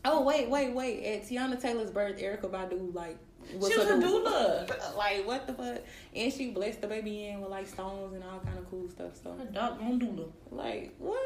Oh 0.06 0.24
wait, 0.24 0.50
wait, 0.50 0.74
wait! 0.74 1.04
At 1.06 1.24
Teyana 1.30 1.62
Taylor's 1.62 1.90
birth, 1.90 2.18
Erykah 2.20 2.50
Badu 2.52 2.94
like 2.94 3.18
she 3.52 3.58
was 3.58 3.78
a 3.78 3.94
doula. 3.98 4.96
Like 4.98 5.26
what 5.28 5.48
the 5.48 5.54
fuck? 5.54 5.80
And 6.16 6.32
she 6.32 6.52
blessed 6.52 6.82
the 6.82 6.88
baby 6.88 7.26
in 7.28 7.42
with 7.42 7.50
like 7.50 7.68
stones 7.68 8.14
and 8.14 8.24
all 8.24 8.40
kind 8.40 8.58
of 8.58 8.70
cool 8.70 8.88
stuff. 8.90 9.12
So 9.22 9.36
A 9.42 9.46
doggone 9.52 10.00
doula. 10.00 10.28
like 10.52 10.94
what? 11.00 11.20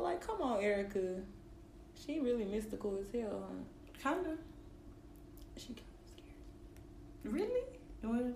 Like 0.00 0.24
come 0.26 0.40
on, 0.42 0.60
Erykah. 0.62 1.22
She 2.04 2.20
really 2.20 2.44
mystical 2.44 2.98
as 3.00 3.06
hell. 3.12 3.48
Huh? 4.02 4.14
Kinda. 4.14 4.36
She 5.56 5.68
kind 5.68 5.78
of 5.78 6.10
scared. 6.10 7.34
Really? 7.34 7.60
Well, 8.02 8.32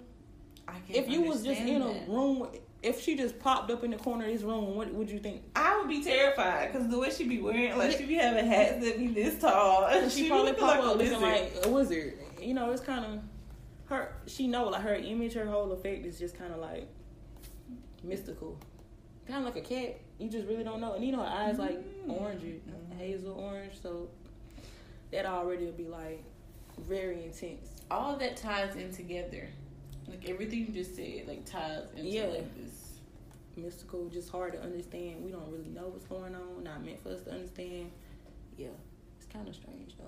I 0.67 0.73
can't 0.73 0.91
If 0.99 1.09
you 1.09 1.23
was 1.23 1.43
just 1.45 1.61
in 1.61 1.83
understand 1.83 1.83
a 2.07 2.07
that. 2.07 2.09
room, 2.13 2.49
if 2.83 3.01
she 3.03 3.17
just 3.17 3.39
popped 3.41 3.71
up 3.71 3.83
in 3.85 3.91
the 3.91 3.97
corner 3.97 4.25
of 4.27 4.33
this 4.33 4.43
room, 4.43 4.77
what 4.77 4.93
would 4.95 5.11
you 5.11 5.19
think? 5.19 5.43
I 5.57 5.79
would 5.79 5.89
be 5.89 6.03
terrified 6.03 6.73
because 6.73 6.89
the 6.89 6.99
way 6.99 7.11
she 7.11 7.25
be 7.25 7.41
wearing, 7.41 7.77
like 7.77 7.93
she 7.99 8.05
be 8.05 8.15
having 8.15 8.47
hats 8.47 8.83
that 8.85 8.99
be 8.99 9.09
this 9.09 9.39
tall, 9.41 9.89
She, 10.09 10.11
she, 10.25 10.29
probably 10.29 10.53
pop 10.53 10.77
like 10.79 10.85
up 10.85 10.97
looking 10.97 11.21
like 11.21 11.53
a 11.65 11.69
wizard. 11.69 12.15
You 12.49 12.55
know, 12.55 12.71
it's 12.71 12.81
kind 12.81 13.05
of 13.05 13.21
her. 13.91 14.15
She 14.27 14.47
know 14.47 14.69
like 14.71 14.81
her 14.81 14.95
image, 14.95 15.35
her 15.35 15.45
whole 15.45 15.71
effect 15.73 16.07
is 16.07 16.19
just 16.19 16.35
kind 16.39 16.51
of 16.51 16.59
like 16.61 16.89
mystical, 18.03 18.57
kind 19.27 19.47
of 19.47 19.55
like 19.55 19.63
a 19.63 19.67
cat. 19.69 20.01
You 20.19 20.31
just 20.31 20.47
really 20.49 20.65
don't 20.65 20.81
know. 20.81 20.95
And 20.95 21.05
you 21.05 21.13
know, 21.13 21.19
her 21.23 21.29
eyes 21.29 21.59
like 21.59 21.77
Mm. 22.07 22.19
orange, 22.19 22.63
hazel 22.97 23.35
orange. 23.39 23.75
So 23.83 24.09
that 25.11 25.27
already 25.27 25.67
will 25.67 25.73
be 25.73 25.89
like 25.89 26.25
very 26.79 27.23
intense. 27.25 27.69
All 27.91 28.17
that 28.17 28.39
ties 28.39 28.77
in 28.77 28.93
together, 28.95 29.47
like 30.09 30.27
everything 30.27 30.61
you 30.61 30.73
just 30.73 30.97
said, 30.97 31.25
like 31.29 31.45
ties 31.45 31.85
into 31.95 32.09
Yeah. 32.09 32.29
like 32.29 32.55
this. 32.57 32.95
Mystical, 33.57 34.09
just 34.09 34.31
hard 34.31 34.55
to 34.55 34.63
understand. 34.63 35.23
We 35.23 35.33
don't 35.33 35.53
really 35.53 35.69
know 35.69 35.89
what's 35.89 36.07
going 36.07 36.35
on. 36.35 36.65
Not 36.65 36.83
meant 36.83 37.03
for 37.03 37.11
us 37.11 37.21
to 37.25 37.31
understand. 37.31 37.91
Yeah, 38.57 38.69
it's 39.19 39.27
kind 39.27 39.47
of 39.47 39.55
strange 39.55 39.99
though. 39.99 40.05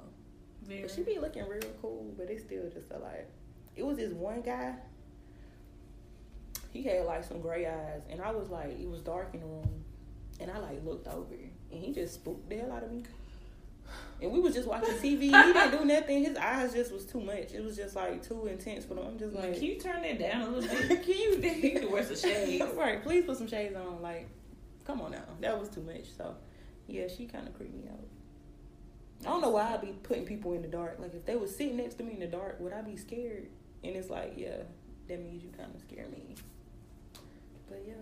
Very. 0.63 0.83
But 0.83 0.91
she 0.91 1.03
be 1.03 1.19
looking 1.19 1.47
real 1.49 1.61
cool, 1.81 2.13
but 2.17 2.31
it's 2.31 2.45
still 2.45 2.69
just 2.71 2.91
a 2.91 2.99
like. 2.99 3.29
It 3.77 3.85
was 3.85 3.97
this 3.97 4.13
one 4.13 4.43
guy. 4.43 4.75
He 6.73 6.83
had 6.83 7.05
like 7.05 7.25
some 7.25 7.41
gray 7.41 7.67
eyes, 7.67 8.03
and 8.09 8.21
I 8.21 8.31
was 8.31 8.51
like, 8.51 8.79
it 8.79 8.89
was 8.89 9.01
dark 9.01 9.31
in 9.35 9.41
the 9.41 9.47
room, 9.47 9.85
and 10.39 10.51
I 10.51 10.59
like 10.59 10.85
looked 10.85 11.09
over, 11.09 11.35
and 11.73 11.81
he 11.81 11.93
just 11.93 12.15
spooked 12.15 12.49
the 12.49 12.57
hell 12.57 12.73
out 12.73 12.85
of 12.85 12.93
me. 12.93 13.05
And 14.23 14.31
we 14.31 14.39
was 14.39 14.55
just 14.55 14.69
watching 14.69 14.95
TV. 14.95 15.21
He 15.23 15.31
didn't 15.31 15.71
do 15.71 15.85
nothing. 15.85 16.25
His 16.25 16.37
eyes 16.37 16.75
just 16.75 16.93
was 16.93 17.07
too 17.07 17.21
much. 17.21 17.53
It 17.53 17.65
was 17.65 17.77
just 17.77 17.97
like 17.97 18.27
too 18.27 18.47
intense 18.47 18.85
for 18.85 18.95
them. 18.95 19.07
I'm 19.07 19.19
just 19.19 19.35
like, 19.35 19.55
can 19.55 19.65
you 19.65 19.81
turn 19.81 20.03
that 20.03 20.19
down 20.19 20.43
a 20.43 20.49
little 20.51 20.69
bit? 20.69 21.03
can 21.05 21.15
you? 21.15 21.31
you 21.43 21.63
need 21.63 21.81
to 21.81 21.87
wear 21.87 22.05
some 22.05 22.17
shades. 22.17 22.65
right, 22.77 23.03
please 23.03 23.25
put 23.25 23.39
some 23.39 23.49
shades 23.49 23.75
on. 23.75 24.03
Like, 24.03 24.29
come 24.87 25.01
on 25.01 25.13
now, 25.13 25.25
that 25.41 25.59
was 25.59 25.71
too 25.71 25.83
much. 25.83 26.05
So, 26.17 26.35
yeah, 26.87 27.09
she 27.09 27.27
kind 27.27 27.49
of 27.49 27.57
creeped 27.57 27.75
me 27.75 27.89
out. 27.91 28.05
I 29.23 29.29
don't 29.29 29.41
know 29.43 29.51
why 29.51 29.73
I'd 29.75 29.81
be 29.83 29.93
putting 30.03 30.25
people 30.25 30.53
in 30.55 30.63
the 30.63 30.69
dark. 30.69 30.99
Like, 30.99 31.15
if 31.15 31.27
they 31.27 31.37
was 31.37 31.55
sitting 31.55 31.77
next 31.77 31.95
to 31.99 32.03
me 32.05 32.15
in 32.15 32.21
the 32.21 32.27
dark, 32.27 32.59
would 32.61 32.73
I 32.73 32.81
be 32.83 32.97
scared? 32.97 33.49
And 33.85 33.95
it's 33.97 34.09
like, 34.11 34.35
yeah, 34.37 34.57
that 35.09 35.23
means 35.23 35.43
you 35.43 35.51
kind 35.57 35.75
of 35.75 35.81
scare 35.81 36.07
me. 36.09 36.35
But 37.69 37.83
yeah, 37.87 37.95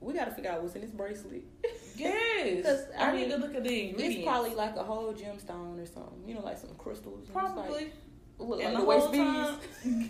we 0.00 0.12
got 0.12 0.26
to 0.26 0.30
figure 0.32 0.50
out 0.50 0.62
what's 0.62 0.74
in 0.74 0.82
this 0.82 0.90
bracelet. 0.90 1.44
Yes. 1.96 2.86
I 2.98 3.04
I 3.04 3.12
need 3.12 3.28
mean, 3.28 3.30
to 3.30 3.36
look 3.36 3.54
at 3.54 3.62
the 3.62 3.88
ingredients. 3.90 4.16
It's 4.16 4.26
probably 4.26 4.52
like 4.56 4.74
a 4.74 4.82
whole 4.82 5.12
gemstone 5.12 5.80
or 5.80 5.86
something. 5.86 6.24
You 6.26 6.34
know, 6.34 6.40
like 6.40 6.58
some 6.58 6.70
crystals. 6.76 7.20
and 7.26 7.32
probably. 7.32 7.70
Like, 7.84 7.94
look 8.40 8.60
And 8.60 8.74
like 8.74 8.74
the 8.74 8.80
the 8.80 8.84
waist 8.84 9.06
whole 9.06 9.14
time- 9.14 9.58
beads. 9.84 10.08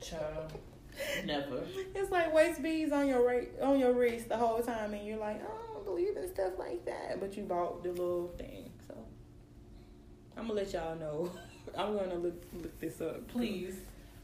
Child. 0.00 0.52
Never. 1.26 1.62
It's 1.96 2.12
like 2.12 2.32
waist 2.32 2.62
beads 2.62 2.92
on 2.92 3.08
your 3.08 3.42
on 3.60 3.80
your 3.80 3.92
wrist 3.92 4.28
the 4.28 4.36
whole 4.36 4.60
time, 4.62 4.94
and 4.94 5.04
you're 5.04 5.16
like, 5.18 5.42
I 5.42 5.72
don't 5.74 5.84
believe 5.84 6.16
in 6.16 6.28
stuff 6.32 6.52
like 6.60 6.84
that. 6.84 7.18
But 7.18 7.36
you 7.36 7.42
bought 7.42 7.82
the 7.82 7.90
little 7.90 8.28
thing, 8.38 8.67
I'm 10.38 10.46
gonna 10.46 10.60
let 10.60 10.72
y'all 10.72 10.96
know. 10.96 11.30
I'm 11.76 11.96
gonna 11.96 12.14
look 12.14 12.42
look 12.54 12.78
this 12.80 13.00
up, 13.00 13.26
Please. 13.28 13.74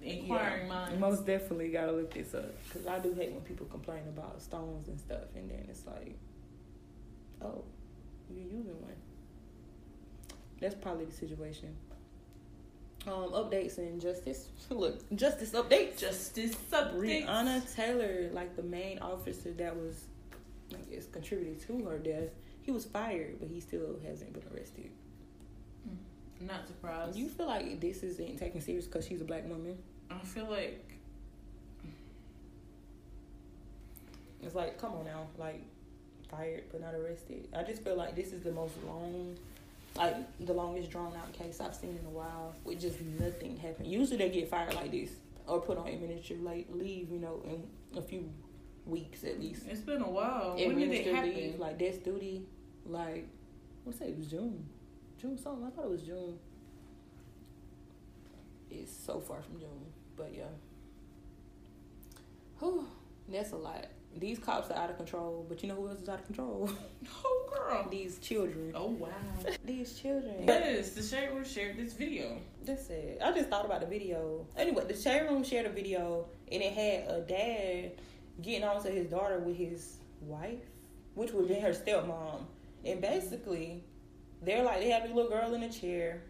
Inquiring 0.02 0.66
Yeah, 0.66 0.72
minds. 0.72 1.00
Most 1.00 1.26
definitely 1.26 1.68
gotta 1.68 1.92
look 1.92 2.12
this 2.12 2.34
up 2.34 2.52
because 2.64 2.86
I 2.86 2.98
do 2.98 3.14
hate 3.14 3.32
when 3.32 3.40
people 3.40 3.66
complain 3.66 4.02
about 4.08 4.40
stones 4.40 4.88
and 4.88 4.98
stuff, 5.00 5.24
and 5.34 5.50
then 5.50 5.66
it's 5.68 5.86
like, 5.86 6.14
oh, 7.42 7.64
you're 8.30 8.44
using 8.44 8.80
one. 8.80 8.92
That's 10.60 10.74
probably 10.74 11.06
the 11.06 11.12
situation. 11.12 11.74
Um, 13.06 13.32
updates 13.32 13.76
and 13.76 14.00
justice. 14.00 14.48
Look, 14.70 15.14
justice 15.14 15.50
updates. 15.50 15.98
Justice 15.98 16.56
updates. 16.72 17.26
Breonna 17.26 17.74
Taylor, 17.74 18.30
like 18.32 18.56
the 18.56 18.62
main 18.62 18.98
officer 19.00 19.52
that 19.52 19.76
was, 19.76 20.04
I 20.72 20.78
guess, 20.90 21.06
contributed 21.06 21.60
to 21.66 21.84
her 21.84 21.98
death, 21.98 22.30
he 22.62 22.70
was 22.70 22.86
fired, 22.86 23.36
but 23.40 23.48
he 23.50 23.60
still 23.60 23.96
hasn't 24.06 24.32
been 24.32 24.44
arrested. 24.54 24.90
Not 26.40 26.66
surprised. 26.66 27.16
You 27.16 27.28
feel 27.28 27.46
like 27.46 27.80
this 27.80 28.02
isn't 28.02 28.38
taken 28.38 28.60
serious 28.60 28.86
because 28.86 29.06
she's 29.06 29.20
a 29.20 29.24
black 29.24 29.48
woman? 29.48 29.76
I 30.10 30.18
feel 30.18 30.48
like 30.50 30.94
It's 34.44 34.54
like, 34.54 34.78
come 34.78 34.92
on 34.92 35.04
now, 35.04 35.26
like 35.38 35.62
fired 36.30 36.64
but 36.70 36.80
not 36.80 36.94
arrested. 36.94 37.48
I 37.56 37.62
just 37.62 37.82
feel 37.82 37.96
like 37.96 38.14
this 38.14 38.32
is 38.32 38.42
the 38.42 38.52
most 38.52 38.74
long, 38.86 39.36
like 39.96 40.16
the 40.44 40.52
longest 40.52 40.90
drawn 40.90 41.14
out 41.16 41.32
case 41.32 41.60
I've 41.60 41.74
seen 41.74 41.98
in 41.98 42.06
a 42.06 42.10
while 42.10 42.54
with 42.64 42.80
just 42.80 43.00
nothing 43.00 43.56
happening. 43.56 43.90
Usually 43.90 44.18
they 44.18 44.30
get 44.30 44.50
fired 44.50 44.74
like 44.74 44.90
this 44.90 45.10
or 45.46 45.60
put 45.60 45.78
on 45.78 45.88
administrative 45.88 46.44
like 46.44 46.66
leave, 46.70 47.10
you 47.10 47.18
know, 47.18 47.40
in 47.44 47.98
a 47.98 48.02
few 48.02 48.28
weeks 48.86 49.24
at 49.24 49.40
least. 49.40 49.62
it's 49.68 49.80
been 49.80 50.02
a 50.02 50.10
while. 50.10 50.54
When 50.56 50.78
did 50.78 50.90
it 50.90 51.14
happen? 51.14 51.34
leave, 51.34 51.58
like 51.58 51.78
death 51.78 52.04
duty, 52.04 52.42
like 52.86 53.26
what's 53.84 53.98
say 53.98 54.08
it 54.08 54.18
was 54.18 54.26
June, 54.26 54.66
June 55.20 55.38
something. 55.38 55.66
I 55.66 55.70
thought 55.70 55.84
it 55.84 55.90
was 55.90 56.02
June. 56.02 56.38
It's 58.70 58.92
so 58.92 59.20
far 59.20 59.40
from 59.42 59.58
June, 59.58 59.86
but 60.16 60.32
yeah. 60.34 60.44
Whew, 62.58 62.86
that's 63.28 63.52
a 63.52 63.56
lot. 63.56 63.86
These 64.16 64.38
cops 64.38 64.70
are 64.70 64.76
out 64.76 64.90
of 64.90 64.96
control, 64.96 65.44
but 65.48 65.62
you 65.62 65.68
know 65.68 65.74
who 65.74 65.88
else 65.88 66.00
is 66.00 66.08
out 66.08 66.20
of 66.20 66.26
control? 66.26 66.70
Oh 67.24 67.50
girl. 67.52 67.88
These 67.90 68.18
children. 68.18 68.72
Oh 68.74 68.88
wow. 68.88 69.08
These 69.64 69.98
children. 69.98 70.44
Yes, 70.46 70.90
the 70.90 71.02
shade 71.02 71.30
room 71.30 71.44
shared 71.44 71.76
this 71.76 71.92
video. 71.92 72.38
That's 72.64 72.88
it. 72.90 73.20
I 73.22 73.32
just 73.32 73.48
thought 73.48 73.64
about 73.64 73.80
the 73.80 73.86
video. 73.86 74.46
Anyway, 74.56 74.84
the 74.86 74.96
shade 74.96 75.22
room 75.22 75.44
shared 75.44 75.66
a 75.66 75.70
video, 75.70 76.26
and 76.50 76.62
it 76.62 76.72
had 76.72 77.08
a 77.08 77.20
dad 77.20 77.92
getting 78.42 78.64
on 78.64 78.82
to 78.82 78.90
his 78.90 79.06
daughter 79.06 79.38
with 79.38 79.56
his 79.56 79.96
wife, 80.22 80.64
which 81.14 81.32
would 81.32 81.48
be 81.48 81.54
her 81.54 81.70
stepmom. 81.72 82.40
And 82.84 83.00
basically, 83.00 83.84
they're 84.44 84.62
like, 84.62 84.80
they 84.80 84.90
have 84.90 85.04
a 85.10 85.14
little 85.14 85.30
girl 85.30 85.54
in 85.54 85.62
a 85.62 85.70
chair. 85.70 86.22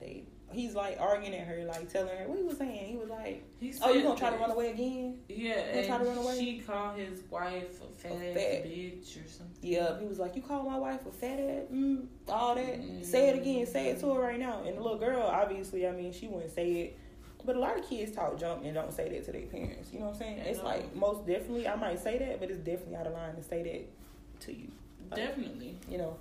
They 0.00 0.24
he's 0.52 0.74
like 0.74 0.98
arguing 0.98 1.34
at 1.34 1.46
her, 1.46 1.64
like 1.64 1.90
telling 1.92 2.16
her 2.16 2.26
what 2.26 2.38
he 2.38 2.44
was 2.44 2.58
saying. 2.58 2.90
He 2.90 2.96
was 2.96 3.08
like, 3.08 3.44
He 3.60 3.72
"Oh, 3.82 3.92
you 3.92 4.02
gonna 4.02 4.18
try 4.18 4.30
to 4.30 4.36
run 4.36 4.50
away 4.50 4.70
again?" 4.70 5.18
Yeah, 5.28 5.74
Gonna 5.74 5.86
try 5.86 5.98
to 5.98 6.04
run 6.04 6.16
and 6.16 6.24
away? 6.26 6.38
she 6.38 6.58
called 6.58 6.98
his 6.98 7.22
wife 7.30 7.80
a 7.82 7.92
fat, 7.92 8.12
A 8.12 8.30
ass 8.30 8.34
fat- 8.34 8.64
bitch 8.64 9.24
or 9.24 9.28
something. 9.28 9.56
Yeah, 9.62 9.98
he 10.00 10.06
was 10.06 10.18
like, 10.18 10.34
"You 10.34 10.42
call 10.42 10.68
my 10.68 10.78
wife 10.78 11.06
a 11.06 11.12
fat 11.12 11.38
ass, 11.38 11.64
mm, 11.72 12.06
all 12.28 12.54
that. 12.54 12.80
Mm. 12.80 13.04
Say 13.04 13.28
it 13.28 13.36
again. 13.38 13.66
Say 13.66 13.88
it 13.88 14.00
to 14.00 14.12
her 14.14 14.20
right 14.20 14.38
now." 14.40 14.62
And 14.64 14.76
the 14.76 14.82
little 14.82 14.98
girl, 14.98 15.22
obviously, 15.22 15.86
I 15.86 15.92
mean, 15.92 16.12
she 16.12 16.26
wouldn't 16.26 16.52
say 16.52 16.72
it. 16.72 16.98
But 17.44 17.56
a 17.56 17.58
lot 17.58 17.78
of 17.78 17.88
kids 17.88 18.12
talk 18.12 18.38
jump 18.38 18.64
and 18.64 18.74
don't 18.74 18.92
say 18.92 19.08
that 19.08 19.24
to 19.24 19.32
their 19.32 19.46
parents. 19.46 19.92
You 19.92 20.00
know 20.00 20.06
what 20.06 20.14
I'm 20.14 20.18
saying? 20.20 20.38
It's 20.40 20.62
like 20.62 20.94
most 20.94 21.26
definitely, 21.26 21.66
I 21.66 21.74
might 21.76 21.98
say 21.98 22.18
that, 22.18 22.38
but 22.40 22.50
it's 22.50 22.58
definitely 22.58 22.96
out 22.96 23.06
of 23.06 23.14
line 23.14 23.34
to 23.36 23.42
say 23.42 23.62
that 23.62 24.40
to 24.46 24.52
you. 24.54 24.68
Like, 25.10 25.20
Definitely. 25.20 25.76
You 25.88 25.98
know, 25.98 26.16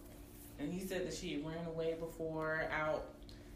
And 0.60 0.74
he 0.74 0.80
said 0.86 1.08
that 1.08 1.14
she 1.14 1.34
had 1.34 1.46
ran 1.46 1.66
away 1.66 1.96
before, 2.00 2.64
out 2.78 3.06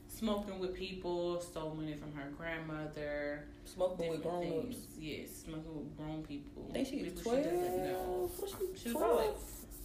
smoking 0.08 0.60
with 0.60 0.74
people, 0.74 1.42
stole 1.42 1.74
money 1.76 1.96
from 1.96 2.14
her 2.14 2.30
grandmother. 2.38 3.46
smoking 3.66 4.10
with 4.10 4.22
grown 4.24 4.44
ups. 4.44 4.54
things. 4.78 4.88
Yes, 4.98 5.30
smoking 5.46 5.76
with 5.76 5.98
grown 5.98 6.24
people. 6.24 6.68
I 6.70 6.74
think 6.74 6.88
she 6.88 7.04
was 7.04 7.14
People 7.14 7.34
she 7.34 7.40
know. 7.42 8.30
twelve. 8.40 8.56
She 8.78 8.88
was 8.90 8.94
12? 8.98 9.38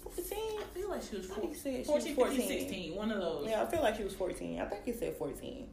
14? 0.04 0.38
I 0.38 0.62
feel 0.78 0.90
like 0.90 1.02
she 1.02 1.16
was 1.16 1.30
I 1.30 1.34
four, 1.34 1.42
think 1.42 1.54
it 1.56 1.58
said 1.60 1.76
she 1.80 1.84
14, 1.84 2.14
15, 2.14 2.14
14. 2.16 2.48
16. 2.68 2.94
One 2.94 3.10
of 3.10 3.20
those. 3.20 3.46
Yeah, 3.48 3.62
I 3.62 3.66
feel 3.66 3.82
like 3.82 3.96
she 3.96 4.04
was 4.04 4.14
14. 4.14 4.60
I 4.60 4.64
think 4.66 4.82
it 4.86 4.98
said 4.98 5.16
14. 5.16 5.68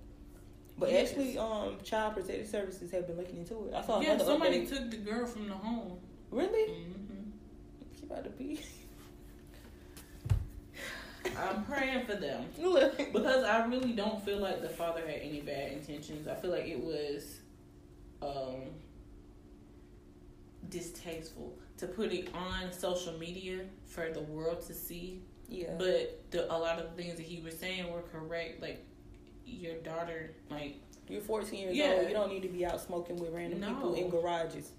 But 0.77 0.91
Yes. 0.91 1.09
actually, 1.09 1.37
um, 1.37 1.77
Child 1.83 2.15
Protective 2.15 2.47
Services 2.47 2.91
have 2.91 3.07
been 3.07 3.15
looking 3.17 3.37
into 3.37 3.67
it. 3.67 3.73
I 3.73 3.81
saw 3.85 4.01
yeah, 4.01 4.17
somebody 4.17 4.61
update. 4.61 4.69
took 4.69 4.91
the 4.91 4.97
girl 4.97 5.25
from 5.25 5.47
the 5.47 5.53
home. 5.53 5.99
Really? 6.31 6.73
hmm 6.73 7.29
She 7.97 8.05
about 8.05 8.23
to 8.25 8.29
be. 8.31 8.59
I'm 11.39 11.63
praying 11.65 12.05
for 12.05 12.15
them. 12.15 12.45
Because 13.13 13.43
I 13.43 13.65
really 13.65 13.93
don't 13.93 14.23
feel 14.23 14.39
like 14.39 14.61
the 14.61 14.69
father 14.69 15.01
had 15.01 15.21
any 15.21 15.41
bad 15.41 15.71
intentions. 15.73 16.27
I 16.27 16.35
feel 16.35 16.51
like 16.51 16.65
it 16.67 16.79
was 16.79 17.39
um, 18.21 18.61
distasteful 20.69 21.57
to 21.77 21.87
put 21.87 22.11
it 22.11 22.29
on 22.33 22.71
social 22.71 23.13
media 23.17 23.61
for 23.85 24.09
the 24.11 24.21
world 24.21 24.61
to 24.67 24.73
see. 24.73 25.21
Yeah. 25.47 25.73
But 25.77 26.23
the, 26.31 26.51
a 26.53 26.57
lot 26.57 26.79
of 26.79 26.95
the 26.95 27.01
things 27.03 27.17
that 27.17 27.25
he 27.25 27.41
was 27.41 27.57
saying 27.57 27.91
were 27.91 28.01
correct. 28.01 28.61
Like 28.61 28.83
your 29.45 29.75
daughter, 29.77 30.31
like 30.49 30.77
You're 31.07 31.21
14 31.21 31.59
years 31.59 31.75
Yeah. 31.75 31.97
old. 31.99 32.07
You 32.07 32.13
don't 32.13 32.29
need 32.31 32.41
to 32.43 32.47
be 32.49 32.65
out 32.65 32.81
smoking 32.81 33.17
with 33.17 33.31
random 33.33 33.59
No. 33.59 33.67
people 33.75 33.93
in 33.95 34.09
garages. 34.09 34.71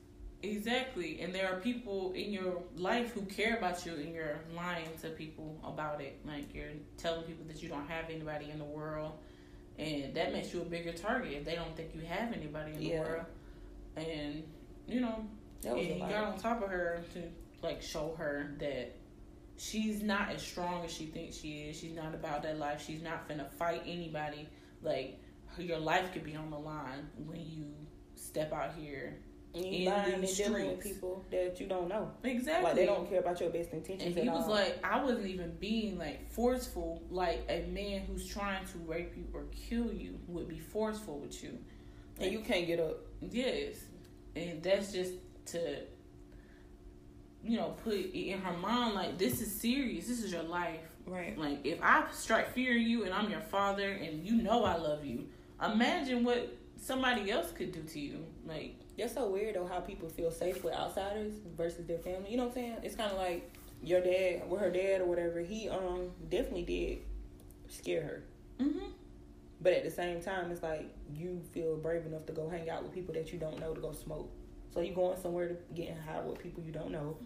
Exactly. 0.52 1.20
And 1.20 1.34
there 1.34 1.52
are 1.52 1.60
people 1.60 2.12
in 2.14 2.32
your 2.32 2.62
life 2.76 3.12
who 3.12 3.22
care 3.22 3.56
about 3.56 3.84
you, 3.86 3.94
and 3.94 4.14
you're 4.14 4.40
lying 4.54 4.88
to 5.02 5.10
people 5.10 5.58
about 5.64 6.00
it. 6.00 6.18
Like 6.26 6.54
you're 6.54 6.70
telling 6.96 7.22
people 7.24 7.44
that 7.48 7.62
you 7.62 7.68
don't 7.68 7.88
have 7.88 8.10
anybody 8.10 8.50
in 8.50 8.58
the 8.58 8.64
world, 8.64 9.12
and 9.78 10.14
that 10.14 10.32
makes 10.32 10.52
you 10.54 10.62
a 10.62 10.64
bigger 10.64 10.92
target 10.92 11.32
if 11.32 11.44
they 11.44 11.54
don't 11.54 11.76
think 11.76 11.94
you 11.94 12.00
have 12.02 12.32
anybody 12.32 12.72
in 12.72 12.78
the 12.78 12.86
Yeah. 12.86 13.00
world. 13.00 13.26
And 13.96 14.42
you 14.86 15.00
know, 15.00 15.26
and 15.64 15.78
he 15.78 15.98
got 16.00 16.24
on 16.24 16.38
top 16.38 16.62
of 16.62 16.68
her 16.70 17.02
to 17.14 17.22
like 17.62 17.82
show 17.82 18.14
her 18.18 18.54
that 18.58 18.94
she's 19.56 20.02
not 20.02 20.30
as 20.30 20.42
strong 20.42 20.84
as 20.84 20.92
she 20.92 21.06
thinks 21.06 21.36
she 21.36 21.62
is. 21.62 21.76
She's 21.78 21.94
not 21.94 22.14
about 22.14 22.42
that 22.42 22.58
life. 22.58 22.84
She's 22.86 23.02
not 23.02 23.28
finna 23.28 23.50
fight 23.52 23.82
anybody. 23.86 24.48
Like 24.82 25.20
your 25.58 25.78
life 25.78 26.12
could 26.12 26.24
be 26.24 26.36
on 26.36 26.50
the 26.50 26.58
line 26.58 27.08
when 27.24 27.40
you 27.40 27.66
step 28.14 28.52
out 28.52 28.74
here. 28.74 29.18
And 29.56 29.66
in 29.66 29.72
you 29.82 29.88
lying 29.90 30.14
and 30.14 30.36
dealing 30.36 30.68
with 30.68 30.80
people 30.82 31.24
that 31.30 31.58
you 31.60 31.66
don't 31.66 31.88
know. 31.88 32.10
Exactly. 32.24 32.64
Like, 32.64 32.74
they 32.74 32.86
don't 32.86 33.08
care 33.08 33.20
about 33.20 33.40
your 33.40 33.50
best 33.50 33.72
intentions 33.72 34.14
And 34.14 34.22
he 34.24 34.28
was 34.28 34.44
all. 34.44 34.50
like, 34.50 34.78
I 34.84 35.02
wasn't 35.02 35.26
even 35.26 35.52
being 35.58 35.98
like 35.98 36.30
forceful. 36.30 37.02
Like 37.10 37.44
a 37.48 37.66
man 37.66 38.02
who's 38.06 38.26
trying 38.26 38.64
to 38.66 38.78
rape 38.86 39.12
you 39.16 39.24
or 39.32 39.44
kill 39.68 39.92
you 39.92 40.18
would 40.28 40.48
be 40.48 40.58
forceful 40.58 41.18
with 41.18 41.42
you. 41.42 41.58
and 42.20 42.32
you 42.32 42.40
can't 42.40 42.66
get 42.66 42.80
up. 42.80 42.96
Yes, 43.20 43.76
and 44.34 44.62
that's 44.62 44.92
just 44.92 45.14
to, 45.46 45.80
you 47.42 47.56
know, 47.56 47.74
put 47.84 47.94
in 47.94 48.40
her 48.40 48.56
mind 48.58 48.94
like 48.94 49.18
this 49.18 49.40
is 49.40 49.52
serious. 49.60 50.06
This 50.06 50.22
is 50.22 50.32
your 50.32 50.42
life. 50.42 50.80
Right. 51.06 51.38
Like 51.38 51.64
if 51.64 51.78
I 51.82 52.04
strike 52.12 52.52
fear 52.52 52.76
in 52.76 52.82
you 52.82 53.04
and 53.04 53.14
I'm 53.14 53.30
your 53.30 53.40
father 53.40 53.88
and 53.88 54.26
you 54.26 54.42
know 54.42 54.64
I 54.64 54.76
love 54.76 55.04
you, 55.04 55.26
imagine 55.64 56.24
what 56.24 56.56
somebody 56.80 57.30
else 57.30 57.52
could 57.52 57.72
do 57.72 57.82
to 57.82 58.00
you. 58.00 58.24
Like 58.44 58.74
That's 58.98 59.14
so 59.14 59.28
weird 59.28 59.56
though 59.56 59.66
how 59.66 59.80
people 59.80 60.08
feel 60.08 60.30
safe 60.30 60.64
with 60.64 60.74
outsiders 60.74 61.34
versus 61.56 61.86
their 61.86 61.98
family. 61.98 62.30
You 62.30 62.38
know 62.38 62.44
what 62.44 62.56
I'm 62.56 62.62
saying? 62.62 62.76
It's 62.82 62.96
kind 62.96 63.10
of 63.10 63.18
like 63.18 63.50
your 63.82 64.00
dad 64.00 64.48
with 64.48 64.60
her 64.60 64.70
dad 64.70 65.02
or 65.02 65.06
whatever. 65.06 65.40
He 65.40 65.68
um 65.68 66.10
definitely 66.28 66.64
did 66.64 66.98
scare 67.68 68.02
her, 68.02 68.22
mm-hmm. 68.60 68.86
but 69.60 69.72
at 69.74 69.84
the 69.84 69.90
same 69.90 70.22
time, 70.22 70.50
it's 70.50 70.62
like 70.62 70.88
you 71.12 71.42
feel 71.52 71.76
brave 71.76 72.06
enough 72.06 72.26
to 72.26 72.32
go 72.32 72.48
hang 72.48 72.70
out 72.70 72.82
with 72.82 72.92
people 72.92 73.12
that 73.14 73.32
you 73.32 73.38
don't 73.38 73.58
know 73.60 73.74
to 73.74 73.80
go 73.80 73.92
smoke. 73.92 74.30
So 74.72 74.80
you 74.80 74.94
going 74.94 75.20
somewhere 75.20 75.48
to 75.48 75.56
getting 75.74 75.96
high 75.96 76.20
with 76.20 76.38
people 76.38 76.62
you 76.62 76.72
don't 76.72 76.90
know. 76.90 77.16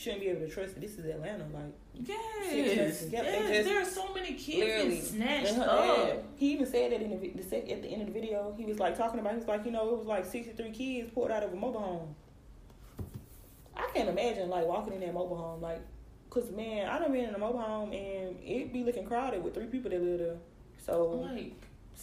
Shouldn't 0.00 0.22
be 0.22 0.28
able 0.28 0.40
to 0.46 0.48
trust 0.48 0.78
it. 0.78 0.80
This 0.80 0.92
is 0.98 1.04
Atlanta, 1.04 1.44
like 1.52 1.74
yes, 1.94 2.18
Yes, 2.54 2.76
yes. 2.76 3.06
yep, 3.12 3.24
they 3.26 3.54
just- 3.58 3.68
there 3.68 3.82
are 3.82 3.84
so 3.84 4.14
many 4.14 4.32
kids 4.32 5.10
snatched 5.10 5.58
up. 5.58 5.66
dad, 6.06 6.24
he 6.36 6.52
even 6.54 6.64
said 6.64 6.92
that 6.92 7.02
in 7.02 7.10
the, 7.20 7.28
the 7.28 7.42
sec, 7.42 7.68
at 7.70 7.82
the 7.82 7.88
end 7.88 8.00
of 8.00 8.06
the 8.08 8.14
video. 8.18 8.54
He 8.56 8.64
was 8.64 8.78
like 8.78 8.96
talking 8.96 9.20
about. 9.20 9.34
He's 9.34 9.46
like, 9.46 9.66
you 9.66 9.70
know, 9.70 9.90
it 9.90 9.98
was 9.98 10.06
like 10.06 10.24
sixty 10.24 10.52
three 10.54 10.70
kids 10.70 11.10
pulled 11.12 11.30
out 11.30 11.42
of 11.42 11.52
a 11.52 11.56
mobile 11.56 11.80
home. 11.80 12.14
I 13.76 13.90
can't 13.94 14.08
imagine 14.08 14.48
like 14.48 14.66
walking 14.66 14.94
in 14.94 15.00
that 15.00 15.12
mobile 15.12 15.36
home, 15.36 15.60
like, 15.60 15.80
cause 16.30 16.50
man, 16.50 16.88
I 16.88 16.98
done 16.98 17.12
been 17.12 17.26
in 17.26 17.34
a 17.34 17.38
mobile 17.38 17.60
home 17.60 17.92
and 17.92 18.36
it 18.42 18.72
be 18.72 18.84
looking 18.84 19.04
crowded 19.04 19.44
with 19.44 19.52
three 19.54 19.66
people 19.66 19.90
that 19.90 20.00
live 20.02 20.18
there. 20.18 20.36
So 20.78 21.10
Like, 21.10 21.52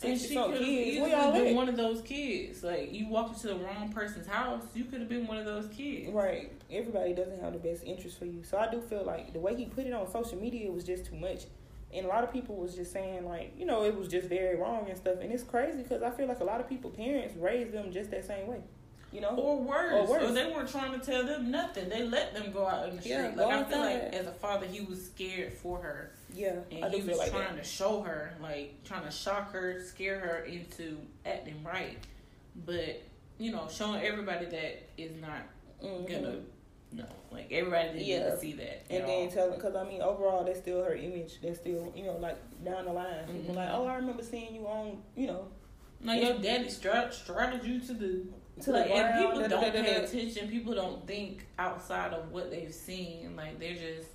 and 0.04 0.20
she 0.20 0.34
some 0.34 0.52
could 0.52 0.62
have 0.62 0.70
easily 0.70 1.10
been 1.10 1.48
at? 1.48 1.56
one 1.56 1.70
of 1.70 1.78
those 1.78 2.02
kids. 2.02 2.64
Like 2.64 2.94
you 2.94 3.08
walked 3.08 3.36
into 3.36 3.48
the 3.48 3.56
wrong 3.64 3.92
person's 3.92 4.28
house, 4.28 4.64
you 4.74 4.86
could 4.86 5.00
have 5.00 5.10
been 5.10 5.28
one 5.28 5.38
of 5.38 5.46
those 5.46 5.68
kids. 5.68 6.12
Right. 6.12 6.52
Everybody 6.72 7.14
doesn't 7.14 7.42
have 7.42 7.54
the 7.54 7.60
best 7.60 7.84
interest 7.84 8.20
for 8.20 8.26
you. 8.26 8.44
So 8.44 8.58
I 8.58 8.70
do 8.70 8.82
feel 8.82 9.04
like 9.04 9.34
the 9.34 9.40
way 9.40 9.56
he 9.56 9.66
put 9.66 9.86
it 9.86 9.94
on 9.94 10.10
social 10.12 10.40
media 10.40 10.72
was 10.72 10.84
just 10.84 11.06
too 11.06 11.16
much. 11.16 11.46
And 11.94 12.06
a 12.06 12.10
lot 12.10 12.24
of 12.24 12.34
people 12.34 12.56
was 12.56 12.76
just 12.76 12.92
saying 12.92 13.26
like, 13.26 13.54
you 13.58 13.66
know, 13.66 13.86
it 13.86 13.96
was 13.96 14.08
just 14.08 14.28
very 14.28 14.58
wrong 14.58 14.86
and 14.90 14.98
stuff. 14.98 15.16
And 15.22 15.32
it's 15.32 15.44
crazy 15.44 15.84
because 15.84 16.04
I 16.04 16.12
feel 16.12 16.28
like 16.28 16.42
a 16.42 16.46
lot 16.46 16.60
of 16.60 16.68
people 16.68 16.90
parents 16.90 17.36
raised 17.38 17.72
them 17.72 17.92
just 17.92 18.12
that 18.12 18.26
same 18.26 18.48
way. 18.48 18.62
You 19.18 19.22
know? 19.24 19.30
Or 19.30 19.58
worse, 19.60 20.08
Or 20.12 20.20
or 20.20 20.32
they 20.32 20.46
weren't 20.46 20.70
trying 20.70 20.92
to 20.92 21.04
tell 21.04 21.26
them 21.26 21.50
nothing. 21.50 21.90
They 21.90 22.04
let 22.04 22.36
them 22.36 22.52
go 22.52 22.68
out 22.68 22.88
in 22.88 22.98
the 22.98 23.02
street. 23.02 23.14
Yeah, 23.16 23.32
like 23.36 23.48
I 23.48 23.64
feel 23.64 23.80
like 23.80 24.14
as 24.14 24.28
a 24.28 24.32
father, 24.32 24.68
he 24.68 24.82
was 24.82 25.04
scared 25.04 25.54
for 25.54 25.80
her, 25.80 26.12
Yeah, 26.36 26.58
and 26.72 26.86
I 26.86 26.90
he 26.90 27.02
was 27.02 27.18
like 27.18 27.32
trying 27.32 27.56
that. 27.56 27.64
to 27.64 27.68
show 27.68 28.02
her, 28.04 28.36
like 28.40 28.76
trying 28.84 29.06
to 29.06 29.10
shock 29.12 29.54
her, 29.54 29.82
scare 29.84 30.20
her 30.20 30.44
into 30.46 31.00
acting 31.26 31.64
right. 31.64 31.98
But 32.64 33.02
you 33.40 33.52
know, 33.52 33.68
showing 33.72 34.04
everybody 34.04 34.46
that 34.46 34.88
is 35.00 35.20
not 35.20 35.42
Mhm. 35.84 36.08
gonna. 36.08 36.36
No, 36.92 37.06
like 37.32 37.52
everybody 37.52 37.98
didn't 37.98 38.06
Yeah. 38.08 38.30
to 38.30 38.38
see 38.40 38.54
that. 38.54 38.84
And 38.92 39.04
then 39.04 39.10
all. 39.26 39.32
telling, 39.32 39.56
because 39.56 39.76
I 39.76 39.84
mean, 39.84 40.04
overall, 40.04 40.44
that's 40.44 40.60
still 40.60 40.84
her 40.84 40.94
image. 40.94 41.42
That's 41.42 41.58
still, 41.58 41.92
you 41.96 42.04
know, 42.04 42.18
like 42.18 42.38
down 42.64 42.86
the 42.86 42.94
line. 42.94 43.26
People 43.26 43.56
Mhm. 43.56 43.58
like, 43.58 43.70
oh, 43.72 43.88
I 43.88 43.96
remember 43.96 44.22
seeing 44.22 44.54
you 44.54 44.68
on, 44.68 45.02
you 45.16 45.26
know, 45.26 45.48
like 46.04 46.22
your 46.22 46.38
daddy 46.38 46.70
straddled 46.70 47.64
you 47.66 47.80
to 47.80 47.94
the 47.96 48.22
to 48.62 48.72
like, 48.72 48.88
the 48.88 48.94
and 48.94 49.18
people 49.26 49.40
da- 49.42 49.48
don't 49.48 49.62
da- 49.62 49.70
da- 49.72 49.84
pay 49.84 49.94
da- 50.00 50.04
attention. 50.04 50.48
People 50.50 50.74
don't 50.76 51.06
think 51.08 51.46
outside 51.60 52.14
of 52.14 52.32
what 52.32 52.50
they've 52.52 52.74
seen. 52.74 53.36
Like 53.36 53.60
they're 53.60 53.74
just 53.76 54.10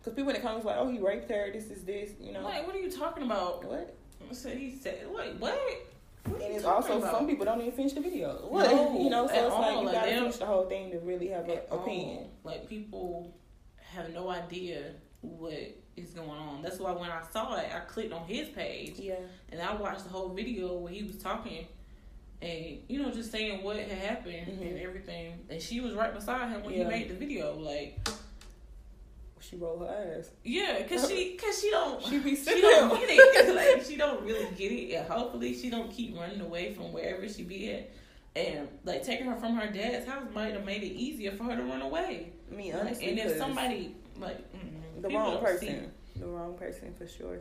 Because 0.00 0.14
people 0.14 0.30
in 0.30 0.36
the 0.36 0.42
comments 0.42 0.66
like, 0.66 0.76
oh, 0.78 0.88
he 0.88 0.98
raped 0.98 1.30
her. 1.30 1.50
This 1.52 1.70
is 1.70 1.84
this, 1.84 2.10
you 2.20 2.32
know. 2.32 2.42
like, 2.42 2.66
what 2.66 2.74
are 2.76 2.80
you 2.80 2.90
talking 2.90 3.24
about? 3.24 3.64
what? 3.64 3.94
So 4.32 4.48
he 4.50 4.74
said, 4.76 5.06
"Wait, 5.10 5.34
what?" 5.36 5.54
What 6.24 6.40
are 6.40 6.44
And 6.44 6.48
you 6.52 6.54
it's 6.56 6.64
talking 6.64 6.92
also 6.92 6.98
about? 6.98 7.14
some 7.18 7.26
people 7.26 7.44
don't 7.44 7.60
even 7.60 7.72
finish 7.72 7.92
the 7.92 8.00
video. 8.00 8.30
What? 8.48 8.70
No, 8.70 8.98
you 9.02 9.10
know, 9.10 9.26
so 9.26 9.34
at 9.34 9.44
it's 9.44 9.54
like 9.54 9.62
all. 9.72 9.80
you 9.80 9.86
Like, 9.86 9.94
gotta 9.94 10.10
they 10.10 10.16
finish 10.16 10.36
the 10.36 10.46
whole 10.46 10.64
thing 10.66 10.90
to 10.92 10.98
really 11.00 11.28
have 11.28 11.44
an 11.44 11.50
At 11.58 11.68
all. 11.70 11.82
opinion. 11.82 12.26
Like 12.42 12.66
people 12.68 13.34
have 13.92 14.10
no 14.14 14.30
idea 14.30 14.92
what 15.20 15.52
is 15.96 16.10
going 16.10 16.30
on. 16.30 16.62
That's 16.62 16.78
why 16.78 16.92
when 16.92 17.10
I 17.10 17.20
saw 17.30 17.56
it, 17.56 17.68
I 17.74 17.80
clicked 17.80 18.12
on 18.14 18.26
his 18.26 18.48
page 18.48 18.94
Yeah. 18.98 19.16
and 19.52 19.60
I 19.60 19.74
watched 19.74 20.04
the 20.04 20.10
whole 20.10 20.30
video 20.30 20.74
where 20.78 20.92
he 20.92 21.02
was 21.04 21.18
talking 21.18 21.66
and 22.42 22.78
you 22.88 23.00
know 23.02 23.10
just 23.10 23.30
saying 23.32 23.62
what 23.62 23.76
had 23.76 23.88
happened 23.90 24.46
Mhm. 24.48 24.70
and 24.70 24.78
everything. 24.80 25.38
And 25.48 25.60
she 25.62 25.80
was 25.80 25.94
right 25.94 26.12
beside 26.14 26.50
him 26.50 26.62
when 26.62 26.74
Yeah. 26.74 26.84
he 26.84 26.90
made 26.90 27.08
the 27.08 27.14
video. 27.14 27.54
Like, 27.58 28.06
She 29.40 29.56
rolled 29.56 29.80
her 29.82 30.14
eyes. 30.16 30.30
yeah, 30.42 30.82
cause 30.86 31.08
she, 31.10 31.36
cause 31.36 31.60
she 31.60 31.70
don't. 31.70 32.02
She 32.02 32.18
be 32.18 32.34
she 32.34 32.60
don't 32.62 32.98
get 32.98 33.08
it. 33.10 33.54
Like 33.54 33.84
she 33.84 33.96
don't 33.96 34.22
really 34.24 34.48
get 34.56 34.72
it, 34.72 34.94
and 34.94 35.06
hopefully 35.06 35.54
she 35.54 35.68
don't 35.68 35.90
keep 35.90 36.16
running 36.16 36.40
away 36.40 36.72
from 36.72 36.92
wherever 36.92 37.28
she 37.28 37.42
be 37.42 37.70
at. 37.72 37.90
And 38.36 38.68
like 38.84 39.02
taking 39.04 39.26
her 39.26 39.36
from 39.36 39.54
her 39.56 39.70
dad's 39.70 40.06
house 40.06 40.26
might 40.34 40.54
have 40.54 40.64
made 40.64 40.82
it 40.82 40.92
easier 40.94 41.30
for 41.32 41.44
her 41.44 41.56
to 41.56 41.62
run 41.62 41.82
away. 41.82 42.32
I 42.50 42.54
Like, 42.56 42.74
honestly, 42.74 43.08
and 43.10 43.18
if 43.18 43.36
somebody 43.38 43.94
like 44.18 44.38
the 45.00 45.08
wrong 45.10 45.38
person, 45.44 45.92
see- 46.14 46.20
the 46.20 46.26
wrong 46.26 46.56
person 46.56 46.94
for 46.94 47.06
sure. 47.06 47.40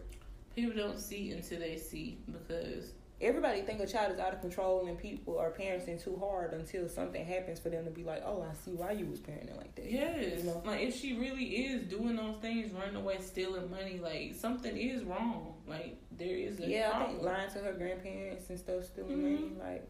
people 0.56 0.75
don't 0.75 0.99
see 0.99 1.32
until 1.32 1.60
they 1.60 1.77
see 1.77 2.17
because 2.32 2.91
everybody 3.23 3.62
think 3.62 3.79
a 3.79 3.88
child 3.88 4.12
is 4.13 4.19
out 4.19 4.33
of 4.33 4.41
control 4.41 4.86
and 4.88 4.97
people 4.97 5.38
are 5.39 5.51
parenting 5.51 6.01
too 6.03 6.15
hard 6.17 6.53
until 6.53 6.88
something 6.88 7.25
happens 7.25 7.59
for 7.59 7.69
them 7.69 7.86
to 7.86 7.91
be 7.91 8.03
like, 8.03 8.21
oh, 8.25 8.45
I 8.49 8.53
see 8.53 8.71
why 8.71 8.91
you 8.91 9.05
was 9.05 9.19
parenting 9.19 9.57
like 9.57 9.73
that. 9.75 9.89
Yes. 9.91 10.39
You 10.39 10.43
know? 10.49 10.62
Like 10.65 10.81
if 10.81 10.95
she 10.95 11.13
really 11.17 11.45
is 11.45 11.83
doing 11.83 12.15
those 12.15 12.36
things, 12.41 12.71
running 12.73 12.95
away, 12.95 13.17
stealing 13.21 13.69
money, 13.71 13.99
like 14.03 14.36
something 14.36 14.75
is 14.75 15.03
wrong. 15.03 15.55
Like 15.67 15.97
there 16.12 16.36
is 16.36 16.59
a 16.59 16.67
Yeah, 16.67 16.91
I 16.93 17.05
think 17.07 17.21
lying 17.23 17.49
to 17.51 17.59
her 17.59 17.73
grandparents 17.73 18.49
and 18.49 18.59
stuff, 18.59 18.86
stealing 18.86 19.17
Mhm. 19.17 19.21
money, 19.21 19.51
like 19.59 19.88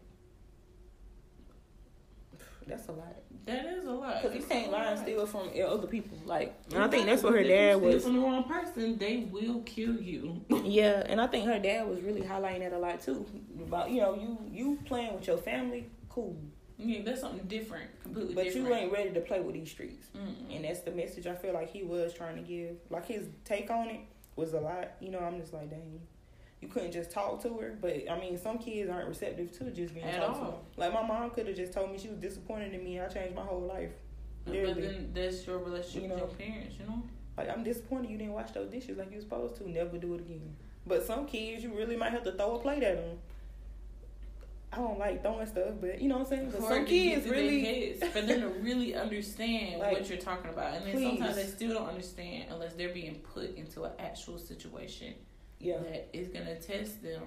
that's 2.66 2.88
a 2.88 2.92
lot. 2.92 3.16
that 3.46 3.66
is 3.66 3.84
a 3.84 3.90
lot. 3.90 4.22
Because 4.22 4.36
you 4.36 4.42
can't 4.42 4.70
lie 4.72 4.84
and 4.86 4.96
lot. 4.96 5.04
steal 5.04 5.26
from 5.26 5.50
other 5.66 5.86
people. 5.86 6.18
Like, 6.24 6.54
and 6.72 6.82
I 6.82 6.88
think 6.88 7.06
that's 7.06 7.22
what 7.22 7.32
her 7.34 7.38
because 7.42 7.50
if 7.50 7.60
you 7.60 7.66
dad 7.66 7.76
steal 7.76 7.92
was. 7.92 8.02
from 8.04 8.14
the 8.14 8.20
wrong 8.20 8.44
person. 8.44 8.98
They 8.98 9.28
will 9.30 9.60
kill 9.60 10.00
you. 10.00 10.44
Yeah, 10.64 11.02
and 11.06 11.20
I 11.20 11.26
think 11.26 11.46
her 11.46 11.58
dad 11.58 11.86
was 11.86 12.00
really 12.00 12.22
highlighting 12.22 12.60
that 12.60 12.72
a 12.72 12.78
lot 12.78 13.00
too. 13.00 13.26
About 13.66 13.90
you 13.90 14.00
know 14.00 14.14
you 14.14 14.38
you 14.50 14.78
playing 14.86 15.14
with 15.14 15.26
your 15.26 15.36
family, 15.36 15.86
cool, 16.08 16.36
yeah, 16.78 17.02
that's 17.04 17.20
something 17.20 17.46
different, 17.46 17.90
completely 18.02 18.34
but 18.34 18.44
different. 18.44 18.68
you 18.68 18.74
ain't 18.74 18.92
ready 18.92 19.10
to 19.12 19.20
play 19.20 19.40
with 19.40 19.54
these 19.54 19.70
streets. 19.70 20.08
Mm-mm. 20.16 20.54
And 20.56 20.64
that's 20.64 20.80
the 20.80 20.90
message 20.90 21.26
I 21.26 21.34
feel 21.34 21.52
like 21.54 21.70
he 21.70 21.82
was 21.82 22.12
trying 22.14 22.36
to 22.36 22.42
give. 22.42 22.76
Like 22.90 23.06
his 23.06 23.26
take 23.44 23.70
on 23.70 23.88
it 23.88 24.00
was 24.36 24.54
a 24.54 24.60
lot. 24.60 24.92
You 25.00 25.10
know, 25.10 25.20
I'm 25.20 25.38
just 25.38 25.52
like, 25.52 25.70
dang, 25.70 26.00
you 26.64 26.70
couldn't 26.70 26.92
just 26.92 27.10
talk 27.10 27.42
to 27.42 27.50
her. 27.58 27.76
But 27.80 28.10
I 28.10 28.18
mean, 28.18 28.38
some 28.38 28.58
kids 28.58 28.90
aren't 28.90 29.06
receptive 29.06 29.52
to 29.58 29.70
just 29.70 29.92
being 29.92 30.06
At 30.06 30.20
talked 30.20 30.40
to. 30.40 30.80
Like 30.80 30.94
my 30.94 31.06
mom 31.06 31.30
could 31.30 31.46
have 31.46 31.56
just 31.56 31.72
told 31.72 31.92
me 31.92 31.98
she 31.98 32.08
was 32.08 32.18
disappointed 32.18 32.72
in 32.72 32.82
me. 32.82 32.98
I 32.98 33.06
changed 33.06 33.36
my 33.36 33.42
whole 33.42 33.60
life. 33.60 33.90
But 34.44 34.54
Literally. 34.54 34.82
then 34.82 35.10
that's 35.14 35.46
your 35.46 35.58
relationship 35.58 36.02
You 36.02 36.08
with 36.08 36.18
your 36.18 36.28
parents, 36.28 36.76
you 36.80 36.86
know. 36.86 37.02
Like 37.36 37.50
I'm 37.50 37.62
disappointed 37.62 38.10
you 38.10 38.18
didn't 38.18 38.32
wash 38.32 38.50
those 38.52 38.70
dishes 38.70 38.96
like 38.96 39.10
you 39.10 39.16
was 39.16 39.24
supposed 39.24 39.56
to. 39.56 39.70
Never 39.70 39.98
do 39.98 40.14
it 40.14 40.20
again. 40.20 40.56
But 40.86 41.04
some 41.04 41.26
kids, 41.26 41.62
you 41.62 41.74
really 41.74 41.96
might 41.96 42.12
have 42.12 42.24
to 42.24 42.32
throw 42.32 42.56
a 42.56 42.58
plate 42.58 42.82
at 42.82 42.96
them. 42.96 43.18
I 44.72 44.78
don't 44.78 44.98
like 44.98 45.22
throwing 45.22 45.46
stuff, 45.46 45.74
but 45.80 46.00
you 46.00 46.08
know 46.08 46.18
what 46.18 46.26
I'm 46.26 46.30
saying. 46.30 46.50
But 46.50 46.60
For 46.62 46.68
some 46.68 46.82
it 46.82 46.86
to 46.86 46.90
get 46.90 47.14
kids 47.14 47.28
really, 47.28 47.64
heads, 47.64 48.04
for 48.12 48.20
them 48.22 48.40
to 48.40 48.48
really 48.48 48.94
understand 48.94 49.80
Like, 49.80 49.92
what 49.92 50.08
you're 50.08 50.18
talking 50.18 50.50
about, 50.50 50.74
and 50.74 50.86
then 50.86 51.00
sometimes 51.00 51.36
they 51.36 51.44
still 51.44 51.74
don't 51.74 51.88
understand 51.88 52.46
unless 52.50 52.72
they're 52.72 52.92
being 52.92 53.16
put 53.16 53.54
into 53.56 53.84
an 53.84 53.92
actual 54.00 54.36
situation 54.36 55.14
yeah. 55.64 55.78
that 55.78 56.08
is 56.12 56.28
gonna 56.28 56.56
test 56.60 57.02
them. 57.02 57.22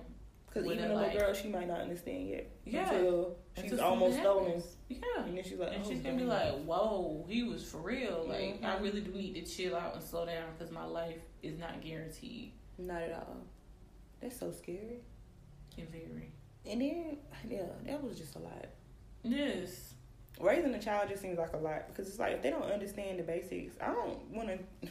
Because 0.48 0.66
even 0.72 0.90
a, 0.92 0.98
a 0.98 1.14
girl, 1.14 1.34
she 1.34 1.50
might 1.50 1.68
not 1.68 1.82
understand 1.82 2.30
yet. 2.30 2.50
Yeah. 2.66 2.90
Until 2.90 3.36
she's 3.62 3.72
until 3.74 3.86
almost 3.86 4.18
stolen. 4.20 4.64
Yeah. 4.90 5.00
and 5.26 5.38
then 5.38 5.44
she's 5.44 5.60
like, 5.60 5.74
And 5.74 5.84
oh, 5.86 5.90
she's 5.90 6.00
gonna 6.00 6.18
be 6.18 6.24
like, 6.24 6.64
"Whoa, 6.64 7.26
he 7.28 7.44
was 7.44 7.64
for 7.70 7.80
real. 7.80 8.26
Like, 8.28 8.64
I 8.64 8.78
Mhm. 8.78 8.82
really 8.82 9.02
do 9.02 9.12
need 9.12 9.34
to 9.36 9.42
chill 9.42 9.76
out 9.76 9.94
and 9.96 10.04
slow 10.04 10.26
down 10.26 10.46
because 10.58 10.72
my 10.74 10.86
life 10.86 11.20
is 11.44 11.58
not 11.60 11.82
guaranteed." 11.82 12.54
not 12.80 13.02
at 13.02 13.12
all. 13.14 13.38
That's 14.22 14.40
so 14.40 14.52
scary. 14.52 15.02
And 15.78 15.90
very. 15.90 16.32
And 16.66 16.82
then, 16.82 17.18
yeah, 17.50 17.64
that 17.86 18.04
was 18.04 18.18
just 18.18 18.36
a 18.36 18.40
lot. 18.40 18.66
Yes. 19.24 19.94
Raising 20.40 20.74
a 20.76 20.80
child 20.82 21.10
just 21.10 21.22
seems 21.22 21.38
like 21.40 21.54
a 21.54 21.58
lot 21.58 21.88
because 21.88 22.08
it's 22.08 22.20
like 22.20 22.34
if 22.34 22.42
they 22.44 22.52
don't 22.52 22.64
understand 22.72 23.18
the 23.20 23.24
basics, 23.24 23.76
I 23.82 23.88
don't 23.88 24.20
want 24.32 24.50
to. 24.50 24.90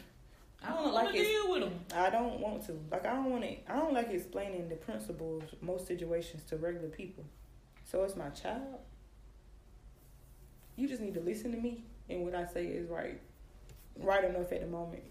I 0.67 0.73
I 0.73 0.75
don't 0.75 0.95
like 0.95 1.13
to 1.13 1.19
it. 1.19 1.23
deal 1.23 1.51
with 1.51 1.61
them. 1.63 1.81
I 1.95 2.11
don't 2.11 2.41
want 2.41 2.67
to. 2.67 2.79
Like 2.91 3.07
I 3.07 3.15
don't 3.15 3.31
want 3.31 3.45
to. 3.45 3.57
I 3.73 3.77
don't 3.77 3.95
like 3.95 4.11
explaining 4.11 4.69
the 4.69 4.77
principles 4.77 5.43
most 5.61 5.87
situations 5.87 6.43
to 6.45 6.57
regular 6.57 6.89
people. 6.89 7.25
So 7.85 8.03
it's 8.05 8.17
my 8.17 8.29
child. 8.31 8.81
You 10.77 10.89
just 10.89 11.01
need 11.01 11.15
to 11.15 11.21
listen 11.21 11.53
to 11.53 11.57
me, 11.59 11.85
and 12.09 12.23
what 12.25 12.35
I 12.35 12.45
say 12.47 12.67
is 12.67 12.89
right, 12.89 13.21
right 13.99 14.25
enough 14.25 14.53
at 14.53 14.61
the 14.61 14.67
moment. 14.67 15.03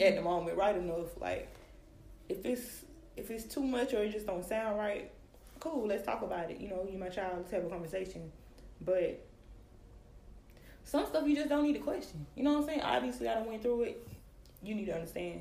at 0.00 0.16
the 0.16 0.22
moment, 0.22 0.56
right 0.56 0.76
enough. 0.76 1.20
Like 1.20 1.48
if 2.28 2.44
it's 2.44 2.84
if 3.16 3.30
it's 3.30 3.44
too 3.44 3.62
much 3.62 3.92
or 3.92 4.02
it 4.02 4.12
just 4.12 4.26
don't 4.26 4.44
sound 4.44 4.78
right, 4.78 5.10
cool. 5.60 5.86
Let's 5.86 6.04
talk 6.04 6.22
about 6.22 6.50
it. 6.50 6.60
You 6.60 6.68
know, 6.70 6.86
you 6.90 6.98
my 6.98 7.08
child. 7.08 7.38
Let's 7.38 7.50
have 7.50 7.64
a 7.64 7.68
conversation. 7.68 8.30
But 8.80 9.24
some 10.84 11.06
stuff 11.06 11.26
you 11.26 11.34
just 11.34 11.48
don't 11.48 11.64
need 11.64 11.72
to 11.74 11.80
question. 11.80 12.26
You 12.36 12.44
know 12.44 12.52
what 12.52 12.60
I'm 12.60 12.66
saying? 12.66 12.80
Obviously, 12.82 13.28
I 13.28 13.34
done 13.34 13.46
went 13.46 13.62
through 13.62 13.82
it. 13.82 14.06
You 14.62 14.74
need 14.74 14.86
to 14.86 14.94
understand. 14.94 15.40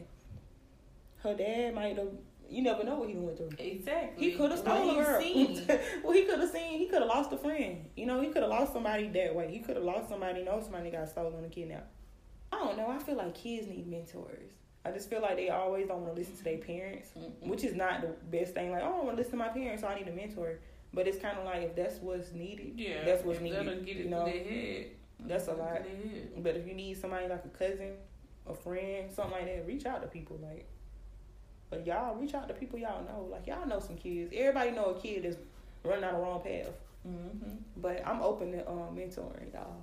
Her 1.21 1.33
dad 1.35 1.75
might 1.75 1.97
have. 1.97 2.07
You 2.49 2.61
never 2.61 2.83
know 2.83 2.95
what 2.95 3.09
he 3.09 3.15
went 3.15 3.37
through. 3.37 3.49
Exactly. 3.57 4.29
He 4.31 4.37
could 4.37 4.51
have 4.51 4.59
stolen 4.59 5.03
her. 5.03 5.19
seen. 5.19 5.65
well, 6.03 6.13
he 6.13 6.23
could 6.25 6.39
have 6.39 6.51
seen. 6.51 6.77
He 6.77 6.87
could 6.87 6.99
have 6.99 7.07
lost 7.07 7.31
a 7.31 7.37
friend. 7.37 7.85
You 7.95 8.05
know, 8.05 8.21
he 8.21 8.27
could 8.27 8.43
have 8.43 8.51
lost 8.51 8.73
somebody 8.73 9.07
that 9.09 9.33
way. 9.33 9.49
He 9.51 9.59
could 9.59 9.75
have 9.75 9.85
lost 9.85 10.09
somebody. 10.09 10.43
Know 10.43 10.59
somebody 10.61 10.91
got 10.91 11.09
stolen 11.09 11.43
or 11.43 11.49
kidnapped. 11.49 11.91
I 12.51 12.57
don't 12.59 12.77
know. 12.77 12.89
I 12.89 12.99
feel 12.99 13.15
like 13.15 13.33
kids 13.33 13.67
need 13.67 13.87
mentors. 13.87 14.51
I 14.85 14.91
just 14.91 15.09
feel 15.09 15.21
like 15.21 15.37
they 15.37 15.49
always 15.49 15.87
don't 15.87 16.01
want 16.01 16.13
to 16.13 16.19
listen 16.19 16.35
to 16.37 16.43
their 16.43 16.57
parents, 16.57 17.09
Mm-mm. 17.17 17.47
which 17.47 17.63
is 17.63 17.73
not 17.73 18.01
the 18.01 18.09
best 18.37 18.53
thing. 18.53 18.71
Like, 18.71 18.83
oh, 18.83 18.87
I 18.87 18.89
don't 18.89 19.05
want 19.05 19.17
to 19.17 19.23
listen 19.23 19.31
to 19.31 19.37
my 19.37 19.47
parents, 19.47 19.81
so 19.81 19.87
I 19.87 19.95
need 19.95 20.07
a 20.07 20.11
mentor. 20.11 20.59
But 20.93 21.07
it's 21.07 21.17
kind 21.17 21.37
of 21.37 21.45
like 21.45 21.63
if 21.63 21.75
that's 21.75 21.95
what's 21.99 22.33
needed, 22.33 22.73
Yeah, 22.75 23.03
that's 23.05 23.23
what's 23.23 23.39
needed. 23.39 23.65
That'll 23.65 23.81
get 23.81 23.97
it 23.97 24.03
you 24.03 24.09
know, 24.09 24.25
their 24.25 24.43
head. 24.43 24.87
That's 25.27 25.47
a 25.47 25.53
lot. 25.53 25.81
But 26.37 26.55
if 26.55 26.67
you 26.67 26.73
need 26.73 26.99
somebody 26.99 27.27
like 27.27 27.43
a 27.45 27.57
cousin, 27.57 27.93
a 28.47 28.53
friend, 28.53 29.11
something 29.11 29.33
like 29.33 29.45
that, 29.45 29.67
reach 29.67 29.85
out 29.85 30.01
to 30.01 30.07
people. 30.07 30.39
Like, 30.41 30.67
but 31.69 31.85
y'all 31.85 32.15
reach 32.15 32.33
out 32.33 32.47
to 32.47 32.53
people 32.53 32.79
y'all 32.79 33.03
know. 33.03 33.27
Like 33.31 33.47
y'all 33.47 33.67
know 33.67 33.79
some 33.79 33.95
kids. 33.95 34.31
Everybody 34.35 34.71
know 34.71 34.85
a 34.85 34.99
kid 34.99 35.23
that's 35.23 35.37
running 35.83 36.01
down 36.01 36.13
the 36.13 36.19
wrong 36.19 36.41
path. 36.41 36.69
Mm-hmm. 37.07 37.55
But 37.77 38.05
I'm 38.05 38.21
open 38.21 38.51
to 38.53 38.69
um, 38.69 38.95
mentoring 38.95 39.53
y'all. 39.53 39.81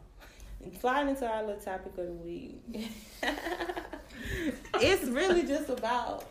And 0.62 0.78
sliding 0.78 1.10
into 1.10 1.26
our 1.26 1.42
little 1.42 1.60
topic 1.60 1.96
of 1.96 2.06
the 2.06 2.12
week. 2.12 2.60
it's 4.74 5.04
really 5.04 5.42
just 5.42 5.70
about 5.70 6.24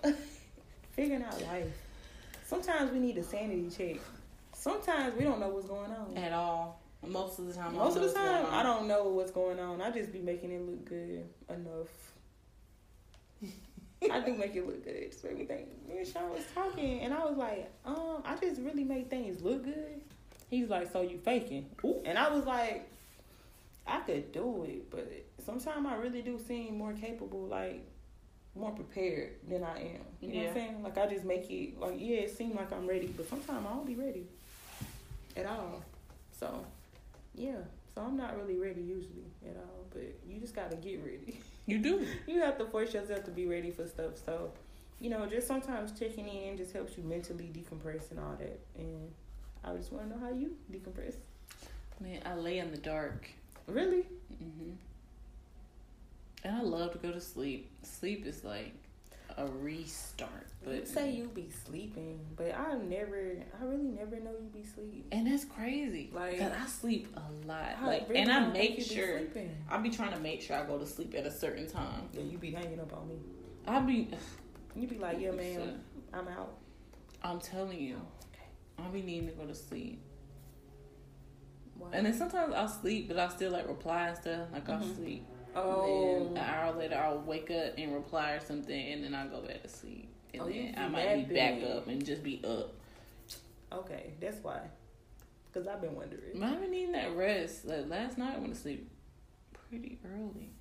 figuring 0.92 1.24
out 1.24 1.42
life. 1.48 1.68
Sometimes 2.46 2.92
we 2.92 3.00
need 3.00 3.18
a 3.18 3.24
sanity 3.24 3.70
check. 3.76 4.02
Sometimes 4.54 5.16
we 5.18 5.24
don't 5.24 5.40
know 5.40 5.50
what's 5.50 5.68
going 5.68 5.92
on. 5.92 6.18
At 6.18 6.34
all. 6.34 6.80
Most 7.06 7.40
of 7.40 7.48
the 7.48 7.54
time. 7.54 7.76
I 7.76 7.78
Most 7.78 7.96
of 7.98 8.04
don't 8.04 8.14
the 8.14 8.20
know 8.20 8.26
what's 8.26 8.32
time, 8.32 8.44
going 8.44 8.54
I 8.54 8.58
on. 8.60 8.66
don't 8.66 8.88
know 8.88 9.04
what's 9.06 9.32
going 9.32 9.60
on. 9.60 9.82
I 9.82 9.92
just 9.92 10.12
be 10.12 10.20
making 10.20 10.52
it 10.52 10.62
look 10.62 10.86
good 10.86 11.24
enough. 11.50 11.88
I 14.12 14.20
do 14.22 14.34
make 14.36 14.56
it 14.56 14.66
look 14.66 14.84
good. 14.84 15.12
Just 15.12 15.24
make 15.24 15.38
me 15.38 15.46
think. 15.46 15.68
Me 15.88 15.98
and 16.00 16.08
Sean 16.08 16.30
was 16.32 16.44
talking, 16.54 17.02
and 17.02 17.14
I 17.14 17.26
was 17.26 17.38
like, 17.38 17.70
um, 17.86 18.22
I 18.26 18.36
just 18.38 18.62
really 18.62 18.84
make 18.84 19.10
things 19.10 19.42
look 19.42 19.64
good. 19.64 20.02
He's 20.50 20.70
like, 20.70 20.92
so 20.92 21.02
you 21.02 21.18
faking? 21.18 21.70
And 22.06 22.18
I 22.18 22.30
was 22.30 22.46
like, 22.46 22.90
I 23.86 24.00
could 24.02 24.32
do 24.32 24.64
it, 24.68 24.90
but 24.90 25.12
sometimes 25.46 25.86
I 25.88 25.96
really 25.96 26.22
do 26.22 26.40
seem 26.48 26.78
more 26.78 26.94
capable, 26.94 27.46
like 27.48 27.86
more 28.56 28.72
prepared 28.72 29.32
than 29.48 29.64
I 29.64 29.80
am. 29.80 30.02
You 30.22 30.30
know 30.34 30.40
what 30.40 30.48
I'm 30.50 30.54
saying? 30.54 30.84
Like 30.84 30.98
I 30.98 31.08
just 31.08 31.26
make 31.26 31.50
it 31.50 31.80
like 31.80 31.96
yeah, 31.98 32.18
it 32.18 32.36
seems 32.38 32.56
like 32.56 32.72
I'm 32.72 32.88
ready, 32.88 33.08
but 33.08 33.28
sometimes 33.30 33.66
I 33.66 33.74
don't 33.74 33.86
be 33.86 33.96
ready 33.96 34.28
at 35.36 35.46
all. 35.46 35.82
So 36.40 36.64
yeah, 37.40 37.58
so 37.96 38.02
I'm 38.02 38.18
not 38.18 38.38
really 38.38 38.58
ready 38.58 38.82
usually 38.82 39.26
at 39.48 39.56
all. 39.58 39.86
But 39.92 40.14
you 40.28 40.40
just 40.40 40.54
gotta 40.56 40.76
get 40.76 41.04
ready. 41.04 41.40
You 41.70 41.78
do. 41.78 42.04
you 42.26 42.42
have 42.42 42.58
to 42.58 42.66
force 42.66 42.96
yourself 42.96 43.26
to 43.26 43.32
be 43.32 43.46
ready 43.46 43.70
for 43.70 43.86
stuff. 43.88 44.14
So 44.26 44.52
you 45.00 45.10
know, 45.12 45.28
just 45.28 45.48
sometimes 45.48 45.98
checking 45.98 46.28
in 46.28 46.58
just 46.58 46.74
helps 46.74 46.98
you 46.98 47.04
mentally 47.04 47.46
decompress 47.54 48.10
and 48.10 48.20
all 48.20 48.36
that. 48.40 48.60
And 48.76 49.12
I 49.64 49.76
just 49.76 49.94
want 49.94 50.10
to 50.10 50.18
know 50.18 50.26
how 50.26 50.34
you 50.34 50.56
decompress. 50.72 51.14
Man, 52.02 52.22
I 52.26 52.34
lay 52.34 52.58
in 52.58 52.72
the 52.72 52.78
dark. 52.78 53.30
Really? 53.68 54.02
hmm 54.40 54.72
And 56.44 56.56
I 56.56 56.62
love 56.62 56.94
to 56.94 56.98
go 56.98 57.12
to 57.12 57.22
sleep. 57.22 57.70
Sleep 57.84 58.26
is 58.26 58.44
like 58.44 58.74
a 59.40 59.48
restart. 59.48 60.48
you 60.66 60.72
But 60.72 60.88
say 60.88 61.12
you 61.12 61.30
be 61.34 61.50
sleeping, 61.66 62.20
but 62.36 62.54
I 62.54 62.76
never, 62.78 63.32
I 63.60 63.64
really 63.66 63.88
never 63.90 64.20
know 64.20 64.32
you 64.32 64.50
be 64.54 64.64
sleeping. 64.64 65.06
and 65.12 65.26
that's 65.28 65.46
crazy. 65.46 66.10
Like- 66.14 66.42
I 66.42 66.66
sleep 66.68 67.08
a 67.16 67.48
lot. 67.48 67.76
I 67.82 67.86
like, 67.88 68.10
really 68.10 68.22
and 68.22 68.32
I 68.32 68.48
make 68.48 68.72
you 68.72 68.76
be 68.78 68.84
sure. 68.84 69.22
I 69.70 69.78
be 69.78 69.90
trying 69.90 70.12
to 70.14 70.20
make 70.20 70.42
sure 70.42 70.58
I 70.58 70.66
go 70.66 70.78
to 70.78 70.86
sleep 70.86 71.16
at 71.18 71.26
a 71.26 71.32
certain 71.32 71.68
time. 71.68 72.10
Yeah, 72.14 72.22
you 72.24 72.38
be 72.38 72.52
hanging 72.52 72.80
up 72.80 72.94
on 72.94 73.08
me. 73.08 73.16
I 73.68 73.80
be. 73.80 74.10
You 74.76 74.88
be 74.88 75.00
like, 75.00 75.20
yeah, 75.20 75.32
man, 75.32 75.82
I'm 76.14 76.28
out. 76.28 76.54
I'm 77.24 77.40
telling 77.40 77.80
you, 77.82 78.00
I 78.78 78.84
be 78.90 79.02
needing 79.02 79.28
to 79.30 79.34
go 79.34 79.46
to 79.46 79.56
sleep. 79.56 80.00
Wow. 81.78 81.90
And 81.92 82.06
then 82.06 82.14
sometimes 82.14 82.54
I'll 82.54 82.68
sleep, 82.68 83.08
but 83.08 83.18
I'll 83.18 83.30
still 83.32 83.52
like 83.52 83.68
reply 83.68 84.10
and 84.10 84.18
stuff. 84.18 84.48
Like 84.54 84.70
I'll 84.70 84.80
Mhm. 84.80 84.96
sleep. 84.96 85.26
Oh, 85.64 86.16
And 86.28 86.36
then 86.36 86.44
an 86.44 86.50
hour 86.50 86.74
later, 86.74 86.96
I'll 86.96 87.20
wake 87.22 87.52
up 87.52 87.74
and 87.78 87.94
reply 87.94 88.32
or 88.32 88.40
something, 88.40 88.92
and 88.94 89.04
then 89.04 89.14
I'll 89.16 89.30
go 89.30 89.42
back 89.42 89.62
to 89.64 89.70
sleep. 89.70 90.10
And 90.34 90.42
Oh, 90.44 90.48
then 90.50 90.76
I 90.78 90.88
might 90.88 91.28
be 91.30 91.36
back 91.36 91.60
big. 91.60 91.70
up 91.70 91.88
and 91.88 92.06
just 92.06 92.24
be 92.24 92.42
up. 92.46 92.74
okay, 93.72 94.14
that's 94.20 94.38
why. 94.44 94.62
Cause 95.54 95.66
I've 95.68 95.82
been 95.82 95.96
wondering. 95.96 96.44
I've 96.44 96.62
been 96.62 96.70
needing 96.72 96.92
that 96.92 97.16
rest. 97.16 97.66
Like 97.66 97.90
last 97.90 98.18
night, 98.20 98.36
I 98.36 98.40
went 98.40 98.54
to 98.54 98.60
sleep 98.60 98.88
pretty 99.70 99.98
early. 100.06 100.52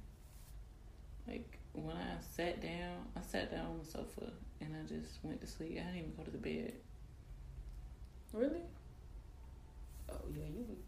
Like 1.27 1.59
when 1.75 1.95
I 1.95 2.17
sat 2.35 2.63
down, 2.63 2.97
I 3.15 3.21
sat 3.21 3.51
down 3.51 3.67
on 3.67 3.79
the 3.81 3.85
sofa 3.85 4.33
and 4.63 4.75
I 4.75 4.89
just 4.89 5.19
went 5.23 5.43
to 5.43 5.47
sleep. 5.47 5.73
I 5.79 5.83
didn't 5.93 5.97
even 5.99 6.15
go 6.17 6.23
to 6.23 6.31
the 6.31 6.39
bed. 6.39 6.73
Really? 8.33 8.63
Oh 10.11 10.15
yeah, 10.35 10.45
you 10.45 10.65
be 10.65 10.73
yeah. 10.73 10.75
Tight. 10.75 10.88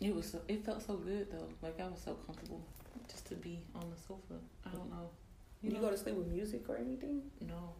It 0.00 0.14
was 0.14 0.30
so, 0.30 0.40
it 0.46 0.64
felt 0.64 0.82
so 0.82 0.94
good 0.96 1.30
though. 1.30 1.48
Like 1.62 1.80
I 1.80 1.88
was 1.88 2.00
so 2.04 2.14
comfortable 2.14 2.62
just 3.08 3.26
to 3.28 3.34
be 3.34 3.60
on 3.74 3.90
the 3.90 3.96
sofa. 3.96 4.40
I 4.64 4.70
don't 4.70 4.90
know. 4.90 5.10
You, 5.62 5.72
know? 5.72 5.80
go 5.80 5.90
to 5.90 5.96
sleep 5.96 6.14
with 6.14 6.28
music 6.28 6.68
or 6.68 6.76
anything? 6.76 7.22
No. 7.40 7.72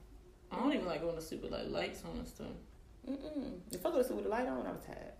I 0.50 0.56
don't 0.56 0.72
even 0.72 0.86
like 0.86 1.02
going 1.02 1.14
to 1.14 1.22
sleep 1.22 1.42
with 1.42 1.52
like 1.52 1.68
lights 1.68 2.02
on 2.04 2.18
and 2.18 2.26
stuff. 2.26 2.46
Mm-mm. 3.08 3.58
If 3.70 3.84
I 3.84 3.90
go 3.90 3.98
to 3.98 4.04
sleep 4.04 4.16
with 4.16 4.24
the 4.24 4.30
light 4.30 4.48
on, 4.48 4.66
I'm 4.66 4.78
tired. 4.84 5.12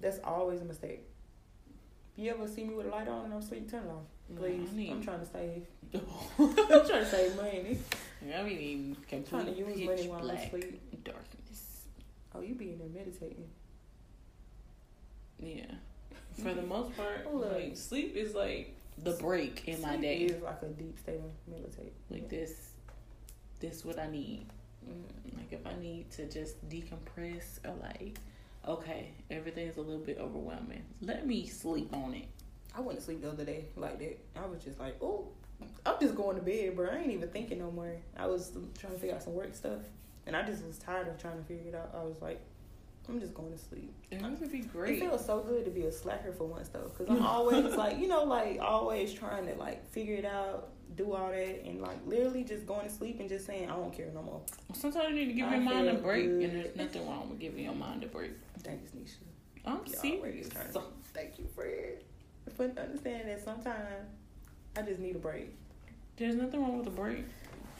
That's 0.00 0.18
always 0.24 0.60
a 0.60 0.64
mistake. 0.64 1.04
If 2.16 2.24
You 2.24 2.30
ever 2.30 2.48
see 2.48 2.64
me 2.64 2.74
with 2.74 2.86
a 2.86 2.90
light 2.90 3.08
on 3.08 3.26
and 3.26 3.34
I'm 3.34 3.40
asleep? 3.40 3.70
Turn 3.70 3.84
it 3.84 3.90
off, 3.90 4.04
please. 4.36 4.68
I'm 4.90 5.02
trying 5.02 5.20
to 5.20 5.26
save. 5.26 5.66
I'm 5.94 6.54
trying 6.56 6.86
to 6.86 7.06
save 7.06 7.36
money. 7.36 7.78
I 8.34 8.42
mean, 8.42 8.96
I'm 9.12 9.24
trying 9.24 9.46
to 9.46 9.52
use 9.52 9.76
money 9.78 10.08
while 10.08 10.30
I'm 10.30 10.36
asleep. 10.36 11.04
darkness. 11.04 11.86
Oh, 12.34 12.40
you 12.40 12.54
be 12.54 12.70
in 12.70 12.78
there 12.78 12.88
meditating. 12.88 13.48
Yeah. 15.38 15.74
For 16.40 16.54
the 16.54 16.62
most 16.62 16.96
part, 16.96 17.32
Look. 17.32 17.52
like 17.52 17.76
sleep 17.76 18.16
is 18.16 18.34
like 18.34 18.74
the 19.02 19.12
break 19.12 19.66
in 19.66 19.80
my 19.80 19.96
day. 19.96 20.18
is 20.18 20.42
like 20.42 20.62
a 20.62 20.66
deep 20.66 20.98
state 20.98 21.16
of 21.20 21.30
meditate. 21.48 21.92
Like 22.10 22.28
this, 22.28 22.70
this 23.60 23.84
what 23.84 23.98
I 23.98 24.10
need. 24.10 24.46
Mm. 24.88 25.36
Like 25.36 25.52
if 25.52 25.66
I 25.66 25.74
need 25.80 26.10
to 26.12 26.26
just 26.26 26.68
decompress 26.68 27.58
or 27.64 27.74
like, 27.82 28.18
okay, 28.66 29.10
everything's 29.30 29.76
a 29.76 29.80
little 29.80 30.04
bit 30.04 30.18
overwhelming. 30.18 30.84
Let 31.00 31.26
me 31.26 31.46
sleep 31.46 31.92
on 31.94 32.14
it. 32.14 32.26
I 32.74 32.80
went 32.80 32.98
to 32.98 33.04
sleep 33.04 33.22
the 33.22 33.30
other 33.30 33.44
day 33.44 33.66
like 33.76 33.98
that. 33.98 34.18
I 34.36 34.46
was 34.46 34.62
just 34.62 34.80
like, 34.80 34.96
oh, 35.02 35.28
I'm 35.84 35.96
just 36.00 36.14
going 36.14 36.36
to 36.36 36.42
bed, 36.42 36.76
bro. 36.76 36.88
I 36.90 36.98
ain't 36.98 37.12
even 37.12 37.28
thinking 37.28 37.58
no 37.58 37.70
more. 37.70 37.94
I 38.16 38.26
was 38.26 38.52
trying 38.78 38.94
to 38.94 38.98
figure 38.98 39.14
out 39.14 39.22
some 39.22 39.34
work 39.34 39.54
stuff, 39.54 39.80
and 40.26 40.34
I 40.34 40.42
just 40.42 40.64
was 40.64 40.78
tired 40.78 41.08
of 41.08 41.20
trying 41.20 41.38
to 41.38 41.44
figure 41.44 41.68
it 41.68 41.74
out. 41.74 41.90
I 41.94 42.02
was 42.02 42.20
like, 42.20 42.40
I'm 43.08 43.20
just 43.20 43.34
going 43.34 43.52
to 43.52 43.58
sleep. 43.58 43.92
It 44.10 44.22
would 44.22 44.50
be 44.52 44.58
It 44.58 45.00
feels 45.00 45.24
so 45.26 45.40
good 45.40 45.64
to 45.64 45.70
be 45.70 45.82
a 45.86 45.92
slacker 45.92 46.32
for 46.32 46.44
once 46.44 46.68
though, 46.68 46.90
because 46.96 47.08
I'm 47.14 47.24
always 47.24 47.74
like, 47.76 47.98
you 47.98 48.06
know, 48.08 48.24
like 48.24 48.58
always 48.60 49.12
trying 49.12 49.46
to 49.46 49.54
like 49.56 49.84
figure 49.90 50.14
it 50.14 50.24
out, 50.24 50.68
do 50.96 51.12
all 51.12 51.30
that, 51.30 51.62
and 51.64 51.80
like 51.80 51.98
literally 52.06 52.44
just 52.44 52.66
going 52.66 52.86
to 52.86 52.92
sleep 52.92 53.18
and 53.20 53.28
just 53.28 53.44
saying 53.46 53.68
I 53.70 53.74
don't 53.74 53.92
care 53.94 54.08
no 54.14 54.22
more. 54.22 54.40
Sometimes 54.72 55.08
you 55.10 55.14
need 55.16 55.26
to 55.26 55.32
give 55.32 55.48
I 55.48 55.56
your 55.56 55.60
mind 55.64 55.88
a 55.88 55.94
break, 55.94 56.26
good. 56.26 56.42
and 56.42 56.52
there's 56.64 56.76
nothing 56.76 57.08
wrong 57.08 57.28
with 57.28 57.40
giving 57.40 57.64
your 57.64 57.74
mind 57.74 58.04
a 58.04 58.06
break. 58.06 58.32
Thanks, 58.62 58.92
Nisha. 58.92 59.16
I'm 59.64 59.80
You 59.86 59.94
serious. 59.94 60.48
to- 60.48 60.82
Thank 61.14 61.38
you 61.38 61.46
for 61.54 61.64
it. 61.64 62.04
For 62.56 62.64
understanding 62.64 63.26
that 63.28 63.44
sometimes 63.44 64.06
I 64.76 64.82
just 64.82 65.00
need 65.00 65.16
a 65.16 65.18
break. 65.18 65.54
There's 66.16 66.34
nothing 66.36 66.60
wrong 66.60 66.78
with 66.78 66.86
a 66.86 66.90
break. 66.90 67.24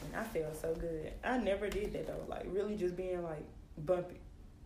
And 0.04 0.16
I 0.16 0.24
feel 0.24 0.52
so 0.54 0.74
good. 0.74 1.12
I 1.24 1.38
never 1.38 1.68
did 1.68 1.92
that 1.92 2.06
though. 2.06 2.24
Like 2.28 2.44
really 2.46 2.76
just 2.76 2.96
being 2.96 3.22
like 3.22 3.44
bumpy. 3.78 4.16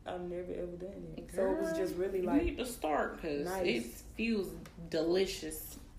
I've 0.06 0.20
never 0.22 0.52
ever 0.52 0.76
done 0.78 1.14
it. 1.16 1.30
so 1.34 1.42
it 1.52 1.58
was 1.60 1.72
just 1.76 1.94
really 1.96 2.20
you 2.20 2.26
like 2.26 2.44
need 2.44 2.58
to 2.58 2.66
start 2.66 3.16
because 3.20 3.44
nice. 3.46 3.66
it 3.66 3.84
feels 4.16 4.48
delicious. 4.90 5.76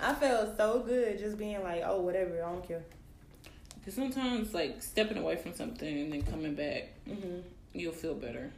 I 0.00 0.14
felt 0.14 0.56
so 0.56 0.80
good 0.80 1.18
just 1.18 1.38
being 1.38 1.62
like, 1.62 1.82
oh 1.84 2.00
whatever, 2.00 2.42
I 2.44 2.52
don't 2.52 2.66
care. 2.66 2.82
Because 3.78 3.94
sometimes, 3.94 4.52
like 4.54 4.82
stepping 4.82 5.18
away 5.18 5.36
from 5.36 5.54
something 5.54 5.88
and 6.00 6.12
then 6.12 6.22
coming 6.22 6.54
back, 6.54 6.90
hmm 7.06 7.40
you'll 7.72 7.92
feel 7.92 8.14
better. 8.14 8.50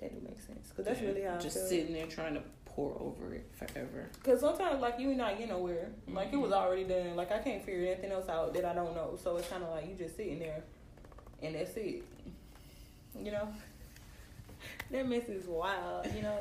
That 0.00 0.12
do 0.12 0.26
make 0.28 0.40
sense. 0.40 0.72
Cause 0.76 0.84
that's 0.84 1.00
really 1.00 1.22
how 1.22 1.36
I 1.36 1.38
just 1.38 1.68
sitting 1.68 1.92
there 1.94 2.06
trying 2.06 2.34
to 2.34 2.42
pour 2.64 2.92
over 3.00 3.32
it 3.32 3.48
forever. 3.54 4.10
Cause 4.22 4.40
sometimes 4.40 4.80
like 4.82 4.98
you 4.98 5.14
not 5.14 5.32
getting 5.32 5.48
nowhere. 5.48 5.88
Like 6.08 6.32
it 6.32 6.36
was 6.36 6.50
Mhm. 6.50 6.56
already 6.56 6.84
done. 6.84 7.16
Like 7.16 7.30
I 7.32 7.38
can't 7.38 7.64
figure 7.64 7.86
anything 7.86 8.10
else 8.12 8.28
out 8.28 8.52
that 8.54 8.64
I 8.64 8.74
don't 8.74 8.94
know. 8.94 9.18
So 9.22 9.36
it's 9.36 9.48
kind 9.48 9.62
of 9.62 9.70
like 9.70 9.88
you 9.88 9.94
just 9.94 10.16
sitting 10.16 10.38
there, 10.40 10.62
and 11.42 11.54
that's 11.54 11.76
it. 11.76 12.02
You 13.26 13.32
know. 13.32 13.48
That 14.92 15.08
mess 15.08 15.28
is 15.28 15.48
wild. 15.48 16.06
You 16.14 16.22
know. 16.22 16.38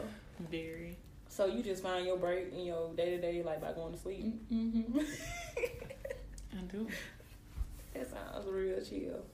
Very. 0.51 0.97
So 1.27 1.47
you 1.47 1.63
just 1.63 1.81
find 1.81 2.05
your 2.05 2.15
break 2.15 2.53
in 2.53 2.63
your 2.63 2.93
day 2.93 3.09
to 3.09 3.19
day, 3.19 3.41
like 3.41 3.59
by 3.59 3.71
going 3.71 3.93
to 3.93 3.99
sleep. 3.99 4.39
Mm-hmm. 4.53 4.99
I 5.59 6.61
do. 6.71 6.87
That 7.95 8.07
sounds 8.11 8.47
real 8.47 8.79
chill. 8.81 9.25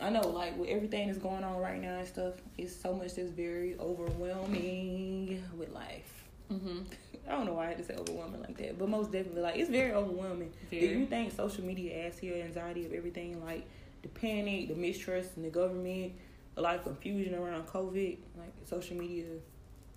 I 0.00 0.10
know, 0.10 0.22
like 0.28 0.58
with 0.58 0.70
everything 0.70 1.06
that's 1.06 1.20
going 1.20 1.44
on 1.44 1.58
right 1.58 1.80
now 1.80 1.98
and 1.98 2.08
stuff, 2.08 2.34
it's 2.56 2.74
so 2.74 2.92
much 2.94 3.14
that's 3.14 3.30
very 3.30 3.76
overwhelming 3.78 5.44
with 5.56 5.70
life. 5.70 6.24
Mm-hmm. 6.52 6.80
I 7.28 7.30
don't 7.30 7.46
know 7.46 7.54
why 7.54 7.66
I 7.66 7.68
had 7.68 7.78
to 7.78 7.84
say 7.84 7.94
overwhelming 7.94 8.40
like 8.40 8.56
that, 8.58 8.76
but 8.76 8.88
most 8.88 9.12
definitely, 9.12 9.42
like 9.42 9.56
it's 9.56 9.70
very 9.70 9.92
overwhelming. 9.92 10.52
Do 10.68 10.76
you 10.76 11.06
think 11.06 11.32
social 11.32 11.64
media 11.64 12.06
adds 12.06 12.18
to 12.20 12.26
your 12.26 12.38
anxiety 12.38 12.86
of 12.86 12.92
everything, 12.92 13.44
like 13.44 13.68
the 14.02 14.08
panic, 14.08 14.66
the 14.68 14.74
mistrust 14.74 15.36
in 15.36 15.44
the 15.44 15.50
government, 15.50 16.12
a 16.58 16.60
lot 16.60 16.74
of 16.74 16.82
confusion 16.84 17.34
around 17.34 17.66
COVID, 17.66 18.18
like 18.36 18.52
social 18.64 18.96
media? 18.96 19.24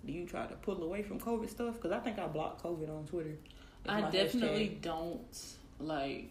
Do 0.04 0.12
you 0.12 0.26
try 0.26 0.46
to 0.46 0.54
pull 0.54 0.82
away 0.82 1.02
from 1.02 1.20
COVID 1.20 1.48
stuff? 1.50 1.74
Because 1.74 1.92
I 1.92 1.98
think 2.00 2.18
I 2.18 2.26
blocked 2.26 2.62
COVID 2.62 2.88
on 2.88 3.04
Twitter. 3.06 3.36
I 3.86 4.02
definitely 4.10 4.78
don't 4.80 5.20
like. 5.78 6.30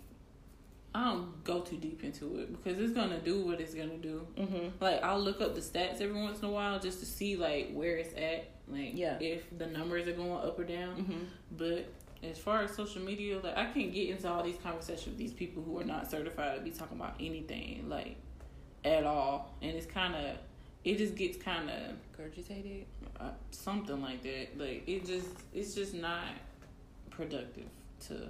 I 0.93 1.05
don't 1.05 1.41
go 1.45 1.61
too 1.61 1.77
deep 1.77 2.03
into 2.03 2.39
it 2.39 2.51
because 2.51 2.77
it's 2.77 2.91
gonna 2.93 3.19
do 3.19 3.45
what 3.45 3.61
it's 3.61 3.73
gonna 3.73 3.97
do. 3.97 4.27
Mm-hmm. 4.37 4.67
Like 4.81 5.01
I'll 5.03 5.21
look 5.21 5.39
up 5.39 5.55
the 5.55 5.61
stats 5.61 6.01
every 6.01 6.21
once 6.21 6.39
in 6.39 6.45
a 6.45 6.51
while 6.51 6.79
just 6.79 6.99
to 6.99 7.05
see 7.05 7.37
like 7.37 7.71
where 7.71 7.95
it's 7.97 8.13
at, 8.13 8.49
like 8.67 8.91
Yeah. 8.93 9.17
if 9.21 9.57
the 9.57 9.67
numbers 9.67 10.07
are 10.09 10.13
going 10.13 10.31
up 10.31 10.59
or 10.59 10.65
down. 10.65 10.95
Mm-hmm. 10.97 11.23
But 11.57 11.87
as 12.23 12.37
far 12.37 12.63
as 12.63 12.75
social 12.75 13.01
media, 13.01 13.39
like 13.39 13.55
I 13.55 13.65
can't 13.71 13.93
get 13.93 14.09
into 14.09 14.29
all 14.29 14.43
these 14.43 14.57
conversations 14.61 15.07
with 15.07 15.17
these 15.17 15.33
people 15.33 15.63
who 15.63 15.79
are 15.79 15.85
not 15.85 16.11
certified 16.11 16.57
to 16.57 16.61
be 16.61 16.71
talking 16.71 16.97
about 16.97 17.15
anything 17.21 17.85
like 17.87 18.17
at 18.83 19.03
all, 19.05 19.53
and 19.61 19.71
it's 19.75 19.85
kind 19.85 20.15
of 20.15 20.37
it 20.83 20.97
just 20.97 21.15
gets 21.15 21.37
kind 21.37 21.69
of 21.69 21.95
Regurgitated. 22.19 22.85
uh, 23.19 23.29
something 23.51 24.01
like 24.01 24.23
that. 24.23 24.57
Like 24.57 24.83
it 24.87 25.05
just 25.05 25.27
it's 25.53 25.73
just 25.75 25.93
not 25.93 26.23
productive 27.09 27.65
to 28.07 28.29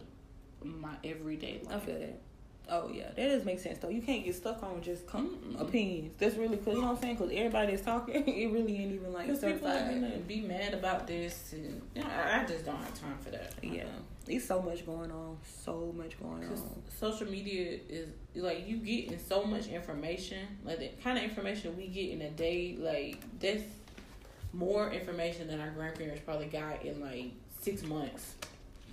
my 0.63 0.93
everyday 1.03 1.61
life. 1.63 1.75
I 1.75 1.79
feel 1.79 1.99
that. 1.99 2.19
Oh 2.69 2.89
yeah, 2.93 3.09
that 3.15 3.27
does 3.27 3.43
make 3.43 3.59
sense 3.59 3.79
though. 3.79 3.89
You 3.89 4.01
can't 4.01 4.23
get 4.23 4.33
stuck 4.35 4.63
on 4.63 4.81
just 4.81 5.05
com- 5.05 5.57
opinions. 5.59 6.15
That's 6.17 6.35
really 6.35 6.57
cool. 6.57 6.73
You 6.73 6.81
know 6.81 6.87
what 6.87 6.95
I'm 6.95 7.01
saying? 7.01 7.15
Because 7.15 7.31
everybody 7.33 7.73
that's 7.73 7.85
talking, 7.85 8.15
it 8.27 8.51
really 8.51 8.77
ain't 8.77 8.93
even 8.93 9.11
like 9.11 9.27
Because 9.27 9.43
people 9.43 9.67
are 9.67 9.79
gonna 9.79 10.17
be 10.27 10.41
mad 10.41 10.73
about 10.73 11.05
this, 11.05 11.53
and 11.53 11.81
you 11.95 12.01
know, 12.03 12.09
I 12.09 12.41
I 12.41 12.45
just 12.45 12.65
don't 12.65 12.77
have 12.77 12.99
time 12.99 13.17
for 13.19 13.31
that. 13.31 13.53
Yeah, 13.61 13.83
there's 14.25 14.45
so 14.45 14.61
much 14.61 14.85
going 14.85 15.11
on. 15.11 15.37
So 15.43 15.93
much 15.97 16.17
going 16.21 16.45
on. 16.45 16.83
social 16.97 17.27
media 17.27 17.79
is 17.89 18.07
like 18.35 18.67
you 18.67 18.77
getting 18.77 19.19
so 19.19 19.43
much 19.43 19.67
information, 19.67 20.39
like 20.63 20.79
the 20.79 20.89
kind 21.03 21.17
of 21.17 21.23
information 21.25 21.75
we 21.75 21.87
get 21.87 22.11
in 22.11 22.21
a 22.21 22.29
day, 22.29 22.77
like 22.79 23.17
that's 23.39 23.63
more 24.53 24.91
information 24.91 25.47
than 25.47 25.59
our 25.59 25.71
grandparents 25.71 26.21
probably 26.23 26.47
got 26.47 26.83
in 26.85 27.01
like 27.01 27.31
six 27.61 27.83
months. 27.83 28.35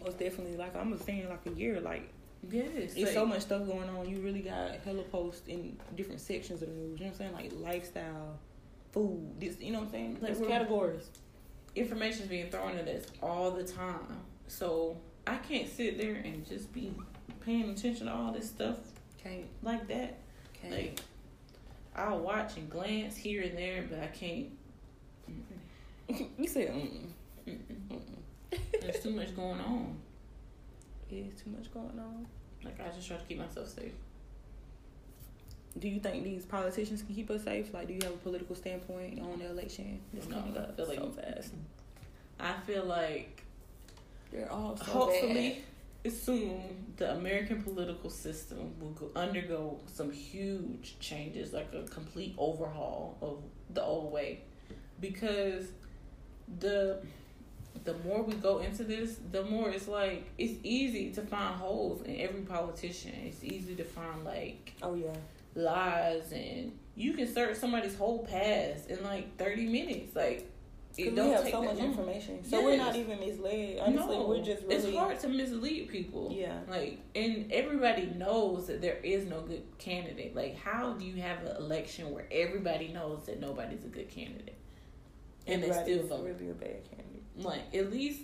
Most 0.02 0.18
definitely, 0.18 0.56
like 0.56 0.76
I'm 0.76 0.96
saying, 0.98 1.28
like 1.28 1.46
a 1.46 1.58
year. 1.58 1.80
Like 1.80 2.08
Yes, 2.50 2.94
it's 2.96 3.12
so 3.12 3.26
much 3.26 3.42
stuff 3.42 3.66
going 3.66 3.88
on. 3.88 4.08
You 4.08 4.20
really 4.20 4.40
got 4.40 4.76
hella 4.84 5.02
posts 5.02 5.46
in 5.48 5.76
different 5.96 6.20
sections 6.20 6.62
of 6.62 6.68
the 6.68 6.74
news. 6.74 6.98
You 7.00 7.06
know 7.06 7.12
what 7.12 7.20
I'm 7.26 7.34
saying? 7.34 7.52
Like 7.52 7.74
lifestyle, 7.74 8.38
food. 8.92 9.40
This, 9.40 9.60
you 9.60 9.72
know 9.72 9.80
what 9.80 9.86
I'm 9.86 9.92
saying? 9.92 10.18
Like, 10.20 10.48
categories. 10.48 11.10
information 11.74 12.22
is 12.22 12.28
being 12.28 12.50
thrown 12.50 12.76
at 12.76 12.88
us 12.88 13.04
all 13.22 13.50
the 13.50 13.64
time. 13.64 14.20
So 14.46 14.96
I 15.26 15.36
can't 15.36 15.68
sit 15.68 15.98
there 15.98 16.14
and 16.14 16.46
just 16.46 16.72
be 16.72 16.92
paying 17.44 17.70
attention 17.70 18.06
to 18.06 18.12
all 18.14 18.32
this 18.32 18.48
stuff 18.48 18.76
Can't, 19.22 19.44
like 19.62 19.86
that. 19.88 20.18
can't. 20.60 20.74
Like 20.74 21.00
I'll 21.94 22.20
watch 22.20 22.56
and 22.56 22.70
glance 22.70 23.16
here 23.16 23.42
and 23.42 23.58
there, 23.58 23.84
but 23.90 24.00
I 24.00 24.06
can't. 24.06 24.48
Mm-mm. 25.28 26.28
you 26.38 26.46
said, 26.48 26.68
mm 26.68 27.08
Mm-mm. 27.46 27.58
mm. 27.90 28.58
There's 28.80 29.00
too 29.00 29.10
much 29.10 29.34
going 29.34 29.60
on. 29.60 29.98
It's 31.16 31.42
too 31.42 31.50
much 31.50 31.72
going 31.72 31.98
on. 31.98 32.26
Like 32.64 32.80
I 32.80 32.88
just 32.94 33.06
try 33.06 33.16
to 33.16 33.24
keep 33.24 33.38
myself 33.38 33.68
safe. 33.68 33.92
Do 35.78 35.88
you 35.88 36.00
think 36.00 36.24
these 36.24 36.44
politicians 36.44 37.02
can 37.02 37.14
keep 37.14 37.30
us 37.30 37.44
safe? 37.44 37.72
Like, 37.72 37.86
do 37.86 37.94
you 37.94 38.00
have 38.02 38.14
a 38.14 38.16
political 38.16 38.56
standpoint 38.56 39.20
on 39.20 39.38
the 39.38 39.50
election? 39.50 40.00
that's 40.12 40.26
No, 40.26 40.36
coming 40.36 40.56
I 40.56 40.60
up 40.60 40.76
feel 40.76 40.86
like 40.88 40.98
so 40.98 41.10
fast. 41.10 41.52
I 42.40 42.54
feel 42.66 42.84
like 42.84 43.42
They're 44.32 44.50
all 44.50 44.76
so 44.76 44.84
hopefully 44.84 45.62
soon 46.10 46.94
the 46.96 47.12
American 47.12 47.62
political 47.62 48.10
system 48.10 48.74
will 48.80 48.90
go, 48.90 49.10
undergo 49.14 49.78
some 49.86 50.10
huge 50.10 50.96
changes, 51.00 51.52
like 51.52 51.68
a 51.74 51.82
complete 51.82 52.34
overhaul 52.38 53.18
of 53.20 53.42
the 53.74 53.82
old 53.82 54.12
way, 54.12 54.40
because 55.00 55.66
the 56.60 57.00
the 57.84 57.94
more 57.98 58.22
we 58.22 58.34
go 58.34 58.58
into 58.58 58.84
this, 58.84 59.18
the 59.30 59.44
more 59.44 59.70
it's 59.70 59.88
like 59.88 60.24
it's 60.38 60.54
easy 60.62 61.10
to 61.12 61.22
find 61.22 61.54
holes 61.54 62.02
in 62.02 62.20
every 62.20 62.42
politician. 62.42 63.12
It's 63.24 63.42
easy 63.44 63.74
to 63.76 63.84
find 63.84 64.24
like. 64.24 64.74
Oh 64.82 64.94
yeah, 64.94 65.14
lies 65.54 66.32
and 66.32 66.72
you 66.94 67.14
can 67.14 67.32
search 67.32 67.56
somebody's 67.56 67.96
whole 67.96 68.24
past 68.26 68.88
in 68.88 69.02
like 69.02 69.36
30 69.38 69.66
minutes 69.66 70.14
like 70.14 70.50
it 70.96 71.14
don't 71.14 71.28
we 71.28 71.32
have 71.32 71.44
take 71.44 71.52
so 71.52 71.62
much 71.62 71.76
long. 71.76 71.90
information, 71.90 72.44
so 72.44 72.64
we're 72.64 72.76
not 72.76 72.96
even 72.96 73.20
misled. 73.20 73.78
Honestly, 73.80 74.16
no, 74.16 74.26
we're 74.26 74.42
just 74.42 74.62
really 74.64 74.74
it's 74.74 74.96
hard 74.96 75.18
to 75.20 75.28
mislead 75.28 75.88
people 75.88 76.32
Yeah. 76.36 76.58
like 76.68 76.98
and 77.14 77.52
everybody 77.52 78.06
knows 78.16 78.66
that 78.66 78.80
there 78.80 78.96
is 79.04 79.24
no 79.26 79.40
good 79.42 79.62
candidate 79.78 80.34
like 80.34 80.56
how 80.56 80.94
do 80.94 81.04
you 81.04 81.20
have 81.22 81.44
an 81.44 81.56
election 81.56 82.10
where 82.10 82.26
everybody 82.32 82.88
knows 82.88 83.26
that 83.26 83.40
nobody's 83.40 83.84
a 83.84 83.88
good 83.88 84.10
candidate 84.10 84.56
and 85.46 85.62
they 85.62 85.70
still 85.70 86.02
vote 86.06 86.24
really 86.24 86.50
a 86.50 86.54
bad 86.54 86.82
candidate. 86.84 87.04
Like 87.38 87.74
at 87.74 87.90
least 87.90 88.20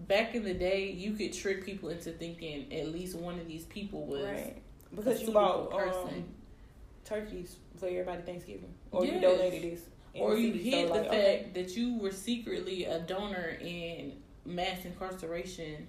back 0.00 0.34
in 0.34 0.44
the 0.44 0.54
day 0.54 0.90
you 0.90 1.12
could 1.12 1.32
trick 1.32 1.64
people 1.64 1.88
into 1.88 2.10
thinking 2.10 2.72
at 2.72 2.88
least 2.88 3.16
one 3.16 3.38
of 3.38 3.46
these 3.48 3.64
people 3.64 4.06
was 4.06 4.24
Right. 4.24 4.62
Because 4.94 5.22
you 5.22 5.30
bought 5.32 5.72
um, 5.72 6.24
turkeys 7.04 7.56
for 7.78 7.86
everybody 7.86 8.22
Thanksgiving, 8.22 8.72
or 8.90 9.04
Yes. 9.04 9.14
you 9.14 9.20
donated 9.20 9.72
this, 9.72 9.80
or 10.14 10.36
you 10.36 10.52
hid 10.52 10.88
So, 10.88 10.94
the 10.94 11.00
like, 11.00 11.10
fact 11.10 11.14
okay. 11.14 11.50
that 11.54 11.76
you 11.76 11.94
were 11.98 12.12
secretly 12.12 12.84
a 12.84 13.00
donor 13.00 13.58
in 13.60 14.12
mass 14.44 14.84
incarceration 14.84 15.86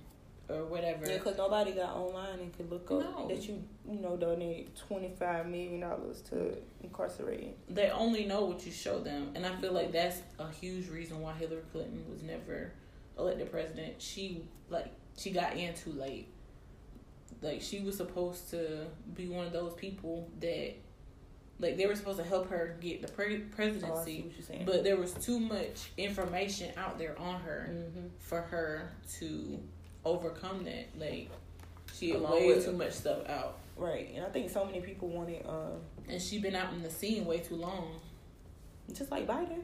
or 0.50 0.66
whatever. 0.66 1.06
Yeah, 1.10 1.18
because 1.18 1.38
nobody 1.38 1.72
got 1.74 1.96
online 1.96 2.40
and 2.40 2.56
could 2.56 2.70
look 2.70 2.90
up 2.92 3.00
No. 3.02 3.28
that 3.28 3.48
you, 3.48 3.62
you 3.90 4.00
know, 4.00 4.16
donated 4.16 4.76
twenty 4.76 5.14
five 5.20 5.48
million 5.48 5.82
dollars 5.82 6.22
to 6.30 6.58
incarcerating. 6.84 7.54
they 7.70 7.90
only 7.90 8.26
know 8.26 8.46
what 8.46 8.66
you 8.66 8.72
show 8.72 9.00
them, 9.00 9.32
and 9.36 9.46
I 9.46 9.56
feel 9.58 9.74
like 9.74 9.92
that's 9.92 10.22
a 10.40 10.50
huge 10.52 10.90
reason 10.90 11.20
why 11.22 11.34
Hillary 11.34 11.62
Clinton 11.72 12.06
was 12.10 12.24
never 12.24 12.72
elected 13.18 13.52
president. 13.52 14.02
She 14.02 14.44
like 14.70 14.88
she 15.18 15.32
got 15.32 15.56
in 15.58 15.74
too 15.74 15.92
late. 15.92 16.30
Like 17.42 17.62
she 17.62 17.82
was 17.82 17.98
supposed 17.98 18.50
to 18.52 18.88
be 19.14 19.28
one 19.28 19.46
of 19.46 19.52
those 19.54 19.74
people 19.74 20.30
that, 20.40 20.74
like 21.60 21.78
they 21.78 21.86
were 21.86 21.96
supposed 21.96 22.18
to 22.18 22.24
help 22.24 22.50
her 22.50 22.78
get 22.80 23.02
the 23.02 23.08
pre- 23.12 23.26
Oh, 23.26 23.30
I 23.36 23.38
see 23.38 23.44
presidency, 23.56 24.22
what 24.22 24.32
you're 24.38 24.46
saying. 24.46 24.66
but 24.66 24.84
there 24.84 24.96
was 24.98 25.14
too 25.14 25.40
much 25.40 25.92
information 25.98 26.72
out 26.78 26.98
there 26.98 27.20
on 27.20 27.42
her 27.42 27.70
hmm 27.94 28.08
for 28.20 28.42
her 28.42 28.92
to 29.20 29.60
overcome 30.08 30.64
that. 30.66 30.88
Like 30.98 31.30
she 31.94 32.12
had 32.12 32.22
way 32.22 32.62
too 32.64 32.72
much 32.74 32.94
stuff 32.94 33.28
out, 33.30 33.58
right, 33.76 34.10
and 34.16 34.26
I 34.26 34.30
think 34.30 34.50
so 34.50 34.66
many 34.66 34.82
people 34.82 35.08
wanted, 35.10 35.46
um, 35.48 35.80
and 36.10 36.22
she 36.22 36.40
been 36.40 36.56
out 36.56 36.74
in 36.74 36.82
the 36.84 36.90
scene 36.90 37.26
way 37.26 37.40
too 37.40 37.56
long. 37.56 38.00
just 38.94 39.12
like 39.12 39.28
Biden. 39.28 39.62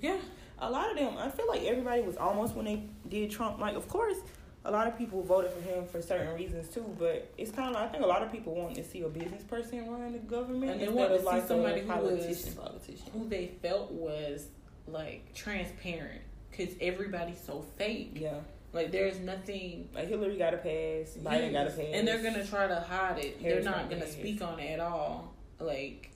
Yeah, 0.00 0.16
a 0.60 0.70
lot 0.70 0.90
of 0.90 0.96
them 0.96 1.14
i 1.18 1.28
feel 1.28 1.46
like 1.48 1.62
everybody 1.64 2.02
was 2.02 2.16
almost 2.16 2.54
when 2.56 2.64
they 2.64 2.82
did 3.08 3.30
trump 3.30 3.60
like 3.60 3.76
of 3.76 3.86
course 3.88 4.16
a 4.64 4.70
lot 4.72 4.88
of 4.88 4.98
people 4.98 5.22
voted 5.22 5.52
for 5.52 5.60
him 5.62 5.86
for 5.86 6.02
certain 6.02 6.34
reasons 6.34 6.68
too 6.68 6.84
but 6.98 7.30
it's 7.38 7.52
kind 7.52 7.74
of 7.74 7.80
i 7.80 7.86
think 7.86 8.02
a 8.02 8.06
lot 8.06 8.22
of 8.24 8.32
people 8.32 8.54
want 8.56 8.74
to 8.74 8.82
see 8.82 9.02
a 9.02 9.08
business 9.08 9.42
person 9.44 9.88
run 9.88 10.12
the 10.12 10.18
government 10.18 10.72
And 10.72 10.80
they 10.80 10.88
want 10.88 11.10
to 11.12 11.18
see 11.20 11.24
like 11.24 11.46
somebody 11.46 11.80
who 11.82 11.86
politician 11.86 12.30
is- 12.48 12.54
politician 12.54 13.06
who 13.12 13.28
they 13.28 13.52
felt 13.62 13.92
was 13.92 14.46
like 14.88 15.32
transparent 15.34 16.22
because 16.50 16.74
everybody's 16.80 17.40
so 17.40 17.64
fake. 17.76 18.12
yeah 18.16 18.34
Like 18.72 18.90
there's 18.92 19.18
nothing. 19.18 19.88
like 19.94 20.08
hillary 20.08 20.36
got 20.36 20.54
a 20.54 20.58
pass 20.58 21.16
biden 21.22 21.52
got 21.52 21.66
a 21.66 21.70
pass 21.70 21.86
and 21.92 22.06
they're 22.06 22.22
gonna 22.22 22.46
try 22.46 22.66
to 22.66 22.80
hide 22.80 23.18
it. 23.18 23.38
Harris 23.40 23.64
they're 23.64 23.72
not 23.74 23.88
gonna 23.88 24.02
pass. 24.02 24.12
speak 24.12 24.42
on 24.42 24.58
it 24.60 24.72
at 24.72 24.80
all. 24.80 25.32
Like 25.58 26.10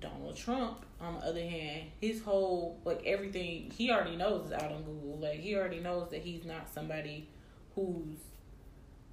Donald 0.00 0.36
Trump, 0.36 0.84
on 1.00 1.14
the 1.14 1.20
other 1.26 1.40
hand, 1.40 1.90
his 2.00 2.22
whole 2.22 2.78
like 2.84 3.02
everything 3.04 3.70
he 3.76 3.90
already 3.90 4.16
knows 4.16 4.46
is 4.46 4.52
out 4.52 4.70
on 4.70 4.82
Google. 4.84 5.18
Like 5.20 5.40
he 5.40 5.56
already 5.56 5.80
knows 5.80 6.10
that 6.10 6.20
he's 6.20 6.44
not 6.44 6.72
somebody 6.72 7.28
who's 7.74 8.18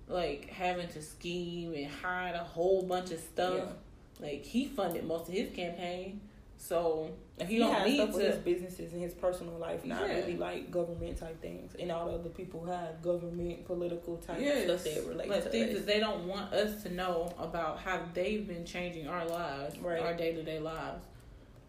like 0.07 0.49
having 0.49 0.87
to 0.89 1.01
scheme 1.01 1.73
and 1.73 1.87
hide 1.87 2.35
a 2.35 2.43
whole 2.43 2.83
bunch 2.83 3.11
of 3.11 3.19
stuff. 3.19 3.55
yeah. 3.57 4.27
Like 4.27 4.45
he 4.45 4.65
funded 4.67 5.05
most 5.05 5.27
of 5.27 5.33
his 5.33 5.53
campaign, 5.55 6.21
so 6.67 7.11
If 7.37 7.47
he, 7.47 7.55
he, 7.55 7.59
don't 7.59 7.73
has 7.73 7.85
need 7.87 7.95
stuff 7.97 8.13
with 8.13 8.25
his 8.25 8.37
businesses 8.37 8.93
and 8.93 9.01
his 9.01 9.13
personal 9.13 9.57
life, 9.57 9.85
not 9.85 10.07
Yeah. 10.07 10.15
really 10.15 10.37
like 10.37 10.71
government 10.71 11.17
type 11.17 11.39
things. 11.41 11.75
And 11.79 11.91
all 11.91 12.07
the 12.07 12.13
other 12.13 12.29
people 12.29 12.65
have 12.65 13.01
government, 13.03 13.65
political 13.65 14.17
type 14.17 14.37
Yes, 14.39 14.63
stuff 14.63 14.83
that 14.83 15.07
relate 15.07 15.29
like 15.29 15.43
to 15.43 15.49
things 15.49 15.69
us. 15.71 15.75
that 15.77 15.85
they 15.85 15.99
don't 15.99 16.27
want 16.27 16.53
us 16.53 16.81
to 16.83 16.91
know 16.93 17.33
about 17.37 17.79
how 17.79 18.01
they've 18.13 18.47
been 18.47 18.65
changing 18.65 19.07
our 19.07 19.25
lives, 19.27 19.77
Right. 19.77 19.99
our 20.01 20.13
day 20.15 20.33
to 20.33 20.43
day 20.43 20.59
lives. 20.59 21.05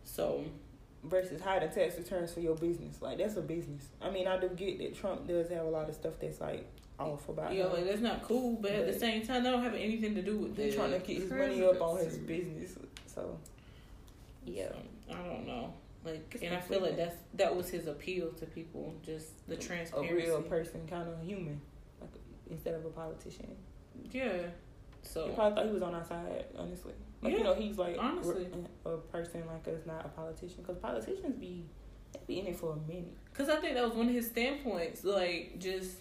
So 0.05 0.45
versus 1.05 1.41
hiding 1.41 1.71
tax 1.71 1.97
returns 1.99 2.33
for 2.33 2.41
your 2.41 2.55
business. 2.57 3.03
Like 3.03 3.19
that's 3.19 3.37
a 3.37 3.43
business. 3.43 3.89
I 4.01 4.11
mean, 4.11 4.27
I 4.27 4.39
do 4.39 4.49
get 4.49 4.79
that 4.79 4.95
Trump 4.97 5.27
does 5.29 5.49
have 5.51 5.67
a 5.67 5.71
lot 5.71 5.89
of 5.89 5.95
stuff 5.95 6.15
that's 6.21 6.41
like 6.41 6.67
off 6.99 7.29
about 7.29 7.53
yeah, 7.53 7.65
him. 7.65 7.73
like 7.75 7.85
that's 7.85 8.01
not 8.01 8.23
cool. 8.23 8.57
But, 8.61 8.73
at 8.73 8.87
the 8.87 8.99
same 8.99 9.27
time, 9.27 9.43
that 9.45 9.51
don't 9.51 9.63
have 9.63 9.75
anything 9.75 10.15
to 10.15 10.23
do 10.23 10.39
with 10.39 10.57
He's 10.57 10.73
the 10.73 10.79
trying 10.79 10.93
to 10.93 11.01
keep 11.01 11.21
his 11.21 11.31
money 11.31 11.63
up 11.63 11.81
on 11.83 11.99
his 11.99 12.17
business. 12.19 12.77
So 13.07 13.39
yeah, 14.47 14.69
So, 15.09 15.15
I 15.15 15.23
don't 15.23 15.47
know. 15.47 15.75
Like, 16.05 16.39
and 16.41 16.55
I 16.55 16.61
feel 16.61 16.81
like 16.81 16.97
that's 16.97 17.17
that 17.35 17.55
was 17.57 17.69
his 17.69 17.87
appeal 17.89 18.31
to 18.35 18.47
people, 18.47 18.95
just 19.05 19.47
the 19.49 19.57
transparency. 19.57 20.13
a 20.13 20.17
real 20.17 20.43
person, 20.43 20.87
kind 20.89 21.09
of 21.09 21.21
human, 21.21 21.61
like 22.01 22.11
instead 22.49 22.75
of 22.75 22.85
a 22.85 22.91
politician. 22.91 23.57
Yeah. 24.13 24.25
You 24.33 24.45
So 25.03 25.29
probably 25.31 25.57
thought 25.57 25.67
he 25.67 25.73
was 25.73 25.83
on 25.83 25.95
our 25.95 26.05
side, 26.05 26.45
honestly. 26.57 26.93
Like 27.23 27.33
Yeah, 27.33 27.39
you 27.39 27.45
know, 27.45 27.55
he's 27.55 27.77
like 27.77 27.97
honestly. 27.99 28.47
a 28.85 28.97
person 28.99 29.43
like 29.49 29.67
us, 29.67 29.85
not 29.85 30.05
a 30.07 30.09
politician. 30.09 30.59
Because 30.63 30.79
politicians 30.79 31.35
be 31.41 31.65
they 32.13 32.21
be 32.27 32.39
in 32.41 32.47
it 32.47 32.57
for 32.57 32.73
a 32.75 32.89
minute. 32.89 33.17
Because 33.33 33.49
I 33.49 33.57
think 33.57 33.75
that 33.75 33.85
was 33.85 33.95
one 33.95 34.09
of 34.09 34.15
his 34.15 34.29
standpoints. 34.29 35.03
Like, 35.03 35.59
just, 35.59 35.97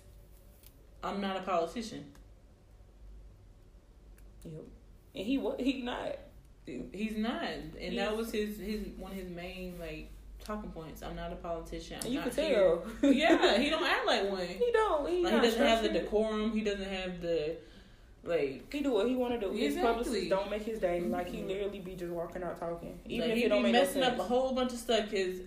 I'm 1.03 1.19
not 1.19 1.37
a 1.37 1.41
politician. 1.41 2.05
Yep. 4.43 4.63
And 5.15 5.25
he 5.25 5.37
was 5.37 5.55
he 5.59 5.81
not. 5.81 6.17
He's 6.65 7.17
not, 7.17 7.43
and 7.43 7.73
He's- 7.77 7.95
that 7.95 8.15
was 8.17 8.31
his 8.31 8.57
his 8.59 8.81
one 8.97 9.11
of 9.11 9.17
his 9.17 9.29
main 9.29 9.75
like 9.79 10.09
talking 10.43 10.71
points. 10.71 11.03
I'm 11.03 11.15
not 11.15 11.31
a 11.31 11.35
politician. 11.35 11.97
I'm 12.03 12.11
you 12.11 12.19
not 12.19 12.31
can 12.31 12.35
tell. 12.53 12.83
yeah, 13.11 13.57
he 13.57 13.69
don't 13.69 13.83
act 13.83 14.05
like 14.07 14.29
one. 14.31 14.45
he 14.47 14.69
don't. 14.73 15.09
He, 15.09 15.21
Like 15.23 15.33
he 15.35 15.39
doesn't 15.41 15.65
have 15.65 15.83
the 15.83 15.89
decorum. 15.89 16.51
He 16.53 16.61
doesn't 16.61 16.89
have 16.89 17.21
the 17.21 17.57
like. 18.23 18.71
He 18.73 18.81
do 18.81 18.91
what 18.93 19.07
he 19.07 19.15
want 19.15 19.39
to 19.39 19.47
do. 19.47 19.51
His 19.53 19.75
Exactly. 19.75 19.91
publicists 19.91 20.29
don't 20.29 20.49
make 20.49 20.63
his 20.63 20.79
day. 20.79 21.01
Like 21.01 21.29
he 21.29 21.37
Mhm. 21.39 21.47
literally 21.47 21.79
be 21.79 21.95
just 21.95 22.11
walking 22.11 22.43
out 22.43 22.59
talking, 22.59 22.99
even 23.05 23.21
like, 23.29 23.31
if 23.31 23.37
he 23.37 23.43
it 23.45 23.49
don't 23.49 23.59
be 23.59 23.63
make 23.71 23.73
no 23.73 23.79
messing 23.81 24.03
up 24.03 24.17
a 24.19 24.23
whole 24.23 24.53
bunch 24.53 24.73
of 24.73 24.79
stuff 24.79 25.09
because 25.09 25.39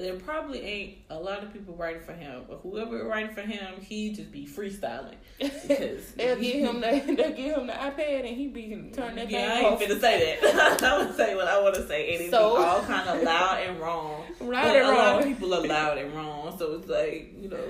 there 0.00 0.14
probably 0.16 0.60
ain't 0.60 0.98
a 1.10 1.18
lot 1.18 1.42
of 1.42 1.52
people 1.52 1.74
writing 1.74 2.02
for 2.02 2.12
him. 2.12 2.42
But 2.48 2.60
whoever 2.62 3.04
writing 3.06 3.34
for 3.34 3.42
him, 3.42 3.80
he 3.80 4.12
just 4.12 4.30
be 4.32 4.46
freestyling. 4.46 5.14
Because 5.38 6.12
They'll 6.16 6.36
give 6.38 6.56
him 6.56 6.80
the 6.80 7.14
they'll 7.16 7.32
give 7.32 7.56
him 7.56 7.66
the 7.66 7.72
iPad 7.72 8.20
and 8.28 8.36
he 8.36 8.46
be 8.48 8.90
turn 8.94 9.16
that 9.16 9.30
yeah, 9.30 9.38
I 9.52 9.56
ain't 9.58 9.66
off. 9.66 9.80
finna 9.80 10.00
say 10.00 10.38
that. 10.42 10.82
I 10.82 10.98
would 10.98 11.16
say 11.16 11.34
what 11.34 11.46
I 11.48 11.60
want 11.60 11.74
to 11.76 11.86
say, 11.86 12.14
and 12.14 12.24
it 12.24 12.30
So- 12.30 12.56
all 12.56 12.80
kind 12.82 13.08
of 13.08 13.22
loud 13.22 13.60
and 13.66 13.80
wrong. 13.80 14.24
Loud 14.40 14.50
But 14.64 14.76
and 14.76 14.86
a 14.86 14.92
lot 14.92 15.18
of 15.20 15.24
people 15.26 15.54
are 15.54 15.66
loud 15.66 15.98
and 15.98 16.14
wrong, 16.14 16.56
so 16.58 16.74
it's 16.74 16.88
like 16.88 17.34
you 17.40 17.48
know, 17.48 17.64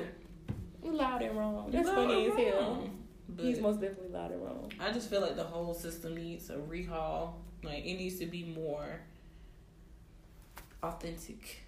Loud 0.84 1.20
and 1.22 1.36
wrong. 1.36 1.70
That's 1.70 1.88
funny 1.88 2.26
as 2.30 2.34
hell. 2.36 2.88
But 3.28 3.44
He's 3.44 3.60
most 3.60 3.80
definitely 3.80 4.08
loud 4.08 4.30
and 4.32 4.42
wrong. 4.42 4.72
I 4.80 4.90
just 4.90 5.10
feel 5.10 5.20
like 5.20 5.36
the 5.36 5.44
whole 5.44 5.74
system 5.74 6.16
needs 6.16 6.48
a 6.50 6.54
rehaul. 6.56 7.32
Like 7.62 7.84
it 7.84 7.94
needs 7.94 8.18
to 8.20 8.26
be 8.26 8.44
more 8.44 9.00
authentic. 10.82 11.60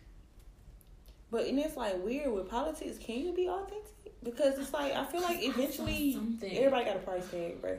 But 1.31 1.47
and 1.47 1.59
it's 1.59 1.77
like 1.77 2.03
weird 2.05 2.33
with 2.33 2.49
politics. 2.49 2.99
Can 2.99 3.21
you 3.25 3.33
be 3.33 3.49
authentic? 3.49 3.85
Because 4.23 4.59
it's 4.59 4.73
like 4.73 4.93
I 4.95 5.05
feel 5.05 5.23
like 5.23 5.43
eventually 5.43 6.19
everybody 6.43 6.85
got 6.85 6.97
a 6.97 7.01
price 7.01 7.29
tag, 7.31 7.61
bro. 7.63 7.79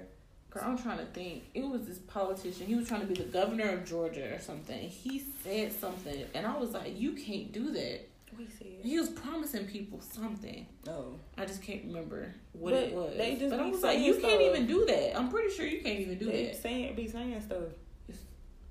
Girl, 0.50 0.64
I'm 0.66 0.78
trying 0.78 0.98
to 0.98 1.06
think. 1.06 1.44
It 1.54 1.64
was 1.66 1.84
this 1.88 2.00
politician. 2.00 2.66
He 2.68 2.76
was 2.76 2.88
trying 2.88 3.02
to 3.02 3.08
be 3.08 3.14
the 3.14 3.24
governor 3.24 3.70
of 3.72 3.86
Georgia 3.86 4.34
or 4.36 4.40
something. 4.40 4.90
He 4.90 5.24
said 5.44 5.72
something, 5.72 6.26
and 6.34 6.46
I 6.46 6.58
was 6.58 6.72
like, 6.72 7.00
"You 7.00 7.14
can't 7.14 7.52
do 7.54 7.72
that." 7.72 8.02
We 8.38 8.48
said 8.48 8.68
He 8.82 8.98
was 8.98 9.10
promising 9.10 9.66
people 9.68 10.00
something. 10.02 10.66
no. 10.86 11.20
I 11.38 11.46
just 11.46 11.62
can't 11.62 11.84
remember 11.86 12.34
what 12.54 12.72
But 12.74 12.84
it 12.84 12.94
was. 12.94 13.18
they 13.18 13.36
just 13.36 13.52
but 13.52 13.60
I 13.60 13.70
was 13.70 13.82
like, 13.84 14.00
"You 14.00 14.16
can't 14.16 14.42
even 14.42 14.66
do 14.68 14.86
that." 14.86 15.18
I'm 15.18 15.30
pretty 15.30 15.54
sure 15.54 15.66
you 15.66 15.82
can't 15.82 16.00
even 16.00 16.18
do 16.18 16.26
They 16.26 16.46
that. 16.48 16.62
saying 16.62 16.96
be 16.96 17.08
saying 17.08 17.40
stuff. 17.42 17.64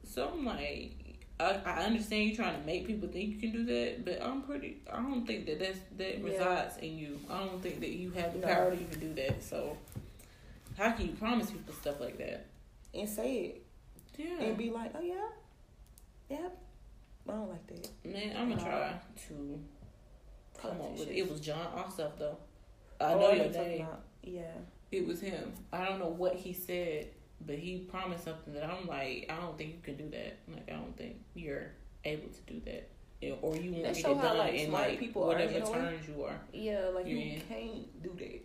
So 0.04 0.28
I'm 0.32 0.44
like, 0.44 0.92
I, 1.40 1.60
I 1.64 1.84
understand 1.84 2.28
you 2.30 2.36
trying 2.36 2.60
to 2.60 2.66
make 2.66 2.86
people 2.86 3.08
think 3.08 3.30
you 3.34 3.38
can 3.38 3.52
do 3.52 3.64
that, 3.64 4.04
but 4.04 4.22
I'm 4.22 4.42
pretty. 4.42 4.82
I 4.92 4.96
don't 4.96 5.26
think 5.26 5.46
that 5.46 5.58
that's 5.58 5.78
that 5.96 6.18
Yeah. 6.18 6.24
resides 6.24 6.76
in 6.78 6.98
you. 6.98 7.18
I 7.30 7.38
don't 7.40 7.62
think 7.62 7.80
that 7.80 7.90
you 7.90 8.10
have 8.12 8.32
the 8.34 8.40
No. 8.40 8.46
power 8.46 8.70
to 8.70 8.80
even 8.80 9.00
do 9.00 9.14
that. 9.14 9.42
So 9.42 9.76
how 10.76 10.92
can 10.92 11.06
you 11.06 11.12
promise 11.12 11.50
people 11.50 11.74
stuff 11.74 12.00
like 12.00 12.18
that? 12.18 12.46
And 12.94 13.08
say 13.08 13.36
it. 13.36 13.62
Yeah, 14.16 14.40
And 14.44 14.56
be 14.58 14.70
like, 14.70 14.92
Oh 14.94 15.00
yeah. 15.00 15.28
Yep. 16.28 16.58
I 17.28 17.32
don't 17.32 17.48
like 17.48 17.66
that. 17.68 17.88
man, 18.04 18.36
I'm 18.36 18.48
gonna 18.50 18.60
try 18.60 18.92
to 19.28 19.60
come 20.60 20.70
up 20.72 20.76
with. 20.78 20.98
Politicians. 20.98 21.16
It 21.18 21.30
was 21.30 21.40
Jon 21.40 21.66
Ossoff 21.76 22.18
though. 22.18 22.36
I 23.00 23.12
Oh, 23.14 23.18
know 23.20 23.32
your 23.32 23.46
talking 23.46 23.62
name. 23.68 23.80
about- 23.86 24.02
Yeah. 24.22 24.52
It 24.90 25.06
was 25.06 25.20
him. 25.20 25.52
I 25.72 25.84
don't 25.86 25.98
know 26.00 26.08
what 26.08 26.34
he 26.34 26.52
said, 26.52 27.08
but 27.46 27.56
he 27.56 27.78
promised 27.90 28.24
something 28.24 28.54
that 28.54 28.64
I'm 28.64 28.86
like, 28.86 29.26
I 29.30 29.36
don't 29.40 29.56
think 29.56 29.70
you 29.74 29.80
can 29.82 29.96
do 29.96 30.08
that. 30.10 30.38
Like, 30.52 30.68
I 30.68 30.72
don't 30.76 30.96
think 30.96 31.16
you're 31.34 31.72
able 32.04 32.28
to 32.28 32.40
do 32.52 32.60
that, 32.66 32.88
Yeah, 33.20 33.34
or 33.42 33.56
you 33.56 33.72
won't 33.72 33.84
get 33.84 33.98
it 33.98 34.02
done 34.02 34.38
like, 34.38 34.54
in 34.54 34.72
like 34.72 34.98
people 34.98 35.26
whatever 35.26 35.52
in 35.52 35.62
a 35.62 35.70
way. 35.70 35.78
terms 35.78 36.08
you 36.08 36.24
are. 36.24 36.40
Yeah, 36.52 36.90
like 36.94 37.06
You're 37.06 37.18
you 37.18 37.40
can't 37.48 38.02
do 38.02 38.14
that. 38.18 38.42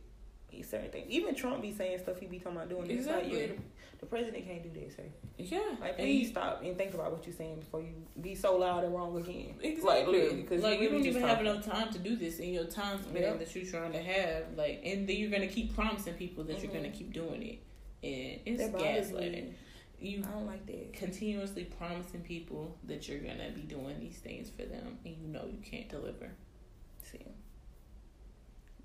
Certain 0.64 0.90
things. 0.90 1.08
Even 1.10 1.36
Trump 1.36 1.62
be 1.62 1.74
saying 1.74 2.00
stuff 2.00 2.18
he 2.18 2.28
be 2.28 2.40
talking 2.40 2.56
about 2.56 2.70
doing. 2.70 2.90
It's 2.90 3.06
like 3.08 3.26
Exactly. 3.26 3.60
the, 4.00 4.06
president 4.06 4.48
can't 4.48 4.64
do 4.64 4.80
that, 4.80 4.96
sir. 4.96 5.04
Yeah, 5.38 5.60
Like 5.82 5.98
please 5.98 6.30
stop 6.30 6.62
and 6.64 6.78
think 6.78 6.94
about 6.94 7.12
what 7.12 7.26
you're 7.26 7.36
saying 7.36 7.56
before 7.60 7.82
you 7.82 7.92
be 8.22 8.36
so 8.36 8.56
loud 8.56 8.86
and 8.86 8.94
wrong 8.96 9.18
again. 9.18 9.56
Exactly. 9.62 9.84
Like 9.84 10.08
literally, 10.08 10.42
because 10.44 10.64
like 10.64 10.80
you 10.80 10.90
really 10.92 11.00
don't 11.00 11.08
even 11.08 11.22
have 11.24 11.40
talking. 11.40 11.48
enough 11.48 11.66
time 11.66 11.92
to 11.92 12.00
do 12.00 12.16
this 12.16 12.40
in 12.40 12.54
your 12.54 12.64
time 12.66 13.02
span 13.04 13.22
Yep. 13.22 13.40
that 13.40 13.54
you're 13.56 13.66
trying 13.66 13.92
to 13.92 14.02
have. 14.02 14.44
Like, 14.56 14.80
and 14.86 15.06
then 15.10 15.18
you're 15.18 15.30
gonna 15.32 15.48
keep 15.48 15.76
promising 15.76 16.14
people 16.14 16.46
that 16.46 16.62
you're 16.64 16.72
Mhm. 16.72 16.76
gonna 16.76 16.90
keep 16.92 17.12
doing 17.12 17.44
it, 17.44 17.60
and 18.06 18.42
it's 18.46 18.64
gaslighting. 18.64 19.54
You 20.00 20.24
I 20.28 20.32
don't 20.32 20.46
like 20.46 20.66
that. 20.68 20.94
continuously 20.94 21.64
promising 21.66 22.22
people 22.22 22.76
that 22.84 23.08
you're 23.08 23.20
gonna 23.20 23.50
be 23.56 23.62
doing 23.62 24.00
these 24.00 24.18
things 24.18 24.50
for 24.50 24.64
them, 24.64 24.98
and 25.06 25.16
you 25.18 25.28
know 25.28 25.46
you 25.46 25.60
can't 25.64 25.90
deliver. 25.90 26.30
See, 27.04 27.26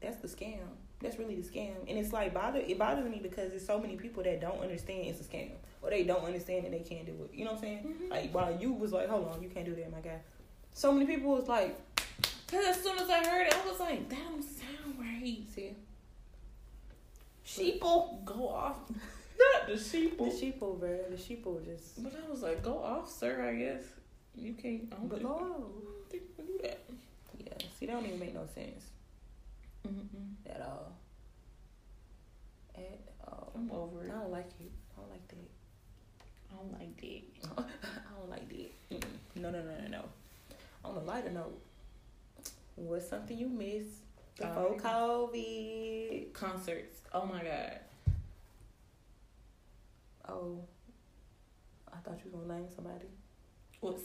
that's 0.00 0.16
the 0.16 0.28
scam. 0.28 0.58
That's 1.00 1.18
really 1.18 1.34
the 1.34 1.42
scam, 1.48 1.74
and 1.88 1.98
it's 1.98 2.12
like 2.12 2.32
bother. 2.34 2.60
It 2.60 2.78
bothers 2.78 3.10
me 3.10 3.20
because 3.22 3.50
there's 3.50 3.66
so 3.66 3.78
many 3.78 3.96
people 3.96 4.22
that 4.22 4.40
don't 4.40 4.60
understand 4.60 5.06
it's 5.08 5.20
a 5.20 5.24
scam. 5.24 5.52
or 5.82 5.88
they 5.90 6.04
don't 6.04 6.24
understand 6.24 6.64
that 6.66 6.72
they 6.72 6.80
can't 6.80 7.06
do 7.06 7.12
it. 7.24 7.30
You 7.34 7.44
know 7.46 7.52
what 7.52 7.56
I'm 7.58 7.62
saying? 7.64 7.96
Mhm. 8.02 8.10
Like 8.10 8.34
while 8.34 8.54
you 8.60 8.72
was 8.72 8.92
like, 8.92 9.08
hold 9.08 9.28
on, 9.28 9.42
you 9.42 9.48
can't 9.48 9.64
do 9.64 9.74
that, 9.76 9.90
my 9.90 10.00
guy. 10.00 10.20
So 10.74 10.92
many 10.92 11.06
people 11.06 11.30
was 11.30 11.48
like, 11.48 11.74
Cause 12.46 12.64
as 12.66 12.82
soon 12.82 12.98
as 12.98 13.08
I 13.08 13.24
heard 13.26 13.46
it, 13.46 13.54
I 13.54 13.66
was 13.68 13.80
like, 13.80 14.08
that 14.10 14.18
don't 14.28 14.42
sound 14.42 14.98
right. 14.98 15.38
see, 15.54 15.74
sheeple, 17.58 18.24
Go 18.24 18.48
off. 18.48 18.76
Not 18.90 19.66
the 19.68 19.72
sheeple. 19.74 20.18
the 20.18 20.24
sheeple, 20.46 20.78
bro, 20.78 20.98
the 21.10 21.16
sheeple 21.16 21.64
just. 21.64 22.02
But 22.02 22.12
I 22.14 22.30
was 22.30 22.42
like, 22.42 22.62
go 22.62 22.78
off, 22.82 23.10
sir. 23.10 23.42
I 23.48 23.54
guess 23.54 23.82
you 24.36 24.52
can't. 24.52 24.92
I 24.92 24.96
don't 24.96 25.08
But 25.08 25.18
think, 25.18 25.30
I 25.30 25.32
no, 25.32 25.38
don't 25.38 26.10
think 26.10 26.22
do 26.36 26.58
that. 26.62 26.80
yeah, 27.38 27.52
see, 27.78 27.86
that 27.86 27.92
don't 27.92 28.06
even 28.06 28.18
make 28.20 28.34
no 28.34 28.46
sense 28.54 28.84
Mm-mm. 29.86 30.50
at 30.54 30.60
all. 30.60 30.92
At 32.76 33.00
all. 33.26 33.52
I'm 33.54 33.70
over 33.70 34.04
it. 34.04 34.10
I 34.10 34.18
don't 34.20 34.30
like 34.30 34.50
it. 34.60 34.70
I 34.96 35.00
don't 35.00 35.10
like 35.10 35.28
that. 35.28 35.50
I 36.52 36.56
don't 36.56 36.72
like 36.78 37.00
that. 37.00 37.64
I 37.64 38.18
don't 38.20 38.30
like 38.30 38.48
that. 38.48 38.72
Mm-mm. 38.94 39.40
No, 39.42 39.50
no, 39.50 39.62
no, 39.62 39.70
no, 39.82 39.88
no. 39.88 40.04
On 40.84 40.96
a 40.96 41.00
lighter 41.00 41.30
note, 41.30 41.58
what's 42.76 43.08
something 43.08 43.36
you 43.38 43.48
missed 43.48 44.02
before 44.36 44.72
Um, 44.74 44.78
COVID? 44.78 46.32
Concerts. 46.32 47.00
Oh 47.12 47.26
my 47.26 47.42
god. 47.42 47.78
Oh, 50.28 50.58
I 51.92 51.96
thought 51.98 52.18
you 52.24 52.30
were 52.30 52.38
gonna 52.46 52.60
name 52.60 52.68
somebody. 52.74 53.06
What's? 53.80 54.02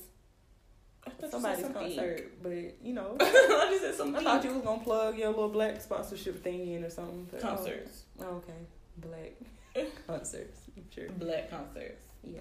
I 1.05 1.09
thought 1.11 1.15
you 1.17 1.21
said 1.21 1.31
Somebody's 1.31 1.63
something. 1.65 1.81
concert, 1.95 2.31
but 2.41 2.51
you 2.83 2.93
know, 2.93 3.15
I 3.19 3.77
just 3.79 3.97
said 3.97 4.15
I 4.15 4.23
thought 4.23 4.43
you 4.43 4.51
was 4.53 4.61
gonna 4.63 4.83
plug 4.83 5.17
your 5.17 5.27
little 5.29 5.49
black 5.49 5.79
sponsorship 5.81 6.43
thing 6.43 6.67
in 6.73 6.83
or 6.83 6.89
something. 6.89 7.27
but- 7.31 7.43
oh, 7.43 7.47
Concerts. 7.47 8.03
Oh, 8.19 8.25
okay, 8.43 8.53
black 8.97 9.91
concerts. 10.07 10.61
Sure. 10.93 11.09
Black 11.19 11.49
concerts. 11.51 12.05
Yeah, 12.23 12.39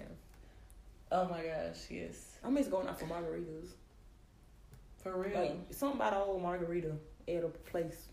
Oh 1.11 1.25
my 1.29 1.43
gosh, 1.43 1.77
yes. 1.91 2.37
I 2.43 2.49
miss 2.49 2.67
going 2.67 2.87
out 2.87 2.99
for 2.99 3.05
margaritas. 3.05 3.67
For 5.03 5.15
real. 5.15 5.39
Like 5.39 5.57
something 5.69 5.99
about 5.99 6.13
old 6.13 6.41
margarita 6.41 6.93
at 7.27 7.43
a 7.43 7.47
place. 7.47 8.07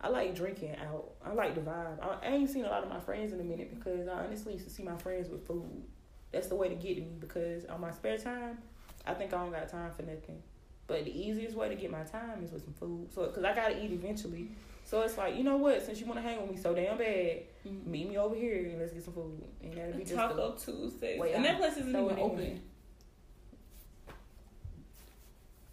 I 0.00 0.08
like 0.08 0.34
drinking 0.34 0.76
out. 0.76 1.10
I 1.24 1.32
like 1.32 1.54
the 1.54 1.60
vibe. 1.60 2.00
I, 2.00 2.26
I 2.26 2.30
ain't 2.30 2.48
seen 2.50 2.64
a 2.64 2.68
lot 2.68 2.84
of 2.84 2.88
my 2.88 3.00
friends 3.00 3.32
in 3.32 3.40
a 3.40 3.44
minute 3.44 3.74
because 3.76 4.06
I 4.06 4.12
honestly 4.12 4.52
used 4.52 4.64
to 4.66 4.70
see 4.70 4.82
my 4.84 4.96
friends 4.96 5.28
with 5.28 5.46
food. 5.46 5.82
That's 6.30 6.46
the 6.46 6.54
way 6.54 6.68
to 6.68 6.74
get 6.74 6.94
to 6.96 7.00
me 7.00 7.16
because 7.18 7.64
on 7.64 7.80
my 7.80 7.90
spare 7.90 8.16
time, 8.18 8.58
I 9.06 9.14
think 9.14 9.32
I 9.34 9.38
don't 9.38 9.50
got 9.50 9.68
time 9.68 9.90
for 9.92 10.02
nothing. 10.02 10.40
But 10.86 11.04
the 11.04 11.10
easiest 11.10 11.56
way 11.56 11.68
to 11.68 11.74
get 11.74 11.90
my 11.90 12.02
time 12.04 12.42
is 12.44 12.52
with 12.52 12.64
some 12.64 12.74
food. 12.74 13.12
So, 13.12 13.26
cause 13.26 13.42
I 13.44 13.54
gotta 13.54 13.82
eat 13.82 13.90
eventually. 13.90 14.48
So 14.84 15.02
it's 15.02 15.18
like, 15.18 15.36
you 15.36 15.42
know 15.44 15.56
what? 15.56 15.82
Since 15.82 16.00
you 16.00 16.06
want 16.06 16.18
to 16.18 16.22
hang 16.22 16.40
with 16.40 16.50
me 16.50 16.56
so 16.56 16.74
damn 16.74 16.96
bad, 16.96 17.42
Mhm. 17.66 17.86
meet 17.86 18.08
me 18.08 18.16
over 18.16 18.34
here 18.34 18.68
and 18.68 18.78
let's 18.78 18.92
get 18.92 19.04
some 19.04 19.12
food. 19.14 19.42
And 19.62 19.74
that'll 19.74 19.92
be 19.92 20.04
just 20.04 20.14
Taco 20.14 20.52
the, 20.52 20.58
Tuesdays. 20.72 21.20
way 21.20 21.32
and 21.34 21.44
I 21.44 21.48
that 21.52 21.58
place 21.60 21.76
isn't 21.76 21.92
throw 21.92 22.06
even 22.06 22.18
open. 22.20 22.60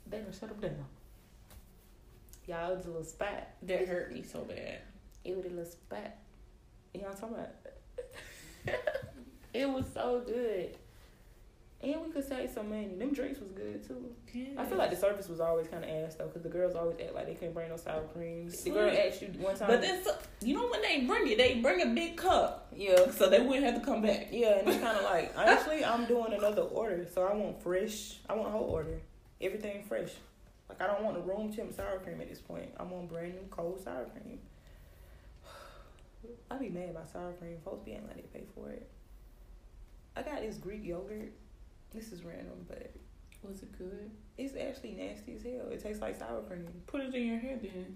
they 0.07 0.19
gonna 0.19 0.33
shut 0.33 0.49
them 0.49 0.59
down. 0.59 0.85
Y'all, 2.47 2.71
it 2.71 2.77
was 2.77 2.85
a 2.85 2.89
little 2.89 3.03
spot. 3.03 3.47
That 3.63 3.87
hurt 3.87 4.13
me 4.13 4.23
so 4.23 4.41
bad. 4.41 4.79
It 5.23 5.35
was 5.35 5.45
a 5.45 5.49
little 5.49 5.65
spot. 5.65 6.15
You 6.93 7.01
know 7.01 7.07
what 7.07 7.15
I'm 7.15 7.21
talking 7.21 7.35
about? 7.35 8.79
it 9.53 9.69
was 9.69 9.85
so 9.93 10.21
good. 10.25 10.77
And 11.81 12.01
we 12.03 12.11
could 12.11 12.27
save 12.27 12.49
some 12.49 12.69
money. 12.69 12.87
Them 12.97 13.13
drinks 13.13 13.39
was 13.39 13.51
good 13.51 13.85
too. 13.85 14.09
I 14.57 14.65
feel 14.65 14.77
like 14.77 14.89
the 14.89 14.95
service 14.95 15.27
was 15.27 15.39
always 15.39 15.67
kind 15.67 15.83
of 15.83 15.89
ass 15.89 16.15
though, 16.15 16.25
because 16.25 16.41
the 16.41 16.49
girls 16.49 16.73
always 16.73 16.97
act 16.99 17.13
like 17.13 17.27
they 17.27 17.35
couldn't 17.35 17.53
bring 17.53 17.69
no 17.69 17.77
sour 17.77 18.01
cream. 18.13 18.49
The 18.49 18.69
girl 18.71 18.89
asked 18.89 19.21
you 19.21 19.27
one 19.37 19.55
time. 19.55 19.67
But 19.67 19.81
then, 19.81 20.01
you 20.41 20.55
know 20.55 20.67
when 20.67 20.81
they 20.81 21.01
bring 21.01 21.27
it, 21.27 21.37
they 21.37 21.55
bring 21.55 21.81
a 21.81 21.87
big 21.93 22.15
cup, 22.15 22.71
yeah, 22.75 23.11
so 23.11 23.29
they 23.29 23.39
wouldn't 23.39 23.65
have 23.65 23.75
to 23.75 23.85
come 23.85 24.01
back. 24.01 24.29
yeah, 24.31 24.59
and 24.59 24.67
it's 24.67 24.79
kind 24.79 24.97
of 24.97 25.03
like 25.03 25.33
honestly, 25.37 25.85
I'm 25.85 26.05
doing 26.05 26.33
another 26.33 26.63
order, 26.63 27.05
so 27.13 27.23
I 27.27 27.35
want 27.35 27.61
fresh. 27.61 28.15
I 28.27 28.33
want 28.33 28.47
a 28.47 28.51
whole 28.51 28.63
order, 28.65 29.01
everything 29.39 29.83
fresh. 29.83 30.09
Like 30.69 30.81
I 30.81 30.87
don't 30.87 31.03
want 31.03 31.17
a 31.17 31.21
room 31.21 31.53
temp 31.53 31.73
sour 31.73 31.99
cream 31.99 32.21
at 32.21 32.29
this 32.29 32.39
point. 32.39 32.69
I 32.79 32.83
want 32.83 33.09
brand 33.09 33.33
new 33.35 33.45
cold 33.49 33.79
sour 33.83 34.05
cream. 34.05 34.39
I 36.51 36.57
be 36.57 36.69
mad 36.69 36.89
about 36.89 37.09
sour 37.09 37.33
cream. 37.33 37.57
Folks 37.63 37.83
be 37.83 37.93
acting 37.93 38.07
like 38.07 38.31
they 38.31 38.39
pay 38.39 38.45
for 38.55 38.69
it. 38.69 38.89
I 40.15 40.21
got 40.21 40.41
this 40.41 40.57
Greek 40.57 40.83
yogurt. 40.83 41.33
This 41.93 42.11
is 42.11 42.23
random, 42.23 42.65
but 42.67 42.91
Was 43.43 43.61
it 43.63 43.77
good? 43.77 44.09
it's 44.37 44.55
actually 44.55 44.91
nasty 44.93 45.35
as 45.35 45.43
hell. 45.43 45.69
It 45.71 45.81
tastes 45.81 46.01
like 46.01 46.17
sour 46.17 46.41
cream. 46.41 46.67
Put 46.87 47.01
it 47.01 47.13
in 47.15 47.27
your 47.27 47.39
hair 47.39 47.57
then. 47.61 47.95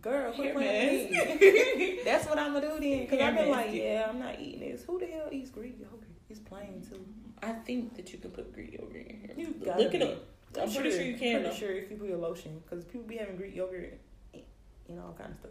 Girl, 0.00 0.32
quit 0.32 0.54
playing 0.54 1.12
me. 1.12 2.00
That's 2.04 2.26
what 2.26 2.38
I'm 2.38 2.52
gonna 2.52 2.68
do 2.68 2.80
then. 2.80 3.06
Cause 3.06 3.20
I've 3.20 3.36
been 3.36 3.50
like, 3.50 3.72
yeah, 3.72 4.06
I'm 4.08 4.18
not 4.18 4.40
eating 4.40 4.60
this. 4.60 4.82
Who 4.84 4.98
the 4.98 5.06
hell 5.06 5.28
eats 5.32 5.50
Greek 5.50 5.76
yogurt? 5.78 6.08
It's 6.28 6.40
plain 6.40 6.84
too. 6.88 7.04
I 7.42 7.52
think 7.52 7.94
that 7.96 8.12
you 8.12 8.18
can 8.18 8.30
put 8.32 8.52
Greek 8.52 8.72
yogurt 8.72 8.96
in 8.96 9.08
your 9.08 9.26
hair. 9.26 9.34
You 9.36 9.46
Look 9.58 9.64
gotta 9.64 9.82
it 9.86 9.92
be. 9.92 10.02
up. 10.02 10.18
I'm 10.60 10.72
pretty 10.72 10.90
sure 10.90 11.02
you 11.02 11.16
can, 11.16 11.40
Pretty 11.42 11.48
though. 11.48 11.54
sure 11.54 11.72
if 11.72 11.90
you 11.90 11.96
put 11.96 12.08
your 12.08 12.18
lotion, 12.18 12.62
because 12.64 12.84
people 12.84 13.06
be 13.06 13.16
having 13.16 13.36
Greek 13.36 13.54
yogurt 13.54 13.98
and 14.88 15.00
all 15.00 15.14
kind 15.18 15.30
of 15.30 15.36
stuff. 15.36 15.50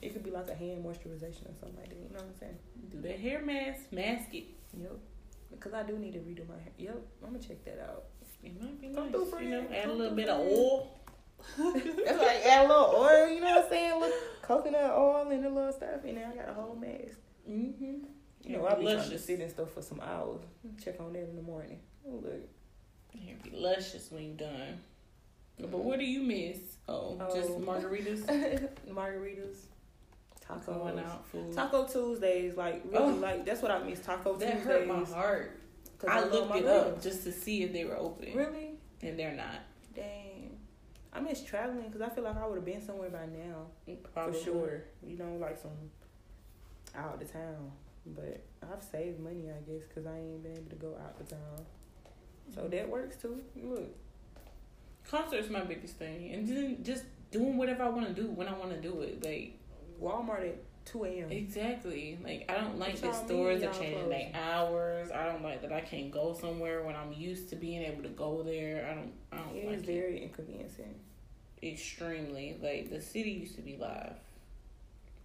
It 0.00 0.12
could 0.12 0.22
be 0.22 0.30
like 0.30 0.48
a 0.48 0.54
hand 0.54 0.84
moisturization 0.84 1.42
or 1.50 1.54
something 1.58 1.76
like 1.76 1.88
that. 1.88 1.96
You 1.96 2.08
know 2.10 2.16
what 2.16 2.22
I'm 2.22 2.38
saying? 2.38 2.58
Do 2.90 3.00
that 3.02 3.18
hair 3.18 3.44
mask, 3.44 3.92
mask 3.92 4.32
it. 4.32 4.44
Yep. 4.80 4.92
Because 5.50 5.72
I 5.74 5.82
do 5.82 5.98
need 5.98 6.12
to 6.12 6.20
redo 6.20 6.48
my 6.48 6.54
hair. 6.54 6.72
Yep. 6.78 7.02
I'm 7.24 7.32
gonna 7.32 7.42
check 7.42 7.64
that 7.64 7.80
out. 7.82 8.04
It 8.44 8.62
might 8.62 8.80
be 8.80 8.88
Come 8.88 9.10
nice. 9.10 9.12
through, 9.12 9.40
you 9.40 9.48
know, 9.50 9.62
friend. 9.64 9.74
add 9.74 9.88
a 9.88 9.92
little 9.92 10.14
bit 10.16 10.28
of 10.28 10.40
oil. 10.40 10.94
That's 11.58 12.18
like 12.18 12.46
add 12.46 12.66
a 12.66 12.68
little 12.68 12.94
oil. 12.96 13.28
You 13.28 13.40
know 13.40 13.54
what 13.56 13.64
I'm 13.64 13.70
saying? 13.70 13.92
A 13.92 13.98
little 13.98 14.18
coconut 14.42 14.90
oil 14.92 15.28
and 15.30 15.44
a 15.44 15.48
little 15.50 15.72
stuff, 15.72 16.04
and 16.04 16.16
then 16.16 16.30
I 16.32 16.36
got 16.36 16.48
a 16.48 16.54
whole 16.54 16.76
mask. 16.76 17.18
Mm-hmm. 17.50 17.94
You 18.44 18.56
know, 18.56 18.66
I'll 18.66 18.78
be 18.78 18.84
trying 18.84 19.10
to 19.10 19.18
sit 19.18 19.40
and 19.40 19.50
stuff 19.50 19.72
for 19.72 19.82
some 19.82 20.00
hours. 20.00 20.42
Check 20.82 21.00
on 21.00 21.12
that 21.14 21.28
in 21.28 21.34
the 21.36 21.42
morning. 21.42 21.80
Oh, 22.06 22.20
look. 22.22 22.48
Hair 23.24 23.36
be 23.42 23.50
luscious 23.56 24.10
when 24.10 24.24
you're 24.24 24.36
done. 24.36 24.80
But 25.60 25.78
what 25.78 25.98
do 25.98 26.04
you 26.04 26.22
miss? 26.22 26.58
Oh, 26.88 27.16
just 27.34 27.50
Oh. 27.50 27.58
margaritas. 27.60 28.20
Margaritas. 28.88 29.56
Taco 30.40 30.72
Going 30.74 30.98
out 31.00 31.26
food. 31.28 31.52
Taco 31.52 31.86
Tuesdays, 31.86 32.56
like 32.56 32.82
really, 32.86 32.96
Oh. 33.12 33.16
like 33.16 33.44
that's 33.44 33.60
what 33.60 33.70
I 33.70 33.82
miss. 33.82 34.00
Taco 34.00 34.34
that 34.36 34.46
Tuesdays. 34.52 34.64
hurt 34.66 34.86
my 34.86 35.04
heart. 35.04 35.50
I 36.08 36.20
love 36.20 36.32
looked 36.48 36.56
it 36.56 36.66
up 36.66 37.02
just 37.02 37.24
to 37.24 37.32
see 37.32 37.64
if 37.64 37.72
they 37.72 37.84
were 37.84 37.96
open, 37.98 38.32
Really? 38.34 38.78
and 39.02 39.18
they're 39.18 39.34
not. 39.34 39.62
Dang. 39.94 40.56
I 41.12 41.20
miss 41.20 41.42
traveling 41.42 41.86
because 41.86 42.00
I 42.02 42.08
feel 42.08 42.22
like 42.24 42.36
I 42.36 42.46
would 42.46 42.54
have 42.56 42.64
been 42.64 42.80
somewhere 42.80 43.10
by 43.10 43.26
now 43.26 43.66
Probably. 44.14 44.32
for 44.38 44.44
sure. 44.44 44.82
You 45.04 45.16
know, 45.18 45.36
like 45.40 45.58
some 45.58 45.72
out 46.94 47.20
of 47.20 47.32
town. 47.32 47.72
But 48.06 48.40
I've 48.62 48.82
saved 48.82 49.18
money, 49.18 49.50
I 49.50 49.60
guess, 49.70 49.82
because 49.88 50.06
I 50.06 50.16
ain't 50.18 50.42
been 50.42 50.52
able 50.52 50.70
to 50.70 50.76
go 50.76 50.96
out 50.96 51.16
of 51.20 51.28
town. 51.28 51.66
So 52.54 52.68
that 52.68 52.88
works 52.88 53.16
too. 53.16 53.40
Look, 53.62 53.88
Concerts 55.08 55.48
my 55.48 55.60
biggest 55.64 55.94
thing, 55.96 56.32
and 56.34 56.46
then 56.48 56.78
just 56.82 57.04
doing 57.30 57.56
whatever 57.56 57.82
I 57.84 57.88
want 57.88 58.06
to 58.08 58.12
do 58.22 58.28
when 58.30 58.46
I 58.48 58.52
want 58.52 58.70
to 58.70 58.80
do 58.80 59.00
it. 59.00 59.24
Like 59.24 59.58
Walmart 60.02 60.48
at 60.48 60.56
two 60.84 61.04
a.m. 61.04 61.30
exactly. 61.30 62.18
Like 62.22 62.44
I 62.50 62.54
don't 62.60 62.78
like 62.78 63.00
that 63.00 63.14
stores 63.14 63.62
are 63.62 63.72
changing 63.72 64.08
their 64.10 64.30
hours. 64.34 65.10
I 65.10 65.26
don't 65.26 65.42
like 65.42 65.62
that 65.62 65.72
I 65.72 65.80
can't 65.80 66.10
go 66.10 66.36
somewhere 66.38 66.82
when 66.82 66.94
I'm 66.96 67.12
used 67.12 67.48
to 67.50 67.56
being 67.56 67.82
able 67.82 68.02
to 68.02 68.08
go 68.10 68.42
there. 68.42 68.86
I 68.90 68.94
don't. 68.94 69.12
I 69.32 69.36
don't 69.38 69.56
It 69.56 69.66
like 69.66 69.76
is 69.78 69.82
it. 69.84 69.86
very 69.86 70.22
inconveniencing. 70.22 70.94
extremely. 71.62 72.56
Like 72.62 72.90
the 72.90 73.00
city 73.00 73.30
used 73.30 73.54
to 73.56 73.62
be 73.62 73.76
live. 73.76 74.14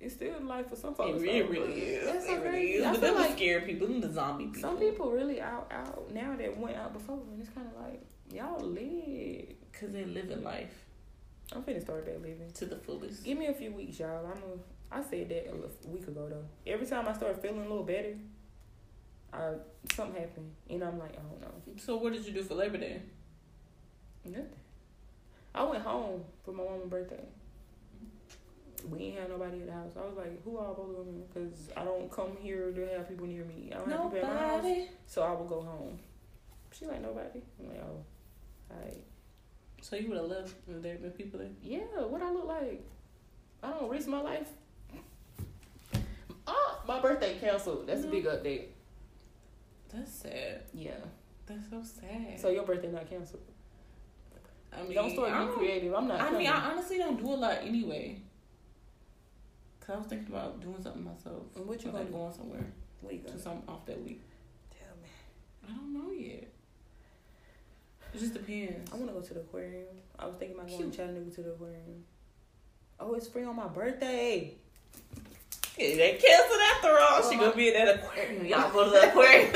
It's 0.03 0.15
still 0.15 0.33
life 0.43 0.69
for 0.69 0.75
some 0.75 0.91
It 0.93 0.97
folks. 0.97 1.21
really, 1.21 1.41
though. 1.41 1.47
really 1.49 1.73
is. 1.81 2.05
That's 2.05 2.25
it 2.27 2.43
really 2.43 2.71
is. 2.73 2.83
But 2.85 3.01
them 3.01 3.15
the 3.15 3.21
like 3.21 3.31
scared 3.33 3.65
people, 3.65 3.87
them 3.87 4.01
the 4.01 4.11
zombie 4.11 4.45
people. 4.47 4.61
some 4.61 4.77
people 4.77 5.11
really 5.11 5.41
out 5.41 5.71
out 5.71 6.11
now 6.13 6.35
that 6.37 6.57
went 6.57 6.75
out 6.77 6.93
before, 6.93 7.19
and 7.31 7.39
it's 7.41 7.49
kind 7.49 7.67
of 7.67 7.81
like 7.81 8.01
y'all 8.31 8.59
live. 8.59 9.55
because 9.71 9.93
they're 9.93 10.05
living 10.05 10.43
life 10.43 10.73
I'm 11.53 11.61
finna 11.63 11.81
start 11.81 12.05
back 12.05 12.15
living. 12.15 12.49
to 12.53 12.65
the 12.65 12.77
fullest. 12.77 13.23
Give 13.23 13.37
me 13.37 13.47
a 13.47 13.53
few 13.53 13.71
weeks, 13.71 13.99
y'all. 13.99 14.25
I'm 14.25 14.37
a. 14.43 14.95
I 14.95 15.01
said 15.03 15.29
that 15.29 15.49
a 15.49 15.89
week 15.89 16.07
ago 16.07 16.27
though. 16.29 16.45
Every 16.71 16.85
time 16.85 17.07
I 17.07 17.13
start 17.13 17.41
feeling 17.41 17.59
a 17.59 17.67
little 17.69 17.83
better, 17.83 18.15
I 19.31 19.53
something 19.93 20.19
happened, 20.21 20.51
and 20.69 20.83
I'm 20.83 20.99
like, 20.99 21.11
I 21.13 21.21
don't 21.21 21.41
know, 21.41 21.53
So 21.77 21.95
what 21.97 22.13
did 22.13 22.25
you 22.25 22.31
do 22.33 22.43
for 22.43 22.55
Labor 22.55 22.77
Day? 22.77 23.01
nothing. 24.25 24.45
I 25.55 25.63
went 25.63 25.83
home 25.83 26.23
for 26.43 26.51
my 26.51 26.63
mama's 26.63 26.87
birthday. 26.87 27.23
We 28.89 28.99
ain't 28.99 29.19
have 29.19 29.29
nobody 29.29 29.61
at 29.61 29.67
the 29.67 29.73
house. 29.73 29.91
I 29.97 30.05
was 30.05 30.17
like, 30.17 30.43
who 30.43 30.57
all 30.57 30.73
supposed 30.73 30.91
to 30.91 31.03
go 31.03 31.09
in? 31.09 31.23
Because 31.34 31.69
I 31.77 31.84
don't 31.84 32.11
come 32.11 32.38
here 32.41 32.71
to 32.71 32.88
have 32.97 33.07
people 33.07 33.27
near 33.27 33.45
me. 33.45 33.71
I 33.73 33.77
don't 33.77 33.89
have 33.89 34.11
people 34.11 34.27
at 34.29 34.34
my 34.34 34.39
house. 34.39 34.63
Nobody. 34.63 34.89
So 35.05 35.21
I 35.23 35.31
will 35.31 35.45
go 35.45 35.61
home. 35.61 35.99
She 36.71 36.86
like 36.86 37.01
nobody. 37.01 37.41
I'm 37.59 37.67
like, 37.69 37.84
oh, 37.84 38.03
alright. 38.73 39.03
So 39.81 39.95
you 39.95 40.09
would 40.09 40.17
have 40.17 40.27
left 40.27 40.55
if 40.67 40.81
there 40.81 40.93
had 40.93 41.01
been 41.01 41.11
people 41.11 41.39
there. 41.39 41.49
Yeah, 41.61 41.79
what 42.07 42.21
I 42.21 42.31
look 42.31 42.45
like? 42.45 42.84
I 43.61 43.69
don't 43.69 43.89
risk 43.89 44.07
my 44.07 44.21
life. 44.21 44.49
Oh, 46.45 46.81
my 46.88 46.99
birthday 46.99 47.38
canceled. 47.39 47.88
That's 47.88 48.03
a 48.03 48.07
big 48.07 48.25
update. 48.25 48.65
That's 49.93 50.11
sad. 50.11 50.63
Yeah. 50.73 50.91
That's 51.45 51.69
so 51.69 51.84
sad. 51.84 52.39
So 52.39 52.49
your 52.49 52.63
birthday 52.63 52.91
not 52.91 53.09
canceled. 53.09 53.43
I 54.75 54.84
mean, 54.84 54.93
don't 54.93 55.11
start 55.11 55.31
being 55.38 55.57
creative. 55.57 55.93
I'm 55.93 56.07
not. 56.07 56.19
I 56.19 56.31
mean. 56.31 56.47
I 56.47 56.71
honestly 56.71 56.97
don't 56.97 57.17
do 57.17 57.31
a 57.31 57.36
lot 57.36 57.59
anyway. 57.61 58.19
Cause 59.86 59.95
I 59.95 59.99
was 59.99 60.07
thinking 60.07 60.34
about 60.34 60.61
doing 60.61 60.81
something 60.81 61.03
myself. 61.03 61.43
And 61.57 61.65
what 61.67 61.84
you 61.84 61.91
like 61.91 62.03
gonna 62.03 62.05
do? 62.05 62.13
going 62.13 62.34
somewhere. 62.34 62.65
Going? 63.01 63.21
Since 63.27 63.45
I'm 63.45 63.61
off 63.67 63.86
that 63.86 64.01
week. 64.01 64.21
Tell 64.71 64.95
me. 65.01 65.09
I 65.67 65.75
don't 65.75 65.93
know 65.93 66.11
yet. 66.11 66.47
It 68.13 68.19
just 68.19 68.34
depends. 68.34 68.89
I 68.93 68.95
want 68.95 69.07
to 69.09 69.13
go 69.13 69.21
to 69.21 69.34
the 69.34 69.39
aquarium. 69.41 69.88
I 70.17 70.27
was 70.27 70.36
thinking 70.39 70.57
about 70.57 70.69
going 70.69 70.89
to 70.89 70.95
Chattanooga 70.97 71.31
to 71.31 71.41
the 71.41 71.51
aquarium. 71.51 72.05
Oh, 72.99 73.13
it's 73.15 73.27
free 73.27 73.43
on 73.43 73.55
my 73.57 73.67
birthday. 73.67 74.53
Yeah, 75.77 75.95
they 75.95 76.19
canceled 76.23 76.61
after 76.75 76.89
all. 76.89 77.19
Well, 77.19 77.29
she 77.29 77.36
my- 77.36 77.43
gonna 77.45 77.55
be 77.55 77.75
at 77.75 77.86
that 77.86 77.95
aquarium. 78.05 78.45
Y'all 78.51 78.71
go 78.71 78.86
to 78.86 78.89
the 78.91 79.09
aquarium. 79.09 79.51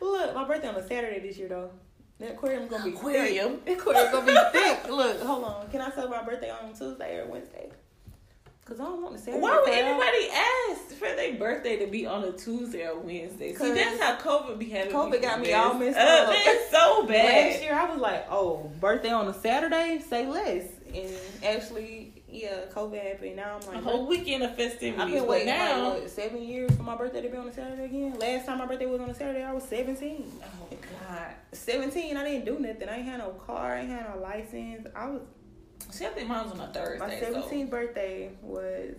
Look, 0.00 0.34
my 0.34 0.44
birthday 0.46 0.68
on 0.68 0.76
a 0.76 0.86
Saturday 0.86 1.18
this 1.26 1.36
year 1.38 1.48
though. 1.48 1.70
The 2.18 2.30
aquarium 2.32 2.66
gonna 2.68 2.84
be 2.84 2.90
Aquarium? 2.90 3.58
Thick. 3.58 3.78
Aquarium 3.78 4.12
gonna 4.12 4.26
be 4.26 4.38
thick. 4.58 4.88
Look, 4.88 5.20
hold 5.20 5.44
on. 5.44 5.68
Can 5.70 5.80
I 5.82 5.90
celebrate 5.90 6.18
my 6.18 6.24
birthday 6.24 6.50
on 6.50 6.72
Tuesday 6.72 7.18
or 7.18 7.26
Wednesday? 7.26 7.70
Cause 8.64 8.80
I 8.80 8.84
don't 8.84 9.00
want 9.00 9.14
to 9.14 9.22
say. 9.22 9.38
Why 9.38 9.60
would 9.60 9.68
anybody 9.68 10.28
ask 10.28 10.96
for 10.96 11.06
their 11.14 11.34
birthday 11.34 11.76
to 11.84 11.86
be 11.86 12.04
on 12.04 12.24
a 12.24 12.32
Tuesday 12.32 12.84
or 12.88 12.98
Wednesday? 12.98 13.54
See, 13.54 13.72
that's 13.72 14.02
how 14.02 14.16
COVID 14.16 14.58
be 14.58 14.68
having. 14.70 14.92
COVID 14.92 15.22
got 15.22 15.40
me 15.40 15.52
all 15.52 15.74
messed 15.74 15.96
up. 15.96 16.28
up. 16.30 16.34
It's 16.36 16.72
so 16.72 17.06
bad. 17.06 17.52
Last 17.52 17.62
year 17.62 17.74
I 17.74 17.88
was 17.88 18.00
like, 18.00 18.26
oh, 18.28 18.68
birthday 18.80 19.10
on 19.10 19.28
a 19.28 19.34
Saturday, 19.34 20.02
say 20.08 20.26
less. 20.26 20.64
And 20.92 21.12
actually, 21.44 22.05
yeah, 22.36 22.66
COVID 22.74 23.02
happened. 23.02 23.36
Now 23.36 23.56
I'm 23.62 23.68
A 23.68 23.72
like, 23.76 23.82
whole 23.84 24.06
weekend 24.06 24.42
of 24.42 24.54
festivities. 24.54 25.00
I've 25.00 25.10
been 25.10 25.26
waiting 25.26 25.46
now. 25.48 25.88
like, 25.90 26.02
what, 26.02 26.10
seven 26.10 26.42
years 26.42 26.74
for 26.76 26.82
my 26.82 26.94
birthday 26.96 27.22
to 27.22 27.28
be 27.28 27.36
on 27.36 27.48
a 27.48 27.52
Saturday 27.52 27.84
again. 27.84 28.18
Last 28.18 28.46
time 28.46 28.58
my 28.58 28.66
birthday 28.66 28.86
was 28.86 29.00
on 29.00 29.08
a 29.10 29.14
Saturday, 29.14 29.42
I 29.42 29.52
was 29.52 29.64
17. 29.64 30.32
oh 30.42 30.76
God. 31.08 31.34
17, 31.52 32.16
I 32.16 32.24
didn't 32.24 32.44
do 32.44 32.58
nothing. 32.58 32.88
I 32.88 32.96
ain't 32.96 33.06
had 33.06 33.18
no 33.18 33.30
car, 33.30 33.74
I 33.76 33.80
ain't 33.80 33.90
had 33.90 34.14
no 34.14 34.20
license. 34.20 34.86
I 34.94 35.06
was 35.08 35.22
See, 35.90 36.04
I 36.04 36.08
think 36.10 36.28
mine 36.28 36.44
was 36.50 36.58
on 36.58 36.68
a 36.68 36.72
Thursday. 36.72 36.98
my 37.06 37.20
so- 37.20 37.42
17th 37.48 37.70
birthday 37.70 38.30
was 38.42 38.96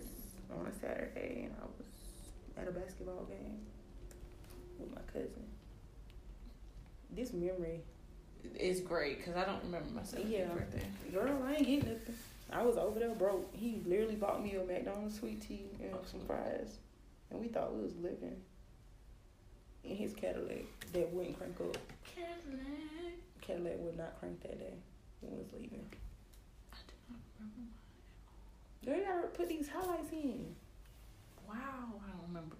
on 0.50 0.66
a 0.66 0.72
Saturday, 0.80 1.44
and 1.46 1.54
I 1.60 1.64
was 1.66 1.86
at 2.56 2.68
a 2.68 2.72
basketball 2.72 3.24
game 3.24 3.58
with 4.78 4.90
my 4.94 5.00
cousin. 5.12 5.44
This 7.10 7.32
memory, 7.32 7.80
It's 8.54 8.80
great 8.80 9.18
because 9.18 9.36
I 9.36 9.44
don't 9.44 9.62
remember 9.64 9.90
my 9.94 10.02
17th 10.02 10.30
Yeah. 10.30 10.46
birthday. 10.46 10.82
girl, 11.12 11.42
I 11.44 11.54
ain't 11.54 11.66
getting 11.66 11.88
nothing. 11.90 12.14
I 12.50 12.62
was 12.62 12.76
over 12.76 12.98
there 12.98 13.14
broke. 13.14 13.54
He 13.54 13.82
literally 13.84 14.14
bought 14.14 14.42
me 14.42 14.54
a 14.54 14.64
McDonald's 14.64 15.18
sweet 15.18 15.42
tea 15.42 15.66
and 15.80 15.94
some 16.06 16.20
fries, 16.20 16.78
and 17.30 17.40
we 17.40 17.48
thought 17.48 17.74
we 17.74 17.82
was 17.82 17.96
living 17.96 18.36
in 19.84 19.96
his 19.96 20.14
Cadillac 20.14 20.64
that 20.92 21.12
wouldn't 21.12 21.38
crank 21.38 21.60
up. 21.60 21.76
Cadillac. 22.04 23.18
Cadillac 23.40 23.78
would 23.78 23.96
not 23.96 24.18
crank 24.18 24.40
that 24.42 24.58
day 24.58 24.74
when 25.20 25.32
we 25.32 25.38
was 25.38 25.52
leaving. 25.52 25.84
I 26.72 26.76
do 26.86 26.94
not 27.10 27.20
remember. 27.38 27.70
Girl, 28.84 28.96
you 28.96 29.04
gotta 29.04 29.28
put 29.28 29.48
these 29.48 29.68
highlights 29.68 30.12
in. 30.12 30.54
Wow, 31.46 31.54
I 31.54 32.10
don't 32.10 32.28
remember. 32.28 32.56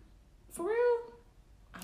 For 0.50 0.66
real? 0.66 1.14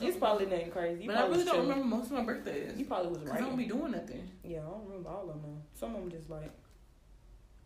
It's 0.00 0.16
probably 0.16 0.46
nothing 0.46 0.70
crazy. 0.70 1.02
You 1.02 1.08
But 1.08 1.18
I 1.18 1.26
really 1.26 1.44
don't 1.44 1.60
remember 1.60 1.84
most 1.84 2.06
of 2.06 2.12
my 2.12 2.24
birthdays. 2.24 2.76
You 2.76 2.84
probably 2.84 3.10
was 3.10 3.18
Because 3.18 3.36
I 3.36 3.40
don't 3.40 3.56
be 3.56 3.66
doing 3.66 3.92
nothing. 3.92 4.28
Yeah, 4.42 4.58
I 4.58 4.70
don't 4.70 4.86
remember 4.86 5.08
all 5.08 5.30
of 5.30 5.40
them. 5.40 5.62
Some 5.74 5.94
of 5.94 6.00
them 6.00 6.10
just 6.10 6.28
like 6.30 6.50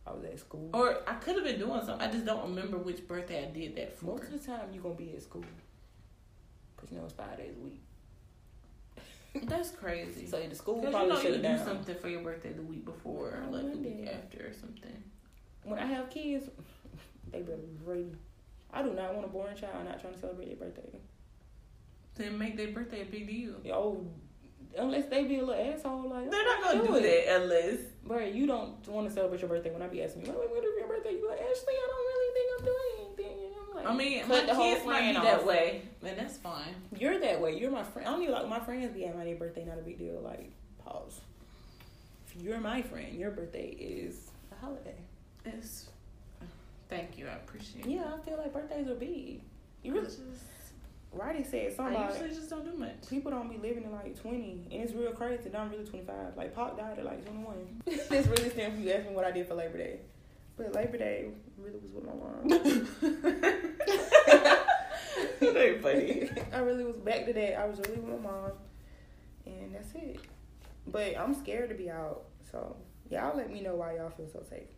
I 0.09 0.15
was 0.15 0.25
at 0.25 0.39
school. 0.39 0.71
Or 0.73 0.99
I 1.07 1.15
could 1.15 1.35
have 1.37 1.45
been 1.45 1.59
doing 1.59 1.81
something. 1.85 2.01
I 2.01 2.11
just 2.11 2.25
don't 2.25 2.43
remember 2.43 2.79
which 2.79 3.07
birthday 3.07 3.47
I 3.47 3.51
did 3.51 3.77
that 3.77 3.99
for. 3.99 4.07
most 4.07 4.25
of 4.25 4.33
the 4.33 4.39
time 4.39 4.69
you're 4.73 4.83
gonna 4.83 4.95
be 4.95 5.13
at 5.15 5.23
school. 5.23 5.45
Cause 6.77 6.89
you 6.91 6.99
know 6.99 7.05
it's 7.05 7.13
five 7.15 7.37
days 7.37 7.55
a 7.61 7.65
week. 7.65 7.83
That's 9.49 9.71
crazy. 9.71 10.27
So 10.27 10.41
the 10.41 10.55
school 10.55 10.77
Because 10.81 10.93
you 10.93 10.99
probably 10.99 11.15
know 11.15 11.23
you 11.31 11.37
do 11.37 11.43
down. 11.43 11.65
something 11.65 11.97
for 11.97 12.09
your 12.09 12.23
birthday 12.23 12.53
the 12.53 12.63
week 12.63 12.85
before 12.85 13.29
or 13.29 13.45
Oh, 13.49 13.51
like 13.51 13.73
the 13.73 13.79
week 13.79 14.09
after 14.09 14.47
or 14.47 14.53
something. 14.53 15.03
When 15.65 15.79
I 15.79 15.87
have 15.87 16.09
kids, 16.09 16.49
they 17.33 17.41
better 17.41 17.59
be 17.59 17.77
ready. 17.85 18.13
I 18.73 18.83
do 18.83 18.95
not 18.95 19.13
want 19.15 19.27
a 19.27 19.29
boring 19.29 19.57
child 19.57 19.85
not 19.85 20.01
trying 20.01 20.15
to 20.15 20.19
celebrate 20.21 20.47
their 20.59 20.69
birthday. 20.69 21.01
Then 22.15 22.39
make 22.39 22.57
their 22.57 22.69
birthday 22.69 23.03
a 23.03 23.05
big 23.05 23.27
deal. 23.29 23.55
Yo, 23.65 24.07
unless 24.79 25.07
they 25.07 25.25
be 25.25 25.39
a 25.39 25.45
little 25.45 25.75
asshole, 25.75 26.09
like 26.11 26.31
They're 26.31 26.45
not 26.45 26.63
gonna 26.63 26.87
do 26.87 27.01
that 27.01 27.43
unless 27.43 27.79
Bro, 28.09 28.21
you 28.21 28.47
don't 28.47 28.89
want 28.89 29.07
to 29.07 29.13
celebrate 29.13 29.43
your 29.43 29.51
birthday 29.51 29.71
when 29.71 29.83
I 29.83 29.87
be 29.87 30.03
asking 30.03 30.25
you, 30.25 30.33
what 30.33 30.45
am 30.45 30.51
I 30.51 30.55
gonna 30.55 30.63
do 30.63 30.73
for 30.73 30.79
your 30.79 30.89
birthday? 30.89 31.13
You 31.13 31.29
like, 31.29 31.41
Ashley, 31.41 31.75
I 31.75 31.89
don't 31.89 32.07
really 32.09 32.35
think 32.35 32.51
I'm 32.59 32.65
doing 32.65 33.07
anything. 33.07 33.45
And 33.45 33.55
I'm 33.61 33.77
like, 33.77 33.87
I 33.87 33.95
mean 33.95 34.29
my 34.29 34.55
kids 34.57 34.87
might 34.87 35.13
be 35.13 35.21
that 35.21 35.47
way. 35.47 35.83
And 36.03 36.19
that's 36.19 36.39
fine. 36.39 36.75
You're 36.97 37.21
that 37.21 37.39
way. 37.39 37.59
You're 37.59 37.71
my 37.71 37.83
friend. 37.83 38.09
I 38.09 38.13
don't 38.13 38.23
even 38.23 38.35
like 38.35 38.49
my 38.49 38.61
friends 38.61 38.95
be 38.95 39.05
at 39.05 39.15
my 39.15 39.35
birthday, 39.35 39.67
not 39.67 39.79
a 39.79 39.83
big 39.83 39.99
deal. 39.99 40.23
Like, 40.23 40.51
pause. 40.83 41.21
If 42.27 42.43
you're 42.43 42.61
my 42.61 42.81
friend, 42.81 43.15
your 43.15 43.31
birthday 43.31 43.69
is 43.79 44.31
a 44.53 44.65
holiday. 44.65 44.97
It's 45.45 45.91
thank 46.89 47.19
you, 47.19 47.29
I 47.29 47.33
appreciate 47.33 47.85
it. 47.85 47.91
Yeah, 47.91 48.11
I 48.15 48.25
feel 48.25 48.39
like 48.39 48.55
birthdays 48.55 48.89
are 48.89 48.95
big. 48.95 49.43
You 49.83 49.93
really, 49.93 50.09
Righty 51.13 51.43
said 51.43 51.73
I 51.73 51.75
something 51.75 51.97
about 51.97 52.13
usually 52.13 52.35
just 52.35 52.51
don't 52.51 52.65
do 52.65 52.79
much. 52.79 53.09
people 53.09 53.31
don't 53.31 53.49
be 53.49 53.57
living 53.57 53.85
in 53.85 53.93
like 53.93 54.21
20, 54.21 54.69
and 54.71 54.83
it's 54.83 54.93
real 54.93 55.13
crazy 55.13 55.51
I'm 55.55 55.71
really 55.71 55.85
25. 55.85 56.37
Like, 56.37 56.55
Pac 56.55 56.77
died 56.77 56.99
at 56.99 57.05
like 57.05 57.25
21. 57.25 57.83
this 57.87 58.27
really 58.27 58.51
stands 58.51 58.77
for 58.77 58.83
you 58.83 58.93
asking 58.93 59.15
what 59.15 59.25
I 59.25 59.31
did 59.31 59.49
for 59.49 59.55
Labor 59.55 59.79
Day. 59.79 60.01
But 60.57 60.75
Labor 60.75 60.99
Day 60.99 61.29
really 61.57 61.79
was 61.79 61.93
with 61.93 62.05
my 62.05 62.13
mom. 62.13 62.49
that 65.41 65.57
ain't 65.57 65.83
funny. 65.83 66.29
I 66.53 66.59
really 66.59 66.85
was 66.85 66.97
back 66.97 67.25
to 67.27 67.33
that. 67.33 67.59
I 67.59 67.67
was 67.67 67.79
really 67.79 68.01
with 68.01 68.21
my 68.21 68.31
mom, 68.31 68.53
and 69.47 69.75
that's 69.75 69.95
it. 69.95 70.21
But 70.87 71.17
I'm 71.19 71.35
scared 71.35 71.71
to 71.71 71.75
be 71.75 71.91
out, 71.91 72.25
so 72.51 72.77
y'all 73.11 73.37
let 73.37 73.53
me 73.53 73.61
know 73.61 73.77
why 73.77 73.97
y'all 73.97 74.11
feel 74.11 74.29
so 74.33 74.43
safe. 74.49 74.69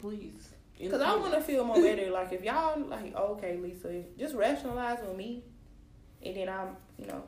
Please. 0.00 0.50
Cause 0.78 1.00
I 1.00 1.16
want 1.16 1.32
to 1.32 1.40
feel 1.40 1.64
more 1.64 1.80
better. 1.80 2.10
Like 2.10 2.32
if 2.32 2.42
y'all 2.44 2.78
like, 2.86 3.14
okay, 3.14 3.56
Lisa, 3.56 4.02
just 4.18 4.34
rationalize 4.34 4.98
with 5.06 5.16
me, 5.16 5.42
and 6.22 6.36
then 6.36 6.48
I'm, 6.48 6.76
you 6.98 7.06
know, 7.06 7.22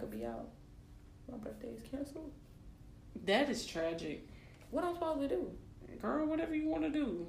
could 0.00 0.10
be 0.10 0.24
out. 0.24 0.48
My 1.30 1.38
birthday 1.38 1.68
is 1.68 1.82
canceled. 1.90 2.32
That 3.24 3.48
is 3.48 3.66
tragic. 3.66 4.28
What 4.70 4.84
I'm 4.84 4.94
supposed 4.94 5.20
to 5.20 5.28
do? 5.28 5.50
Girl, 6.00 6.26
whatever 6.26 6.54
you 6.54 6.68
want 6.68 6.82
to 6.82 6.90
do. 6.90 7.26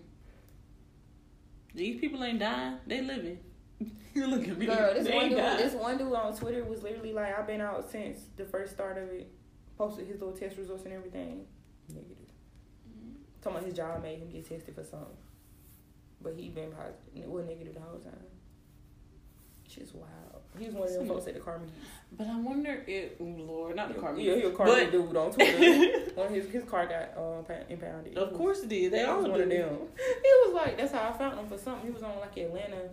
These 1.73 1.99
people 1.99 2.23
ain't 2.23 2.39
dying. 2.39 2.77
They 2.85 3.01
living. 3.01 3.39
you 4.13 4.27
look 4.27 4.47
at 4.47 4.57
me. 4.57 4.65
Girl, 4.65 4.93
this 4.93 5.07
they 5.07 5.15
one 5.15 5.29
dude, 5.29 5.37
dying. 5.37 5.57
this 5.57 5.73
one 5.73 5.97
dude 5.97 6.13
on 6.13 6.35
Twitter 6.35 6.63
was 6.63 6.83
literally 6.83 7.13
like, 7.13 7.37
I've 7.37 7.47
been 7.47 7.61
out 7.61 7.89
since 7.89 8.19
the 8.35 8.45
first 8.45 8.73
start 8.73 8.97
of 8.97 9.09
it. 9.09 9.31
Posted 9.77 10.07
his 10.07 10.19
little 10.19 10.35
test 10.35 10.57
results 10.57 10.85
and 10.85 10.93
everything. 10.93 11.45
Negative. 11.89 12.16
About 13.47 13.63
his 13.63 13.73
job 13.73 14.01
made 14.03 14.19
him 14.19 14.29
get 14.29 14.47
tested 14.47 14.75
for 14.75 14.83
something, 14.83 15.15
but 16.21 16.33
he 16.35 16.49
been 16.49 16.71
positive. 16.71 17.27
Well, 17.27 17.43
negative 17.43 17.73
the 17.73 17.79
whole 17.81 17.99
time. 17.99 18.13
She's 19.67 19.91
wild. 19.93 20.41
He 20.57 20.65
was 20.65 20.73
one 20.75 20.87
of 20.87 20.93
them 20.93 21.07
folks 21.07 21.27
at 21.27 21.33
the 21.33 21.39
car 21.41 21.59
meet. 21.59 21.69
But 22.17 22.27
I 22.27 22.39
wonder 22.39 22.83
if, 22.87 23.11
Lord, 23.19 23.75
not 23.75 23.89
the 23.93 23.99
car 23.99 24.13
meet. 24.13 24.25
Yeah, 24.25 24.35
he 24.35 24.41
a 24.43 24.51
car 24.51 24.65
But- 24.65 24.79
meet 24.79 24.91
dude 24.91 25.15
on 25.15 25.31
Twitter. 25.33 26.11
one 26.15 26.27
of 26.27 26.33
his 26.33 26.49
his 26.49 26.63
car 26.63 26.87
got 26.87 27.17
um, 27.17 27.43
pa- 27.45 27.65
impounded. 27.69 28.17
Of 28.17 28.33
course 28.33 28.59
it 28.61 28.69
did. 28.69 28.93
They 28.93 29.03
all 29.03 29.21
one 29.21 29.41
of 29.41 29.49
them. 29.49 29.49
He 29.97 30.31
was 30.45 30.53
like, 30.53 30.77
that's 30.77 30.93
how 30.93 31.09
I 31.09 31.17
found 31.17 31.37
him 31.39 31.47
for 31.47 31.57
something. 31.57 31.85
He 31.85 31.91
was 31.91 32.01
on 32.03 32.17
like 32.19 32.35
Atlanta, 32.37 32.89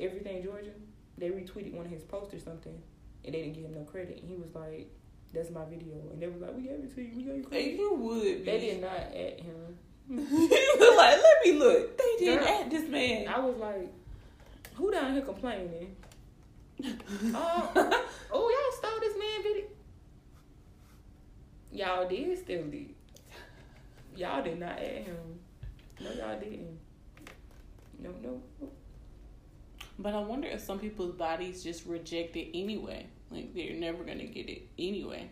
everything 0.00 0.42
Georgia. 0.42 0.70
They 1.18 1.28
retweeted 1.30 1.72
one 1.74 1.84
of 1.86 1.92
his 1.92 2.02
posts 2.02 2.32
or 2.34 2.38
something, 2.38 2.80
and 3.24 3.34
they 3.34 3.42
didn't 3.42 3.54
give 3.54 3.64
him 3.64 3.74
no 3.74 3.82
credit. 3.84 4.20
And 4.20 4.28
he 4.30 4.36
was 4.36 4.54
like, 4.54 4.88
"That's 5.32 5.50
my 5.50 5.64
video," 5.64 5.94
and 6.12 6.20
they 6.20 6.26
was 6.28 6.40
like, 6.40 6.56
"We 6.56 6.62
gave 6.62 6.72
it 6.84 6.94
to 6.94 7.02
you. 7.02 7.16
We 7.16 7.22
gave 7.22 7.36
you 7.36 7.42
Hey, 7.50 7.62
credit." 7.62 7.78
you 7.78 7.94
would 7.94 8.22
be. 8.22 8.42
They 8.44 8.60
did 8.60 8.80
not 8.80 8.90
at 8.92 9.40
him. 9.40 9.78
he 10.08 10.16
was 10.16 10.96
like, 10.96 11.18
let 11.22 11.44
me 11.44 11.52
look. 11.58 11.98
They 11.98 12.16
did 12.18 12.38
Girl. 12.38 12.48
at 12.48 12.70
this 12.70 12.88
man. 12.88 13.28
I 13.28 13.38
was 13.40 13.56
like, 13.58 13.92
"Who 14.74 14.90
down 14.90 15.12
here 15.12 15.22
complaining?" 15.22 15.96
oh, 16.84 17.72
oh, 18.32 18.50
y'all 18.50 18.78
stole 18.78 19.00
this 19.00 19.18
man 19.18 19.42
video. 19.42 19.64
Y'all 21.72 22.08
did 22.08 22.38
still 22.38 22.64
did. 22.64 22.94
Y'all 24.16 24.42
did 24.42 24.58
not 24.58 24.78
at 24.78 25.04
him. 25.04 25.38
No, 26.00 26.10
y'all 26.12 26.38
didn't. 26.40 26.78
No, 28.00 28.10
no. 28.22 28.40
no. 28.60 28.68
But 29.98 30.14
I 30.14 30.20
wonder 30.20 30.48
if 30.48 30.60
some 30.60 30.78
people's 30.78 31.14
bodies 31.14 31.62
just 31.62 31.84
reject 31.86 32.36
it 32.36 32.56
anyway. 32.56 33.06
Like 33.30 33.54
they're 33.54 33.74
never 33.74 34.04
gonna 34.04 34.26
get 34.26 34.48
it 34.48 34.68
anyway. 34.78 35.30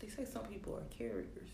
They 0.00 0.08
say 0.08 0.24
some 0.24 0.44
people 0.44 0.74
are 0.76 0.84
carriers. 0.96 1.50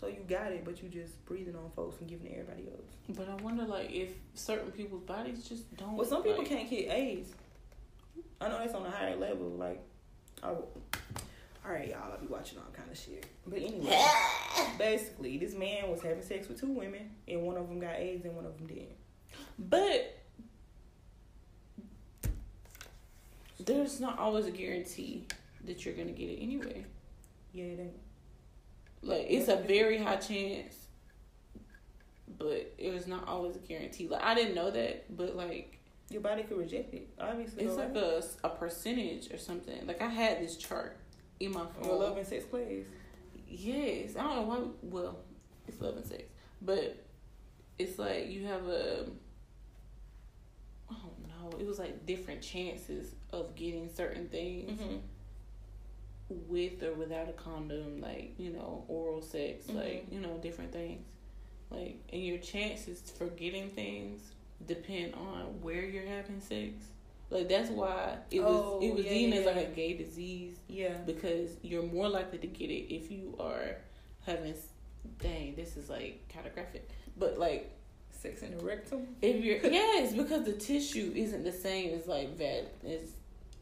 So 0.00 0.06
you 0.06 0.24
got 0.26 0.52
it, 0.52 0.64
but 0.64 0.82
you 0.82 0.88
just 0.88 1.24
breathing 1.26 1.54
on 1.54 1.70
folks 1.76 2.00
and 2.00 2.08
giving 2.08 2.26
it 2.26 2.38
everybody 2.40 2.68
else. 2.70 2.88
But 3.10 3.28
I 3.28 3.34
wonder 3.42 3.64
like 3.64 3.92
if 3.92 4.08
certain 4.34 4.70
people's 4.70 5.02
bodies 5.02 5.46
just 5.46 5.76
don't. 5.76 5.96
Well, 5.96 6.06
some 6.06 6.22
people 6.22 6.38
like, 6.38 6.48
can't 6.48 6.70
get 6.70 6.90
AIDS. 6.90 7.32
I 8.40 8.48
know 8.48 8.58
that's 8.58 8.74
on 8.74 8.86
a 8.86 8.90
higher 8.90 9.16
level. 9.16 9.50
Like, 9.50 9.82
oh, 10.42 10.64
all 11.64 11.72
right, 11.72 11.88
y'all. 11.88 12.12
I'll 12.12 12.18
be 12.18 12.26
watching 12.26 12.58
all 12.58 12.72
kind 12.72 12.90
of 12.90 12.96
shit. 12.96 13.26
But 13.46 13.58
anyway, 13.58 14.02
basically, 14.78 15.36
this 15.36 15.54
man 15.54 15.90
was 15.90 16.00
having 16.00 16.22
sex 16.22 16.48
with 16.48 16.58
two 16.58 16.72
women, 16.72 17.10
and 17.28 17.42
one 17.42 17.58
of 17.58 17.68
them 17.68 17.78
got 17.78 17.96
AIDS, 17.96 18.24
and 18.24 18.34
one 18.34 18.46
of 18.46 18.56
them 18.56 18.66
didn't. 18.66 18.96
But 19.58 20.19
there's 23.64 24.00
not 24.00 24.18
always 24.18 24.46
a 24.46 24.50
guarantee 24.50 25.26
that 25.64 25.84
you're 25.84 25.94
gonna 25.94 26.12
get 26.12 26.28
it 26.30 26.42
anyway. 26.42 26.84
Yeah, 27.52 27.64
it 27.64 27.80
ain't. 27.80 28.00
Like 29.02 29.26
it's 29.28 29.48
a 29.48 29.56
very 29.56 29.98
high 29.98 30.16
chance 30.16 30.74
but 32.38 32.72
it 32.78 32.92
was 32.92 33.06
not 33.06 33.28
always 33.28 33.54
a 33.56 33.58
guarantee. 33.60 34.08
Like 34.08 34.22
I 34.22 34.34
didn't 34.34 34.54
know 34.54 34.70
that, 34.70 35.14
but 35.16 35.36
like 35.36 35.78
Your 36.08 36.22
body 36.22 36.42
could 36.42 36.58
reject 36.58 36.94
it. 36.94 37.08
Obviously, 37.20 37.64
it's 37.64 37.76
like 37.76 37.94
a, 37.94 38.22
a 38.42 38.48
percentage 38.48 39.30
or 39.32 39.38
something. 39.38 39.86
Like 39.86 40.00
I 40.00 40.08
had 40.08 40.40
this 40.40 40.56
chart 40.56 40.96
in 41.38 41.52
my 41.52 41.60
Your 41.60 41.68
phone. 41.84 41.98
love 42.00 42.16
and 42.16 42.26
sex 42.26 42.44
plays. 42.44 42.86
Yes, 43.46 44.16
I 44.16 44.22
don't 44.22 44.36
know 44.36 44.42
why. 44.42 44.58
Well, 44.82 45.18
it's 45.68 45.80
love 45.80 45.96
and 45.96 46.06
sex, 46.06 46.22
but 46.62 47.04
it's 47.78 47.98
like 47.98 48.30
you 48.30 48.46
have 48.46 48.66
a. 48.68 49.06
I 50.90 50.94
don't 50.94 51.28
know. 51.28 51.58
It 51.58 51.66
was 51.66 51.78
like 51.78 52.06
different 52.06 52.42
chances 52.42 53.14
of 53.32 53.54
getting 53.54 53.88
certain 53.94 54.28
things 54.28 54.80
Mm-hmm. 54.80 54.96
with 56.48 56.82
or 56.82 56.94
without 56.94 57.28
a 57.28 57.32
condom, 57.32 58.00
like 58.00 58.34
you 58.38 58.50
know, 58.50 58.84
oral 58.88 59.22
sex, 59.22 59.68
like 59.68 60.06
you 60.10 60.20
know, 60.20 60.38
different 60.42 60.72
things. 60.72 61.04
Like, 61.70 62.00
and 62.12 62.22
your 62.24 62.38
chances 62.38 63.00
for 63.16 63.26
getting 63.26 63.68
things 63.70 64.20
depend 64.66 65.14
on 65.14 65.60
where 65.62 65.82
you're 65.84 66.06
having 66.06 66.40
sex. 66.40 66.72
Like 67.30 67.48
that's 67.48 67.70
why 67.70 68.16
it 68.30 68.40
was 68.40 68.56
Oh, 68.64 68.80
it 68.82 68.92
was 68.94 69.04
yeah, 69.04 69.10
deemed 69.12 69.34
yeah, 69.34 69.40
as 69.40 69.46
like 69.46 69.56
a 69.56 69.70
gay 69.70 69.94
disease 69.96 70.56
Yeah. 70.68 70.94
because 71.06 71.50
you're 71.62 71.84
more 71.84 72.08
likely 72.08 72.38
to 72.38 72.46
get 72.48 72.70
it 72.70 72.92
if 72.92 73.10
you 73.10 73.36
are 73.38 73.76
having. 74.26 74.54
Dang, 75.18 75.54
this 75.54 75.76
is 75.76 75.88
like 75.88 76.28
kind 76.32 76.46
of 76.46 76.54
graphic, 76.54 76.88
but 77.16 77.38
like 77.38 77.70
Sex 78.10 78.42
in 78.42 78.58
the 78.58 78.62
rectum. 78.62 79.06
if 79.22 79.42
you're 79.42 79.58
yes, 79.72 80.12
because 80.12 80.44
the 80.44 80.52
tissue 80.52 81.12
isn't 81.16 81.42
the 81.44 81.52
same 81.52 81.94
as 81.94 82.06
like 82.06 82.36
that. 82.38 82.66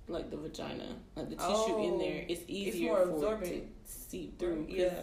Like 0.08 0.30
the 0.30 0.36
vagina, 0.36 0.96
like 1.16 1.28
the 1.30 1.36
tissue 1.36 1.78
in 1.78 1.92
Oh, 1.94 1.98
there. 1.98 2.24
It's 2.28 2.42
easier 2.48 2.88
more 2.88 3.06
for 3.06 3.10
absorbent. 3.14 3.52
it 3.52 3.86
to 3.86 3.92
seep 3.92 4.38
through. 4.38 4.66
Yeah. 4.68 5.00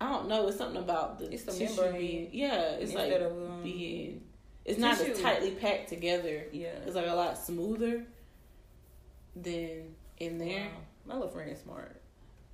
I 0.00 0.10
don't 0.10 0.28
know. 0.28 0.46
It's 0.48 0.58
something 0.58 0.80
about 0.82 1.18
the 1.18 1.32
It's 1.32 1.44
tissue 1.44 1.64
membrane 1.64 1.98
being 2.00 2.28
yeah. 2.32 2.70
It's 2.72 2.92
Instead 2.92 3.12
like 3.12 3.20
of 3.20 3.32
um, 3.32 3.62
being. 3.62 4.22
It's 4.64 4.78
not 4.78 5.00
as 5.00 5.20
tightly 5.20 5.52
packed 5.52 5.88
together. 5.88 6.44
Yeah. 6.52 6.68
It's 6.86 6.96
like 6.96 7.06
a 7.06 7.14
lot 7.14 7.38
smoother 7.38 8.04
than 9.34 9.94
in 10.18 10.38
there. 10.38 10.60
Wow. 10.66 10.70
My 11.06 11.14
little 11.14 11.28
friend 11.30 11.50
is 11.50 11.60
smart. 11.60 12.00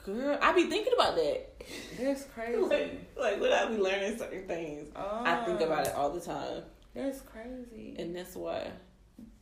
Girl, 0.05 0.37
I 0.43 0.53
be 0.53 0.65
thinking 0.69 0.93
about 0.95 1.15
that. 1.15 1.63
That's 1.99 2.25
crazy. 2.25 2.59
like, 2.61 3.01
like 3.17 3.41
when 3.41 3.53
I 3.53 3.67
be 3.67 3.77
learning 3.79 4.19
certain 4.19 4.47
things, 4.49 4.91
I 4.97 5.45
think 5.47 5.61
about 5.61 5.87
it 5.87 5.95
all 5.95 6.11
the 6.11 6.21
time, 6.21 6.63
That's 6.93 7.21
crazy. 7.21 7.95
and 7.99 8.15
that's 8.15 8.35
why 8.35 8.69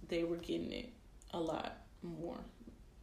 they 0.09 0.23
were 0.25 0.37
getting 0.37 0.71
it 0.71 0.91
a 1.33 1.41
lot 1.41 1.79
more. 2.03 2.39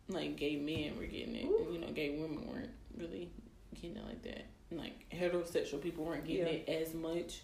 Like 0.09 0.37
gay 0.37 0.55
men 0.55 0.97
were 0.97 1.05
getting 1.05 1.35
it, 1.35 1.43
and, 1.45 1.73
you 1.73 1.79
know, 1.79 1.87
gay 1.91 2.11
women 2.17 2.47
weren't 2.47 2.69
really 2.97 3.29
getting 3.75 3.97
it 3.97 4.05
like 4.05 4.23
that. 4.23 4.45
Like 4.71 5.05
heterosexual 5.11 5.81
people 5.81 6.05
weren't 6.05 6.25
getting 6.25 6.45
Yeah. 6.45 6.59
it 6.65 6.69
as 6.69 6.93
much 6.93 7.41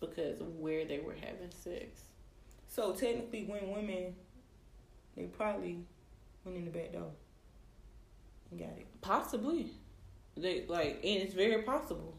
because 0.00 0.40
of 0.40 0.58
where 0.58 0.84
they 0.84 0.98
were 0.98 1.14
having 1.14 1.50
sex. 1.50 2.02
so 2.68 2.92
technically, 2.92 3.44
when 3.44 3.70
women, 3.70 4.14
they 5.16 5.24
probably 5.24 5.78
went 6.44 6.58
in 6.58 6.64
the 6.66 6.70
back 6.70 6.92
door 6.92 7.10
and 8.50 8.60
got 8.60 8.68
it. 8.68 8.86
Possibly, 9.00 9.70
they 10.36 10.66
like, 10.68 10.96
and 10.96 11.22
it's 11.22 11.32
very 11.32 11.62
possible. 11.62 12.14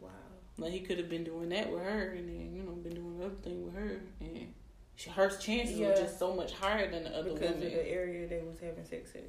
Wow. 0.00 0.08
Like 0.56 0.72
he 0.72 0.80
could 0.80 0.96
have 0.96 1.10
been 1.10 1.24
doing 1.24 1.50
that 1.50 1.70
with 1.70 1.82
her, 1.82 2.12
and 2.12 2.26
then 2.28 2.54
you 2.56 2.62
know 2.62 2.72
been 2.72 2.94
doing 2.94 3.20
other 3.22 3.34
thing 3.42 3.66
with 3.66 3.74
her, 3.74 4.00
and 4.20 4.54
she, 4.96 5.10
her 5.10 5.28
chances 5.28 5.78
Yeah. 5.78 5.88
were 5.90 5.94
just 5.96 6.18
so 6.18 6.34
much 6.34 6.52
higher 6.52 6.90
than 6.90 7.04
the 7.04 7.10
other 7.16 7.32
because 7.32 7.50
women. 7.54 7.66
of 7.66 7.72
the 7.72 7.88
area 7.88 8.26
they 8.26 8.40
was 8.40 8.58
having 8.58 8.84
sex 8.84 9.14
at. 9.14 9.22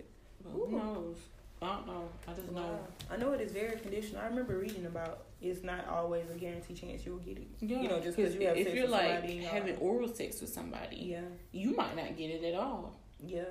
But 0.43 0.51
who 0.51 0.71
knows? 0.71 1.17
I 1.61 1.67
don't 1.67 1.87
know. 1.87 2.09
I 2.27 2.33
just 2.33 2.51
know. 2.51 2.79
I 3.09 3.17
know 3.17 3.31
it 3.33 3.41
is 3.41 3.51
very 3.51 3.77
conditional. 3.79 4.21
I 4.21 4.27
remember 4.27 4.57
reading 4.57 4.85
about 4.85 5.23
it's 5.41 5.63
not 5.63 5.87
always 5.87 6.29
a 6.29 6.35
guaranteed 6.35 6.77
chance 6.77 7.05
you 7.05 7.13
will 7.13 7.19
get 7.19 7.37
it. 7.37 7.47
Yeah, 7.59 7.81
You 7.81 7.89
know, 7.89 7.99
just 7.99 8.15
'cause 8.15 8.25
'cause 8.27 8.35
you 8.35 8.47
have 8.47 8.57
sex. 8.57 8.69
if 8.69 8.75
you're 8.75 8.87
like 8.87 9.11
somebody, 9.15 9.37
having 9.39 9.75
oral 9.77 10.07
sex 10.07 10.39
with 10.41 10.51
somebody, 10.51 10.97
Yeah. 10.97 11.21
you 11.51 11.75
might 11.75 11.95
not 11.95 12.15
get 12.15 12.29
it 12.29 12.43
at 12.43 12.55
all 12.55 12.95
Yeah. 13.25 13.43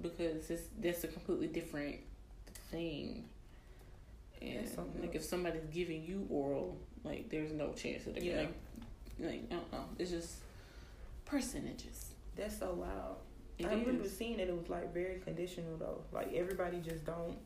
because 0.00 0.50
it's 0.50 0.68
that's 0.80 1.04
a 1.04 1.08
completely 1.08 1.46
different 1.48 1.96
thing. 2.70 3.28
And 4.40 4.66
like 5.00 5.14
else. 5.14 5.14
if 5.16 5.24
somebody's 5.24 5.66
giving 5.72 6.02
you 6.04 6.26
oral, 6.30 6.78
like 7.04 7.28
there's 7.28 7.52
no 7.52 7.72
chance 7.74 8.04
that 8.04 8.14
they're 8.14 8.24
Yeah. 8.24 8.34
gonna 9.18 9.30
like 9.30 9.42
I 9.50 9.54
don't 9.54 9.72
know. 9.72 9.84
It's 9.98 10.10
just 10.10 10.36
percentages. 11.32 12.14
That's 12.36 12.58
so 12.58 12.74
wild. 12.74 13.16
It 13.58 13.66
I 13.66 13.70
remember 13.70 14.04
is. 14.04 14.16
seeing 14.16 14.36
that 14.36 14.48
it 14.48 14.56
was 14.56 14.68
like 14.68 14.92
very 14.92 15.18
conditional 15.20 15.76
though. 15.78 16.02
Like 16.12 16.32
everybody 16.34 16.78
just 16.78 17.04
don't. 17.06 17.38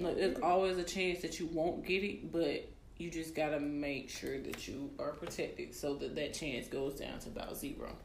Like, 0.00 0.16
there's 0.16 0.38
always 0.42 0.76
a 0.78 0.84
chance 0.84 1.20
that 1.20 1.38
you 1.38 1.46
won't 1.46 1.84
get 1.86 2.02
it, 2.02 2.32
but 2.32 2.68
you 2.98 3.10
just 3.10 3.34
gotta 3.34 3.60
make 3.60 4.10
sure 4.10 4.40
that 4.40 4.66
you 4.66 4.90
are 4.98 5.12
protected 5.12 5.74
so 5.74 5.94
that 5.96 6.14
that 6.16 6.34
chance 6.34 6.66
goes 6.66 6.94
down 6.94 7.18
to 7.20 7.28
about 7.28 7.56
zero. 7.56 7.96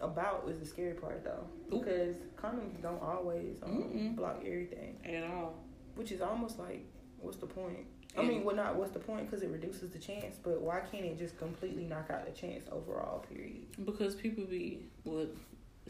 About 0.00 0.46
is 0.48 0.58
the 0.58 0.66
scary 0.66 0.94
part 0.94 1.22
though, 1.22 1.44
Ooh. 1.72 1.80
because 1.80 2.16
condoms 2.36 2.80
don't 2.82 3.02
always 3.02 3.56
um, 3.62 4.14
block 4.16 4.38
everything, 4.44 4.96
At 5.04 5.24
all. 5.30 5.54
which 5.94 6.10
is 6.10 6.22
almost 6.22 6.58
like, 6.58 6.84
what's 7.18 7.36
the 7.36 7.46
point? 7.46 7.86
I 8.18 8.22
mean, 8.22 8.44
well, 8.44 8.56
not 8.56 8.74
what's 8.74 8.90
the 8.90 8.98
point 8.98 9.30
because 9.30 9.42
it 9.42 9.50
reduces 9.50 9.90
the 9.90 9.98
chance, 9.98 10.36
but 10.42 10.60
why 10.60 10.80
can't 10.90 11.04
it 11.04 11.18
just 11.18 11.38
completely 11.38 11.84
knock 11.84 12.10
out 12.10 12.26
the 12.26 12.32
chance 12.32 12.66
overall? 12.72 13.24
Period. 13.28 13.66
Because 13.84 14.14
people 14.14 14.44
be 14.44 14.80
well, 15.04 15.26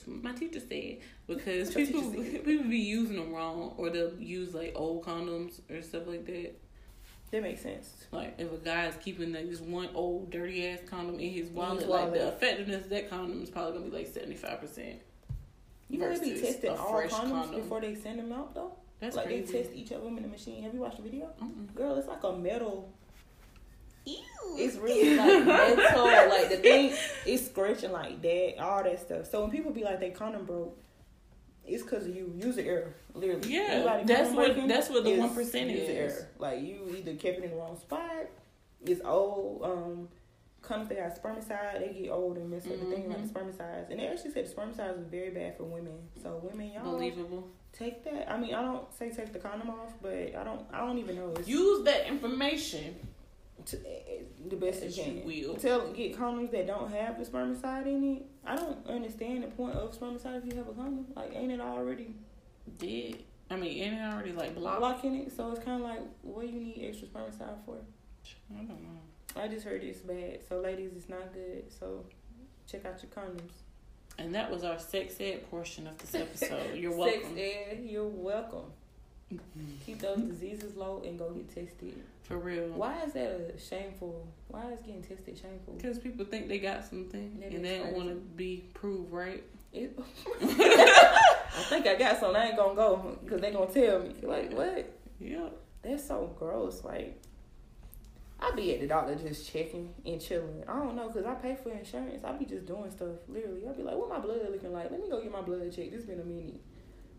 my 0.06 0.32
teacher 0.32 0.60
said 0.60 0.98
because 1.26 1.74
people 1.74 2.02
said? 2.12 2.44
people 2.44 2.64
be 2.64 2.78
using 2.78 3.16
them 3.16 3.32
wrong 3.32 3.74
or 3.76 3.90
they'll 3.90 4.14
use 4.18 4.54
like 4.54 4.72
old 4.76 5.04
condoms 5.04 5.60
or 5.70 5.82
stuff 5.82 6.06
like 6.06 6.26
that. 6.26 6.52
That 7.30 7.42
makes 7.42 7.62
sense. 7.62 7.88
Like 8.10 8.34
if 8.38 8.52
a 8.52 8.56
guy's 8.56 8.96
keeping 8.96 9.32
like 9.32 9.48
this 9.48 9.60
one 9.60 9.88
old 9.94 10.30
dirty 10.30 10.66
ass 10.68 10.80
condom 10.86 11.20
in 11.20 11.30
his 11.30 11.48
wallet, 11.48 11.88
like 11.88 12.06
wallet. 12.06 12.14
the 12.14 12.28
effectiveness 12.28 12.84
of 12.84 12.90
that 12.90 13.08
condom 13.08 13.42
is 13.42 13.50
probably 13.50 13.78
gonna 13.78 13.90
be 13.90 13.96
like 13.96 14.08
seventy 14.08 14.36
five 14.36 14.60
percent. 14.60 15.00
You 15.88 15.98
know 15.98 16.16
they 16.16 16.34
be 16.34 16.40
testing 16.40 16.70
all 16.70 17.02
condoms 17.02 17.10
condom. 17.10 17.54
before 17.54 17.80
they 17.80 17.94
send 17.94 18.18
them 18.18 18.32
out 18.32 18.54
though. 18.54 18.72
That's 19.00 19.16
like 19.16 19.26
crazy. 19.26 19.52
they 19.52 19.62
test 19.62 19.74
each 19.74 19.90
of 19.92 20.02
them 20.02 20.16
in 20.18 20.22
the 20.24 20.28
machine. 20.28 20.62
Have 20.62 20.74
you 20.74 20.80
watched 20.80 20.96
the 20.98 21.02
video? 21.02 21.30
Mm-mm. 21.42 21.74
Girl, 21.74 21.96
it's 21.96 22.06
like 22.08 22.22
a 22.22 22.32
metal. 22.32 22.92
Ew. 24.04 24.16
It's 24.56 24.76
really 24.76 25.16
like 25.16 25.46
metal. 25.46 26.04
Like 26.04 26.48
the 26.50 26.56
thing 26.56 26.94
is 27.26 27.46
scratching 27.46 27.92
like 27.92 28.20
that. 28.22 28.54
All 28.58 28.82
that 28.82 29.00
stuff. 29.00 29.26
So 29.30 29.40
when 29.42 29.50
people 29.50 29.72
be 29.72 29.84
like 29.84 30.00
they 30.00 30.10
condom 30.10 30.44
broke, 30.44 30.78
it's 31.66 31.82
because 31.82 32.06
of 32.06 32.14
you 32.14 32.32
user 32.36 32.62
error. 32.62 32.94
Literally. 33.14 33.52
Yeah, 33.54 33.66
Everybody 33.70 34.04
that's 34.04 34.30
what- 34.30 34.46
breaking 34.46 34.68
that's 34.68 34.88
what 34.90 35.04
the 35.04 35.10
1% 35.10 35.74
is. 35.74 35.88
Error. 35.88 36.28
Like 36.38 36.60
you 36.62 36.94
either 36.96 37.14
kept 37.14 37.38
it 37.38 37.44
in 37.44 37.50
the 37.50 37.56
wrong 37.56 37.76
spot. 37.78 38.26
It's 38.84 39.00
old. 39.04 39.62
Um, 39.62 40.08
condoms 40.62 40.88
they 40.88 40.96
got 40.96 41.22
spermicide, 41.22 41.80
they 41.80 41.98
get 42.02 42.10
old 42.10 42.36
and 42.36 42.50
mess 42.50 42.66
up 42.66 42.72
the 42.78 42.86
thing 42.86 43.08
like 43.08 43.22
the 43.22 43.28
spermicides. 43.32 43.90
And 43.90 43.98
they 44.00 44.06
actually 44.08 44.32
said 44.32 44.46
the 44.46 44.54
spermicides 44.54 44.98
is 45.00 45.06
very 45.06 45.30
bad 45.30 45.56
for 45.56 45.64
women. 45.64 45.98
So 46.22 46.40
women, 46.42 46.72
y'all 46.72 46.84
Believable. 46.92 47.48
Take 47.72 48.04
that. 48.04 48.30
I 48.30 48.38
mean, 48.38 48.54
I 48.54 48.62
don't 48.62 48.92
say 48.94 49.10
take 49.10 49.32
the 49.32 49.38
condom 49.38 49.70
off, 49.70 49.92
but 50.02 50.12
I 50.36 50.44
don't. 50.44 50.62
I 50.72 50.78
don't 50.78 50.98
even 50.98 51.16
know. 51.16 51.32
It's 51.38 51.48
Use 51.48 51.84
that 51.84 52.06
information. 52.08 52.94
to, 53.66 53.76
the 54.48 54.56
best 54.56 54.82
As 54.82 54.96
you 54.96 55.04
can. 55.04 55.24
will. 55.24 55.54
Tell 55.56 55.92
get 55.92 56.16
condoms 56.18 56.50
that 56.52 56.66
don't 56.66 56.90
have 56.92 57.18
the 57.18 57.24
spermicide 57.30 57.86
in 57.86 58.16
it. 58.16 58.22
I 58.46 58.56
don't 58.56 58.86
understand 58.86 59.42
the 59.44 59.48
point 59.48 59.74
of 59.74 59.92
spermicide 59.98 60.38
if 60.38 60.46
you 60.52 60.58
have 60.58 60.68
a 60.68 60.72
condom. 60.72 61.06
Like, 61.14 61.34
ain't 61.34 61.52
it 61.52 61.60
already 61.60 62.14
Did 62.78 63.24
I 63.50 63.56
mean 63.56 63.82
ain't 63.82 63.94
it 64.00 64.02
already 64.02 64.32
like 64.32 64.54
blocked? 64.54 64.80
blocking 64.80 65.14
it? 65.16 65.36
So 65.36 65.50
it's 65.52 65.62
kind 65.64 65.82
of 65.82 65.88
like, 65.88 66.00
what 66.22 66.42
do 66.42 66.48
you 66.52 66.60
need 66.60 66.84
extra 66.88 67.08
spermicide 67.08 67.64
for? 67.66 67.76
I 68.52 68.62
don't 68.62 68.68
know. 68.82 69.40
I 69.40 69.46
just 69.48 69.64
heard 69.64 69.82
it's 69.84 70.00
bad. 70.00 70.40
So 70.48 70.60
ladies, 70.60 70.92
it's 70.96 71.08
not 71.08 71.32
good. 71.34 71.64
So 71.78 72.04
check 72.66 72.84
out 72.86 73.02
your 73.02 73.10
condoms. 73.12 73.52
And 74.20 74.34
that 74.34 74.50
was 74.50 74.64
our 74.64 74.78
sex 74.78 75.16
ed 75.18 75.50
portion 75.50 75.86
of 75.86 75.96
this 75.98 76.14
episode. 76.14 76.76
You're 76.76 76.94
welcome. 76.94 77.22
Sex 77.22 77.32
ed, 77.38 77.80
you're 77.84 78.04
welcome. 78.04 78.70
Mm-hmm. 79.32 79.70
Keep 79.86 80.00
those 80.00 80.18
diseases 80.18 80.76
low 80.76 81.02
and 81.06 81.18
go 81.18 81.30
get 81.30 81.48
tested. 81.54 81.94
For 82.22 82.36
real. 82.38 82.68
Why 82.68 83.02
is 83.02 83.14
that 83.14 83.30
a 83.30 83.58
shameful? 83.58 84.26
Why 84.48 84.70
is 84.72 84.80
getting 84.80 85.02
tested 85.02 85.38
shameful? 85.38 85.74
Because 85.74 85.98
people 85.98 86.26
think 86.26 86.48
they 86.48 86.58
got 86.58 86.84
something 86.84 87.38
That 87.40 87.52
and 87.52 87.64
they 87.64 87.78
don't 87.78 87.94
want 87.94 88.08
to 88.08 88.14
be 88.14 88.64
proved 88.74 89.10
right. 89.10 89.42
It, 89.72 89.98
I 90.42 91.62
think 91.68 91.86
I 91.86 91.94
got 91.94 92.20
something. 92.20 92.36
I 92.36 92.48
ain't 92.48 92.56
gonna 92.56 92.74
go 92.74 93.18
because 93.24 93.40
they 93.40 93.52
gonna 93.52 93.72
tell 93.72 94.00
me. 94.00 94.14
Like 94.22 94.52
what? 94.52 94.92
Yeah. 95.18 95.48
That's 95.82 96.06
so 96.06 96.34
gross. 96.38 96.84
Like 96.84 97.20
I 98.42 98.52
be 98.56 98.72
at 98.74 98.80
the 98.80 98.86
doctor 98.86 99.14
just 99.16 99.52
checking 99.52 99.92
and 100.06 100.20
chilling. 100.20 100.64
I 100.66 100.72
don't 100.78 100.96
know 100.96 101.08
because 101.08 101.26
I 101.26 101.34
pay 101.34 101.56
for 101.62 101.70
insurance. 101.70 102.24
I 102.24 102.32
be 102.32 102.46
just 102.46 102.64
doing 102.66 102.90
stuff. 102.90 103.16
Literally, 103.28 103.62
I 103.68 103.72
be 103.72 103.82
like, 103.82 103.96
what 103.96 104.08
my 104.08 104.18
blood 104.18 104.40
looking 104.50 104.72
like? 104.72 104.90
Let 104.90 105.00
me 105.00 105.08
go 105.10 105.20
get 105.22 105.30
my 105.30 105.42
blood 105.42 105.70
checked. 105.74 105.92
It's 105.92 106.06
been 106.06 106.20
a 106.20 106.24
minute. 106.24 106.60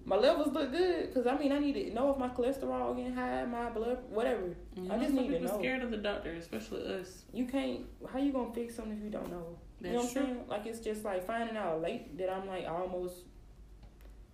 My 0.03 0.15
levels 0.15 0.51
look 0.51 0.71
good 0.71 1.07
because 1.13 1.27
I 1.27 1.37
mean 1.37 1.51
I 1.51 1.59
need 1.59 1.73
to 1.73 1.93
know 1.93 2.09
if 2.11 2.17
my 2.17 2.29
cholesterol 2.29 2.95
getting 2.97 3.13
high, 3.13 3.45
my 3.45 3.69
blood, 3.69 3.99
whatever. 4.09 4.55
You 4.75 4.91
I 4.91 4.97
just 4.97 5.13
need 5.13 5.27
to 5.29 5.39
know. 5.41 5.59
scared 5.59 5.83
of 5.83 5.91
the 5.91 5.97
doctor, 5.97 6.31
especially 6.33 6.83
us. 6.99 7.21
You 7.31 7.45
can't. 7.45 7.81
How 8.11 8.17
you 8.17 8.31
gonna 8.31 8.51
fix 8.51 8.75
something 8.75 8.97
if 8.97 9.03
you 9.03 9.11
don't 9.11 9.29
know? 9.29 9.59
you 9.79 9.91
know 9.91 9.97
what 9.97 9.99
I'm 9.99 10.01
That's 10.05 10.13
true. 10.13 10.21
saying? 10.23 10.43
Like 10.47 10.65
it's 10.65 10.79
just 10.79 11.05
like 11.05 11.27
finding 11.27 11.55
out 11.55 11.81
late 11.83 12.17
that 12.17 12.31
I'm 12.31 12.47
like 12.47 12.65
almost 12.67 13.13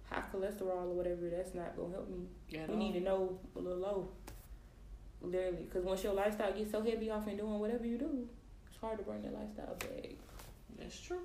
high 0.10 0.24
cholesterol 0.34 0.86
or 0.88 0.94
whatever. 0.94 1.30
That's 1.30 1.54
not 1.54 1.76
gonna 1.76 1.92
help 1.94 2.10
me. 2.10 2.28
At 2.58 2.70
We 2.70 2.74
all. 2.74 2.80
need 2.80 2.94
to 2.94 3.02
know 3.02 3.38
a 3.58 3.60
little 3.60 3.80
low. 3.80 4.10
Literally, 5.22 5.64
because 5.64 5.84
once 5.84 6.04
your 6.04 6.14
lifestyle 6.14 6.54
gets 6.54 6.72
so 6.72 6.82
heavy 6.84 7.10
off 7.10 7.28
and 7.28 7.38
doing 7.38 7.60
whatever 7.60 7.86
you 7.86 7.98
do, 7.98 8.28
it's 8.70 8.80
hard 8.80 8.98
to 9.00 9.04
bring 9.04 9.22
that 9.24 9.34
lifestyle 9.34 9.76
back. 9.80 10.12
That's 10.78 11.00
true. 11.00 11.22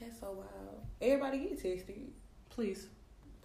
That's 0.00 0.20
so 0.20 0.32
wild. 0.32 0.80
Everybody 1.00 1.38
get 1.38 1.62
tested, 1.62 2.10
Please, 2.50 2.86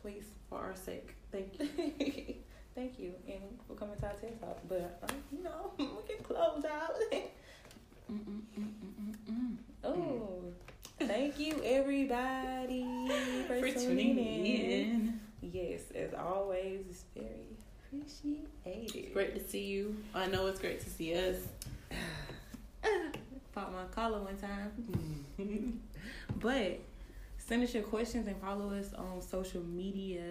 please. 0.02 0.26
for 0.50 0.60
our 0.60 0.76
sake. 0.76 1.16
Thank 1.32 1.60
you. 1.60 2.36
Thank 2.76 3.00
you, 3.00 3.14
and 3.28 3.42
we're 3.68 3.76
coming 3.76 3.98
to 3.98 4.06
our 4.06 4.14
TED 4.14 4.40
Talk. 4.40 4.60
But 4.68 5.00
uh, 5.04 5.14
you 5.32 5.44
know, 5.44 5.72
we 5.78 5.86
can 6.16 6.24
close 6.24 6.64
out. 6.66 6.96
Oh, 9.84 10.44
thank 11.00 11.40
you 11.40 11.60
everybody 11.64 12.86
for, 13.48 13.60
For 13.60 13.72
tuning 13.72 14.18
in. 14.20 15.20
Yes, 15.42 15.82
as 15.96 16.14
always, 16.14 16.82
it's 16.88 17.06
very 17.16 17.58
appreciated. 17.94 19.14
Great 19.14 19.36
to 19.36 19.48
see 19.48 19.66
you. 19.66 19.96
I 20.14 20.28
know 20.28 20.48
it's 20.48 20.60
great 20.60 20.80
to 20.82 20.90
see 20.90 21.14
us. 21.16 21.38
Fought 23.52 23.74
my 23.74 23.84
collar 23.92 24.20
one 24.20 24.38
time. 24.38 25.82
But 26.40 26.80
send 27.38 27.64
us 27.64 27.74
your 27.74 27.84
questions 27.84 28.28
and 28.28 28.36
follow 28.42 28.74
us 28.74 28.94
on 28.94 29.22
social 29.22 29.62
media. 29.62 30.24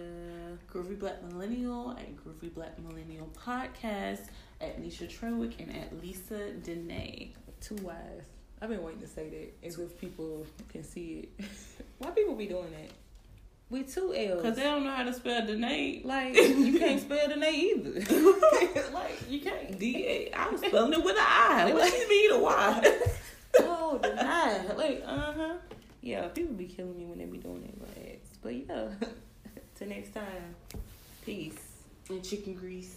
Groovy 0.69 0.99
Black 0.99 1.23
Millennial 1.23 1.91
at 1.91 2.15
Groovy 2.17 2.53
Black 2.53 2.77
Millennial 2.79 3.29
Podcast 3.37 4.27
at 4.59 4.81
Nisha 4.81 5.07
Trenwick 5.07 5.59
and 5.59 5.73
at 5.75 6.01
Lisa 6.01 6.51
Dene. 6.51 7.29
Two 7.61 7.75
Y's. 7.75 8.23
I've 8.61 8.69
been 8.69 8.83
waiting 8.83 9.01
to 9.01 9.07
say 9.07 9.29
that 9.29 9.67
as 9.67 9.79
if 9.79 9.99
people 9.99 10.45
can 10.69 10.83
see 10.83 11.29
it. 11.39 11.45
Why 11.99 12.09
people 12.11 12.35
be 12.35 12.47
doing 12.47 12.71
that? 12.71 12.91
With 13.71 13.93
two 13.95 14.13
L's. 14.13 14.41
Because 14.41 14.57
they 14.57 14.63
don't 14.63 14.83
know 14.83 14.91
how 14.91 15.03
to 15.03 15.13
spell 15.13 15.45
Dene. 15.45 16.01
like 16.03 16.35
you 16.35 16.77
can't 16.77 16.99
spell 16.99 17.29
the 17.29 17.37
name 17.37 17.79
either. 17.87 18.91
like 18.93 19.17
you 19.29 19.39
can't. 19.39 19.79
D 19.79 20.05
A. 20.05 20.31
I 20.33 20.49
was 20.49 20.59
spelling 20.59 20.91
it 20.91 21.01
with 21.01 21.15
an 21.15 21.23
I. 21.25 21.71
What 21.73 21.91
you 21.97 22.09
mean 22.09 22.31
a 22.33 22.39
Y? 22.39 22.97
Oh, 23.59 23.99
deny. 24.01 24.65
Like, 24.77 25.03
uh 25.05 25.33
huh. 25.33 25.53
Yeah, 26.01 26.27
people 26.29 26.55
be 26.55 26.65
killing 26.65 26.97
me 26.97 27.05
when 27.05 27.17
they 27.17 27.25
be 27.25 27.37
doing 27.37 27.63
it. 27.65 27.77
But, 27.79 28.41
but 28.41 28.55
yeah. 28.55 29.09
Till 29.75 29.89
next 29.89 30.13
time. 30.13 30.55
Peace. 31.25 31.59
And 32.09 32.23
chicken 32.23 32.53
grease. 32.53 32.95